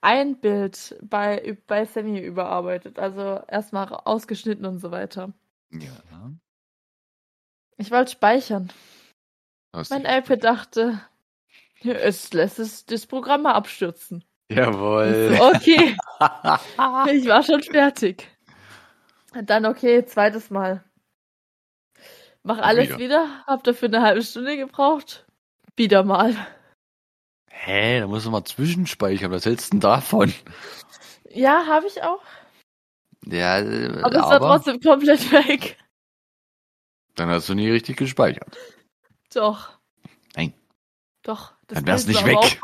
ein 0.00 0.40
Bild 0.40 0.96
bei 1.02 1.58
bei 1.66 1.84
Sammy 1.84 2.18
überarbeitet. 2.20 2.98
Also 2.98 3.42
erstmal 3.48 3.92
ausgeschnitten 3.92 4.64
und 4.64 4.78
so 4.78 4.90
weiter. 4.90 5.34
Ja. 5.70 6.32
Ich 7.78 7.90
wollte 7.90 8.12
speichern. 8.12 8.72
Hast 9.72 9.90
mein 9.90 10.06
iPad 10.06 10.42
dachte, 10.42 11.00
es 11.82 12.32
lässt 12.32 12.58
es 12.58 12.86
das 12.86 13.06
Programm 13.06 13.42
mal 13.42 13.52
abstürzen. 13.52 14.24
Jawohl. 14.50 15.36
Okay. 15.40 15.96
ich 17.12 17.26
war 17.26 17.42
schon 17.42 17.62
fertig. 17.62 18.28
Dann 19.42 19.66
okay, 19.66 20.04
zweites 20.04 20.50
Mal. 20.50 20.82
Mach 22.42 22.58
alles 22.58 22.88
wieder. 22.90 22.98
wieder. 22.98 23.44
Hab 23.46 23.64
dafür 23.64 23.88
eine 23.88 24.02
halbe 24.02 24.22
Stunde 24.22 24.56
gebraucht. 24.56 25.26
Wieder 25.74 26.04
mal. 26.04 26.34
Hä, 27.50 28.00
da 28.00 28.06
musst 28.06 28.24
du 28.24 28.30
mal 28.30 28.44
zwischenspeichern. 28.44 29.32
Was 29.32 29.44
hältst 29.44 29.66
du 29.66 29.70
denn 29.72 29.80
davon? 29.80 30.32
Ja, 31.30 31.66
habe 31.66 31.86
ich 31.88 32.02
auch. 32.02 32.22
Ja, 33.26 33.56
aber 33.56 34.14
es 34.14 34.22
war 34.22 34.38
trotzdem 34.38 34.80
komplett 34.80 35.32
weg. 35.48 35.76
Dann 37.16 37.28
hast 37.30 37.48
du 37.48 37.54
nie 37.54 37.70
richtig 37.70 37.96
gespeichert. 37.96 38.56
Doch. 39.32 39.78
Nein. 40.36 40.54
Doch. 41.22 41.54
Das 41.66 41.76
Dann 41.76 41.86
wär's 41.86 42.06
nicht 42.06 42.24
weg. 42.24 42.60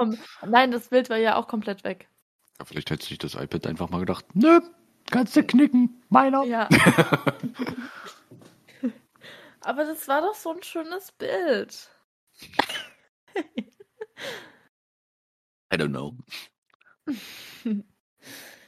Nein, 0.46 0.70
das 0.70 0.88
Bild 0.88 1.10
war 1.10 1.16
ja 1.16 1.36
auch 1.36 1.48
komplett 1.48 1.82
weg. 1.84 2.08
Ja, 2.58 2.64
vielleicht 2.66 2.90
hätte 2.90 3.04
sich 3.04 3.18
das 3.18 3.34
iPad 3.34 3.66
einfach 3.66 3.90
mal 3.90 3.98
gedacht, 3.98 4.24
nö, 4.34 4.60
kannst 5.10 5.34
du 5.34 5.42
knicken, 5.42 6.02
meiner. 6.08 6.44
Ja. 6.44 6.68
Aber 9.60 9.84
das 9.84 10.06
war 10.06 10.20
doch 10.20 10.34
so 10.34 10.52
ein 10.52 10.62
schönes 10.62 11.10
Bild. 11.12 11.90
I 15.72 15.76
don't 15.76 15.88
know. 15.88 16.14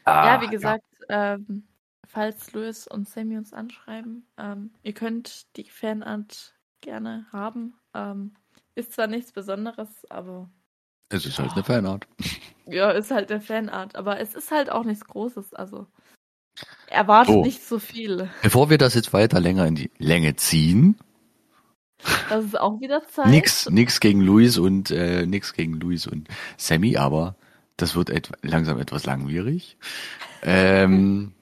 ah, 0.05 0.27
ja, 0.27 0.41
wie 0.41 0.49
gesagt, 0.49 0.85
ja. 1.09 1.35
Ähm, 1.35 1.69
falls 2.15 2.53
Louis 2.53 2.87
und 2.87 3.09
Sammy 3.09 3.37
uns 3.37 3.53
anschreiben, 3.53 4.27
ähm, 4.39 4.71
ihr 4.83 4.95
könnt 4.95 5.47
die 5.57 5.69
Fanart 5.69 6.55
gerne 6.81 7.27
haben. 7.33 7.75
Ähm, 7.93 8.35
ist 8.75 8.93
zwar 8.93 9.09
nichts 9.09 9.33
Besonderes, 9.33 9.89
aber. 10.09 10.49
Es 11.11 11.27
ist 11.27 11.39
halt 11.39 11.53
eine 11.53 11.65
Fanart. 11.65 12.07
Ja, 12.67 12.93
ist 12.93 13.11
halt 13.11 13.31
eine 13.31 13.43
Fanart, 13.43 13.95
aber 13.95 14.21
es 14.21 14.35
ist 14.35 14.51
halt 14.51 14.73
auch 14.73 14.85
nichts 14.85 15.05
Großes, 15.05 15.53
also. 15.53 15.87
Erwartet 16.87 17.35
so. 17.35 17.43
nicht 17.43 17.63
so 17.63 17.79
viel. 17.79 18.31
Bevor 18.41 18.71
wir 18.71 18.79
das 18.79 18.95
jetzt 18.95 19.13
weiter 19.13 19.39
länger 19.39 19.67
in 19.67 19.75
die 19.75 19.91
Länge 19.99 20.35
ziehen. 20.37 20.97
Das 22.31 22.43
ist 22.43 22.59
auch 22.59 22.81
wieder 22.81 23.07
Zeit. 23.07 23.27
Nix, 23.27 23.69
nix 23.69 24.01
gegen 24.01 24.23
Luis 24.23 24.57
und 24.57 24.91
äh, 24.91 25.27
nix 25.27 25.53
gegen 25.53 25.75
Luis 25.75 26.07
und 26.07 26.27
Sammy, 26.57 26.97
aber 26.97 27.37
das 27.77 27.97
wird 27.97 28.09
et 28.09 28.33
langsam 28.41 28.79
etwas 28.81 29.05
langwierig. 29.05 29.77
Ähm, 30.41 31.34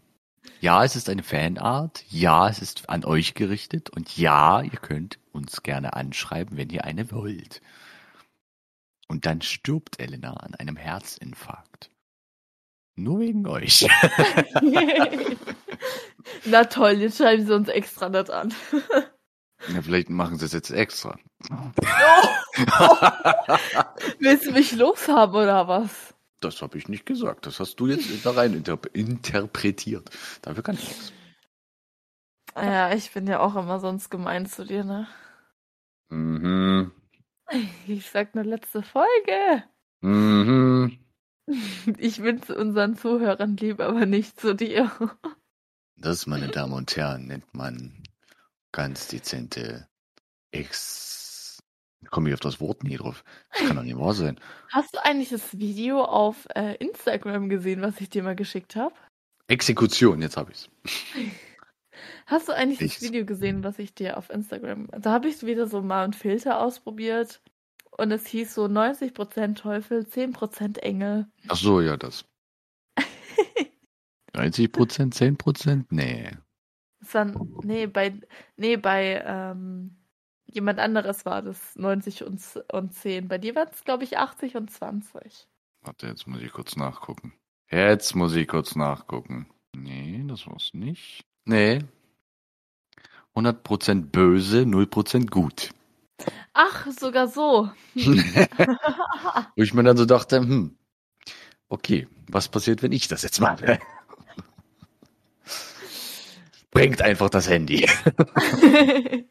ja, 0.63 0.85
es 0.85 0.95
ist 0.95 1.09
eine 1.09 1.25
Fanart. 1.25 2.05
Ja, 2.09 2.49
es 2.49 2.61
ist 2.61 2.89
an 2.89 3.05
euch 3.05 3.35
gerichtet. 3.35 3.91
Und 3.91 4.17
ja, 4.17 4.63
ihr 4.63 4.79
könnt 4.79 5.19
uns 5.33 5.65
gerne 5.65 5.95
anschreiben, 5.95 6.57
wenn 6.57 6.71
ihr 6.71 6.85
eine 6.85 7.11
wollt. 7.11 7.61
Und 9.09 9.27
dann 9.27 9.43
stirbt 9.43 9.99
Elena 9.99 10.35
an 10.35 10.55
einem 10.55 10.77
Herzinfarkt. 10.77 11.91
Nur 12.95 13.19
wegen 13.19 13.45
euch. 13.49 13.89
Na 16.45 16.65
toll, 16.67 16.93
jetzt 16.93 17.19
schreiben 17.19 17.45
sie 17.45 17.55
uns 17.57 17.69
extra 17.69 18.09
nicht 18.09 18.31
an. 18.31 18.55
ja, 19.75 19.83
vielleicht 19.83 20.11
machen 20.11 20.39
sie 20.39 20.45
es 20.45 20.53
jetzt 20.53 20.71
extra. 20.71 21.19
Oh. 22.79 22.97
Willst 24.21 24.47
du 24.47 24.53
mich 24.53 24.73
loshaben 24.73 25.35
oder 25.35 25.67
was? 25.67 26.15
Das 26.45 26.61
habe 26.61 26.77
ich 26.77 26.89
nicht 26.89 27.07
gesagt. 27.07 27.47
Das 27.47 27.61
hast 27.61 27.77
du 27.77 27.87
jetzt 27.87 28.09
da 28.25 28.33
rein 28.33 28.55
interp 28.55 28.91
interpretiert. 28.95 30.11
Dafür 30.43 30.63
kann 30.63 30.75
ich 30.75 30.89
nichts. 30.89 31.13
Ja, 32.57 32.93
ich 32.93 33.13
bin 33.13 33.27
ja 33.27 33.41
auch 33.41 33.57
immer 33.57 33.81
sonst 33.81 34.11
gemein 34.11 34.47
zu 34.47 34.65
dir, 34.65 34.85
ne? 34.85 35.07
Mhm. 36.11 36.93
Ich 37.87 38.11
sag 38.11 38.35
nur 38.35 38.45
letzte 38.45 38.83
Folge. 38.83 39.65
Mhm. 40.01 40.99
Ich 41.99 42.21
bin 42.23 42.43
zu 42.43 42.57
unseren 42.57 42.97
Zuhörern 42.97 43.57
lieb, 43.57 43.81
aber 43.81 44.07
nicht 44.07 44.41
zu 44.41 44.55
dir. 44.55 44.91
Das, 45.97 46.27
meine 46.27 46.49
Damen 46.49 46.73
und 46.73 46.97
Herren, 46.97 47.27
nennt 47.27 47.55
man 47.55 48.03
ganz 48.73 49.09
dezente 49.09 49.89
Ex 50.51 51.22
komme 52.11 52.29
ich 52.29 52.35
auf 52.35 52.41
das 52.41 52.61
Wort 52.61 52.85
nie 52.85 52.97
drauf. 52.97 53.25
Das 53.53 53.67
kann 53.67 53.77
doch 53.77 53.83
nicht 53.83 53.99
wahr 53.99 54.15
sein. 54.15 54.39
Hast 54.71 54.95
du 54.95 55.05
eigentlich 55.05 55.31
das 55.31 55.59
Video 55.59 56.05
auf 56.05 56.47
äh, 56.55 56.77
Instagram 56.77 57.49
gesehen, 57.49 57.83
was 57.83 58.01
ich 58.01 58.11
dir 58.11 58.23
mal 58.23 58.37
geschickt 58.37 58.77
habe? 58.77 58.95
Exekution, 59.49 60.23
jetzt 60.23 60.37
habe 60.37 60.53
ich's. 60.53 60.69
Hast 62.27 62.49
du 62.49 62.53
eigentlich 62.53 62.81
ich. 62.81 62.95
das 62.95 63.03
Video 63.03 63.25
gesehen, 63.25 63.65
was 63.65 63.79
ich 63.79 63.95
dir 63.95 64.17
auf 64.17 64.31
Instagram. 64.31 64.89
Da 64.99 65.13
habe 65.13 65.29
ich 65.29 65.45
wieder 65.45 65.67
so 65.67 65.83
mal 65.83 66.05
einen 66.05 66.13
Filter 66.13 66.61
ausprobiert 66.61 67.43
und 67.91 68.11
es 68.11 68.27
hieß 68.27 68.55
so 68.55 68.65
90% 68.65 69.57
Teufel, 69.57 70.01
10% 70.05 70.79
Engel. 70.79 71.27
Ach 71.49 71.57
so, 71.57 71.81
ja, 71.81 71.97
das. 71.97 72.25
90%, 74.35 75.15
10%? 75.15 75.85
Nee. 75.91 76.31
Es 77.01 77.15
waren, 77.15 77.59
nee, 77.65 77.87
bei, 77.87 78.15
nee, 78.57 78.77
bei, 78.77 79.23
ähm, 79.27 79.97
Jemand 80.53 80.79
anderes 80.79 81.25
war 81.25 81.41
das 81.41 81.75
90 81.77 82.25
und, 82.25 82.43
und 82.71 82.93
10. 82.93 83.29
Bei 83.29 83.39
dir 83.39 83.55
war 83.55 83.71
es, 83.71 83.85
glaube 83.85 84.05
ich, 84.05 84.19
80 84.19 84.57
und 84.57 84.71
20. 84.71 85.49
Warte, 85.81 86.07
jetzt 86.07 86.27
muss 86.27 86.43
ich 86.43 86.53
kurz 86.53 86.77
nachgucken. 86.77 87.33
Jetzt 87.71 88.15
muss 88.15 88.35
ich 88.35 88.47
kurz 88.47 88.77
nachgucken. 88.77 89.47
Nee, 89.75 90.23
das 90.29 90.47
war's 90.47 90.75
nicht. 90.75 91.25
Nee. 91.47 91.81
100% 93.35 94.11
böse, 94.11 94.61
0% 94.61 95.31
gut. 95.31 95.71
Ach, 96.53 96.87
sogar 96.91 97.29
so. 97.29 97.71
Wo 97.95 99.63
ich 99.63 99.73
mir 99.73 99.85
dann 99.85 99.97
so 99.97 100.05
dachte, 100.05 100.41
hm, 100.41 100.77
okay, 101.71 102.09
was 102.29 102.51
passiert, 102.51 102.83
wenn 102.83 102.93
ich 102.93 103.09
das 103.09 103.23
jetzt 103.23 103.41
mache? 103.41 103.79
Bringt 106.71 107.01
einfach 107.01 107.31
das 107.31 107.49
Handy. 107.49 107.89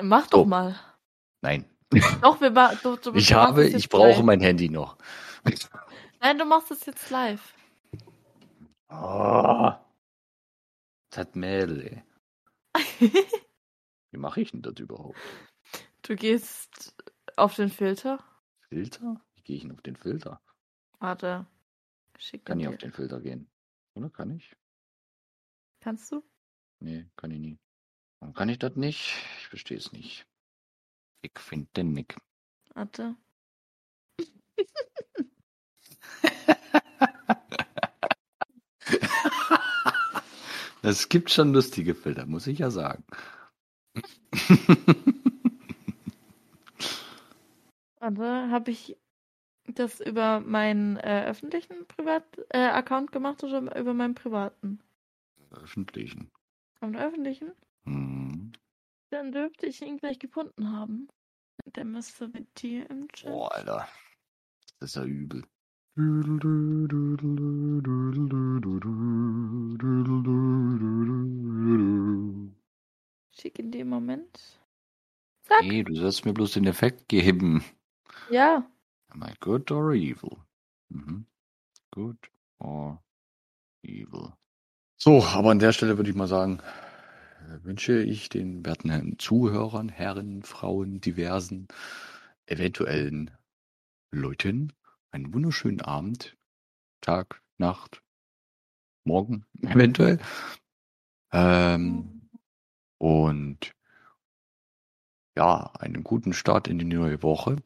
Mach 0.00 0.26
doch 0.28 0.40
Oh. 0.40 0.44
mal. 0.44 0.78
Nein. 1.42 1.64
Doch, 2.22 2.40
wir 2.40 2.50
ma- 2.50 2.74
du, 2.74 2.96
du, 2.96 3.12
Ich 3.14 3.32
habe, 3.32 3.66
ich 3.66 3.88
brauche 3.88 4.08
live. 4.08 4.22
mein 4.22 4.40
Handy 4.40 4.68
noch. 4.68 4.98
Nein, 6.20 6.38
du 6.38 6.44
machst 6.44 6.70
es 6.70 6.84
jetzt 6.86 7.10
live. 7.10 7.54
Oh, 8.90 9.72
das 11.10 11.34
Mädel, 11.34 11.80
ey. 11.82 12.04
Wie 14.10 14.18
mache 14.18 14.40
ich 14.40 14.50
denn 14.52 14.62
das 14.62 14.74
überhaupt? 14.78 15.18
Du 16.02 16.16
gehst 16.16 16.94
auf 17.36 17.54
den 17.56 17.68
Filter. 17.70 18.18
Filter? 18.68 19.20
Wie 19.34 19.42
gehe 19.42 19.56
ich 19.56 19.62
denn 19.62 19.72
auf 19.72 19.82
den 19.82 19.96
Filter? 19.96 20.40
Warte. 21.00 21.46
Schick 22.18 22.44
Kann 22.46 22.60
ich 22.60 22.68
auf 22.68 22.78
den 22.78 22.92
Filter 22.92 23.20
gehen? 23.20 23.50
Oder 23.94 24.10
kann 24.10 24.30
ich? 24.30 24.56
Kannst 25.80 26.10
du? 26.10 26.22
Nee, 26.80 27.06
kann 27.16 27.30
ich 27.30 27.38
nie. 27.38 27.58
Warum 28.20 28.34
kann 28.34 28.48
ich 28.48 28.58
das 28.58 28.76
nicht? 28.76 29.14
Ich 29.38 29.48
verstehe 29.48 29.78
es 29.78 29.92
nicht. 29.92 30.26
Ich 31.22 31.38
finde 31.38 31.68
den 31.76 31.92
Nick. 31.92 32.16
Warte. 32.74 33.16
Es 40.82 41.08
gibt 41.08 41.30
schon 41.30 41.52
lustige 41.52 41.94
Filter, 41.94 42.24
muss 42.24 42.46
ich 42.46 42.60
ja 42.60 42.70
sagen. 42.70 43.04
Warte, 47.98 48.50
habe 48.50 48.70
ich 48.70 48.96
das 49.66 50.00
über 50.00 50.40
meinen 50.40 50.96
äh, 50.96 51.26
öffentlichen 51.26 51.86
Privat-Account 51.88 52.54
äh, 52.54 52.68
Account 52.68 53.12
gemacht 53.12 53.44
oder 53.44 53.76
über 53.78 53.92
meinen 53.92 54.14
privaten? 54.14 54.80
Öffentlichen. 55.50 56.30
Am 56.80 56.94
öffentlichen? 56.94 57.52
Dann 59.10 59.32
dürfte 59.32 59.66
ich 59.66 59.80
ihn 59.82 59.96
gleich 59.98 60.18
gefunden 60.18 60.72
haben. 60.72 61.08
Der 61.64 61.84
müsste 61.84 62.28
mit 62.28 62.62
dir 62.62 62.88
im 62.90 63.08
Chat. 63.08 63.30
Boah, 63.30 63.54
Alter. 63.54 63.88
Das 64.80 64.90
ist 64.90 64.96
ja 64.96 65.04
übel. 65.04 65.44
Schick 73.32 73.58
in 73.58 73.72
dem 73.72 73.88
Moment. 73.88 74.60
Zack. 75.42 75.62
Nee, 75.62 75.82
du 75.82 75.94
sollst 75.94 76.24
mir 76.24 76.34
bloß 76.34 76.52
den 76.52 76.66
Effekt 76.66 77.08
geben. 77.08 77.64
Ja. 78.30 78.70
Am 79.08 79.22
I 79.22 79.32
good 79.40 79.70
or 79.72 79.92
evil? 79.92 80.36
Mhm. 80.90 81.26
Good 81.90 82.30
or 82.58 83.02
evil. 83.82 84.32
So, 84.96 85.24
aber 85.24 85.50
an 85.50 85.58
der 85.58 85.72
Stelle 85.72 85.96
würde 85.96 86.10
ich 86.10 86.16
mal 86.16 86.28
sagen, 86.28 86.60
wünsche 87.62 88.02
ich 88.02 88.28
den 88.28 88.64
werten 88.64 89.18
Zuhörern, 89.18 89.88
Herren, 89.88 90.42
Frauen, 90.42 91.00
diversen, 91.00 91.68
eventuellen 92.46 93.30
Leuten 94.10 94.72
einen 95.10 95.32
wunderschönen 95.32 95.80
Abend, 95.80 96.36
Tag, 97.00 97.42
Nacht, 97.58 98.02
Morgen 99.04 99.46
eventuell. 99.62 100.18
Ähm, 101.32 102.28
und 102.98 103.72
ja, 105.36 105.72
einen 105.78 106.02
guten 106.02 106.32
Start 106.32 106.68
in 106.68 106.78
die 106.78 106.84
neue 106.84 107.22
Woche. 107.22 107.56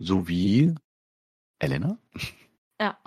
Sowie 0.00 0.74
Elena. 1.58 1.98
Ja. 2.80 2.98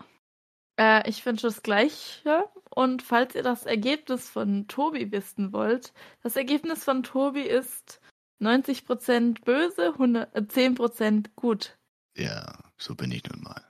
Äh, 0.77 1.09
ich 1.09 1.25
wünsche 1.25 1.47
das 1.47 1.63
Gleiche. 1.63 2.45
Und 2.69 3.01
falls 3.01 3.35
ihr 3.35 3.43
das 3.43 3.65
Ergebnis 3.65 4.29
von 4.29 4.67
Tobi 4.67 5.11
wissen 5.11 5.51
wollt, 5.51 5.93
das 6.21 6.35
Ergebnis 6.35 6.83
von 6.83 7.03
Tobi 7.03 7.41
ist 7.41 7.99
90% 8.39 9.43
böse, 9.43 9.93
100, 9.93 10.35
äh, 10.35 10.41
10% 10.41 11.31
gut. 11.35 11.77
Ja, 12.15 12.59
so 12.77 12.95
bin 12.95 13.11
ich 13.11 13.23
nun 13.25 13.41
mal. 13.43 13.63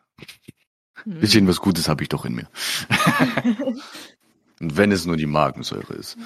Hm. 1.03 1.19
Bisschen 1.19 1.47
was 1.47 1.61
Gutes 1.61 1.87
habe 1.87 2.03
ich 2.03 2.09
doch 2.09 2.25
in 2.25 2.35
mir. 2.35 2.49
Und 4.59 4.75
wenn 4.75 4.91
es 4.91 5.05
nur 5.05 5.17
die 5.17 5.27
Magensäure 5.27 5.93
ist. 5.93 6.17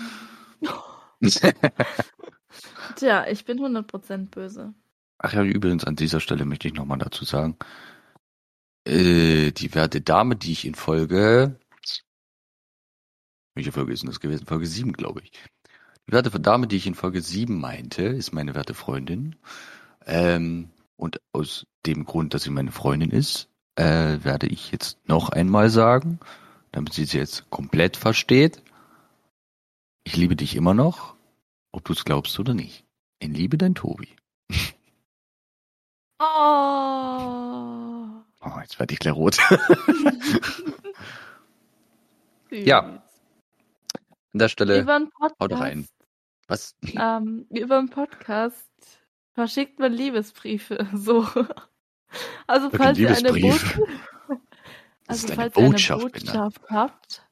Tja, 2.95 3.27
ich 3.27 3.45
bin 3.45 3.59
100% 3.59 4.29
böse. 4.29 4.73
Ach 5.19 5.33
ja, 5.33 5.43
übrigens 5.43 5.83
an 5.83 5.95
dieser 5.95 6.19
Stelle 6.19 6.45
möchte 6.45 6.67
ich 6.67 6.73
nochmal 6.73 6.97
dazu 6.97 7.25
sagen, 7.25 7.57
äh, 8.85 9.51
die 9.51 9.73
werte 9.73 10.01
Dame, 10.01 10.35
die 10.35 10.51
ich 10.51 10.65
in 10.65 10.75
Folge, 10.75 11.59
welche 13.53 13.71
Folge 13.71 13.93
ist 13.93 14.01
denn 14.03 14.09
das 14.09 14.19
gewesen? 14.19 14.45
Folge 14.45 14.65
7, 14.65 14.93
glaube 14.93 15.21
ich. 15.21 15.31
Die 16.07 16.13
werte 16.13 16.31
Dame, 16.39 16.67
die 16.67 16.77
ich 16.77 16.87
in 16.87 16.95
Folge 16.95 17.21
7 17.21 17.59
meinte, 17.59 18.03
ist 18.03 18.33
meine 18.33 18.55
werte 18.55 18.73
Freundin. 18.73 19.35
Ähm, 20.05 20.69
und 20.95 21.19
aus 21.33 21.67
dem 21.85 22.05
Grund, 22.05 22.33
dass 22.33 22.43
sie 22.43 22.49
meine 22.49 22.71
Freundin 22.71 23.11
ist, 23.11 23.49
äh, 23.75 24.17
werde 24.23 24.47
ich 24.47 24.71
jetzt 24.71 24.97
noch 25.07 25.29
einmal 25.29 25.69
sagen, 25.69 26.19
damit 26.71 26.93
sie 26.93 27.03
es 27.03 27.13
jetzt 27.13 27.49
komplett 27.49 27.97
versteht. 27.97 28.61
Ich 30.03 30.15
liebe 30.15 30.35
dich 30.35 30.55
immer 30.55 30.73
noch, 30.73 31.15
ob 31.71 31.85
du 31.85 31.93
es 31.93 32.05
glaubst 32.05 32.39
oder 32.39 32.53
nicht. 32.53 32.85
In 33.19 33.33
Liebe 33.33 33.57
dein 33.57 33.75
Tobi. 33.75 34.09
Oh. 36.19 37.40
Oh, 38.41 38.59
jetzt 38.61 38.79
werde 38.79 38.93
ich 38.93 38.99
gleich 38.99 39.13
rot. 39.15 39.37
Ja. 42.49 42.79
An 44.33 44.39
der 44.39 44.49
Stelle, 44.49 44.81
Über 44.81 44.95
einen 44.95 45.09
Podcast, 45.09 45.39
haut 45.39 45.53
rein. 45.53 45.87
was? 46.47 46.75
Ähm, 46.83 47.45
über 47.49 47.77
einen 47.79 47.89
Podcast 47.89 48.69
verschickt 49.33 49.79
man 49.79 49.93
Liebesbriefe. 49.93 50.87
So. 50.93 51.27
Also 52.47 52.71
Wirklich 52.71 52.81
falls 52.81 52.99
ihr 52.99 53.09
eine? 53.17 53.31
Botschaft, 53.33 53.79
also 55.07 55.27
eine 55.27 55.35
falls 55.35 55.55
ihr 55.55 55.61
eine 55.63 55.69
Botschaft, 55.71 56.11
Binder. 56.11 56.33
Botschaft 56.33 56.61
habt, 56.69 57.27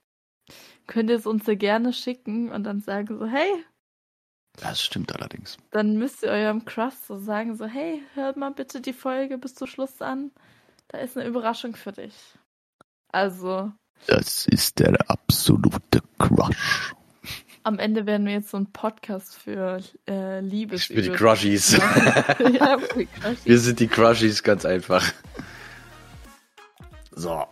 könnt 0.87 1.09
ihr 1.09 1.15
es 1.17 1.25
uns 1.25 1.45
sehr 1.45 1.55
gerne 1.57 1.91
schicken 1.93 2.49
und 2.51 2.63
dann 2.63 2.79
sagen 2.79 3.17
so, 3.17 3.25
hey, 3.25 3.65
Das 4.53 4.81
stimmt 4.81 5.13
allerdings. 5.13 5.57
dann 5.71 5.97
müsst 5.97 6.23
ihr 6.23 6.29
eurem 6.29 6.63
Crush 6.65 6.93
so 7.05 7.17
sagen 7.17 7.55
so, 7.55 7.65
hey, 7.65 8.01
hört 8.13 8.37
mal 8.37 8.51
bitte 8.51 8.79
die 8.81 8.93
Folge 8.93 9.37
bis 9.37 9.55
zum 9.55 9.67
Schluss 9.67 10.01
an. 10.01 10.31
Da 10.89 10.97
ist 10.97 11.17
eine 11.17 11.27
Überraschung 11.27 11.75
für 11.75 11.91
dich. 11.91 12.13
Also, 13.11 13.71
Das 14.07 14.47
ist 14.47 14.79
der 14.79 14.97
absolute 15.09 16.01
Crush. 16.17 16.93
am 17.63 17.77
Ende 17.77 18.05
werden 18.05 18.25
wir 18.25 18.33
jetzt 18.33 18.49
so 18.49 18.57
einen 18.57 18.71
Podcast 18.71 19.35
für 19.35 19.81
äh, 20.07 20.39
Liebes. 20.39 20.85
Für 20.85 21.01
die 21.01 21.11
Crushies. 21.11 21.71
ja, 21.77 22.77
für 22.79 22.99
die 22.99 23.05
Crushies. 23.05 23.45
Wir 23.45 23.59
sind 23.59 23.79
die 23.79 23.87
Crushies, 23.87 24.43
ganz 24.43 24.65
einfach. 24.65 25.05
So. 27.11 27.45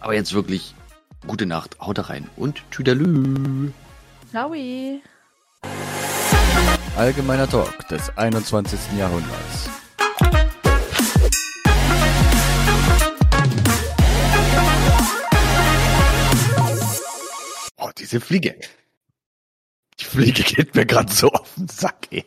Aber 0.00 0.14
jetzt 0.14 0.34
wirklich 0.34 0.74
gute 1.26 1.46
Nacht, 1.46 1.80
haut 1.80 2.08
rein 2.10 2.28
und 2.36 2.62
tüdelü. 2.70 3.72
Ciao. 4.30 4.54
Allgemeiner 6.96 7.48
Talk 7.48 7.88
des 7.88 8.16
21. 8.16 8.78
Jahrhunderts. 8.98 9.79
Oh, 17.90 17.92
diese 17.98 18.20
Fliege. 18.20 18.56
Die 19.98 20.04
Fliege 20.04 20.44
geht 20.44 20.76
mir 20.76 20.86
gerade 20.86 21.12
so 21.12 21.28
auf 21.28 21.54
den 21.56 21.66
Sack, 21.66 22.06
ey. 22.12 22.24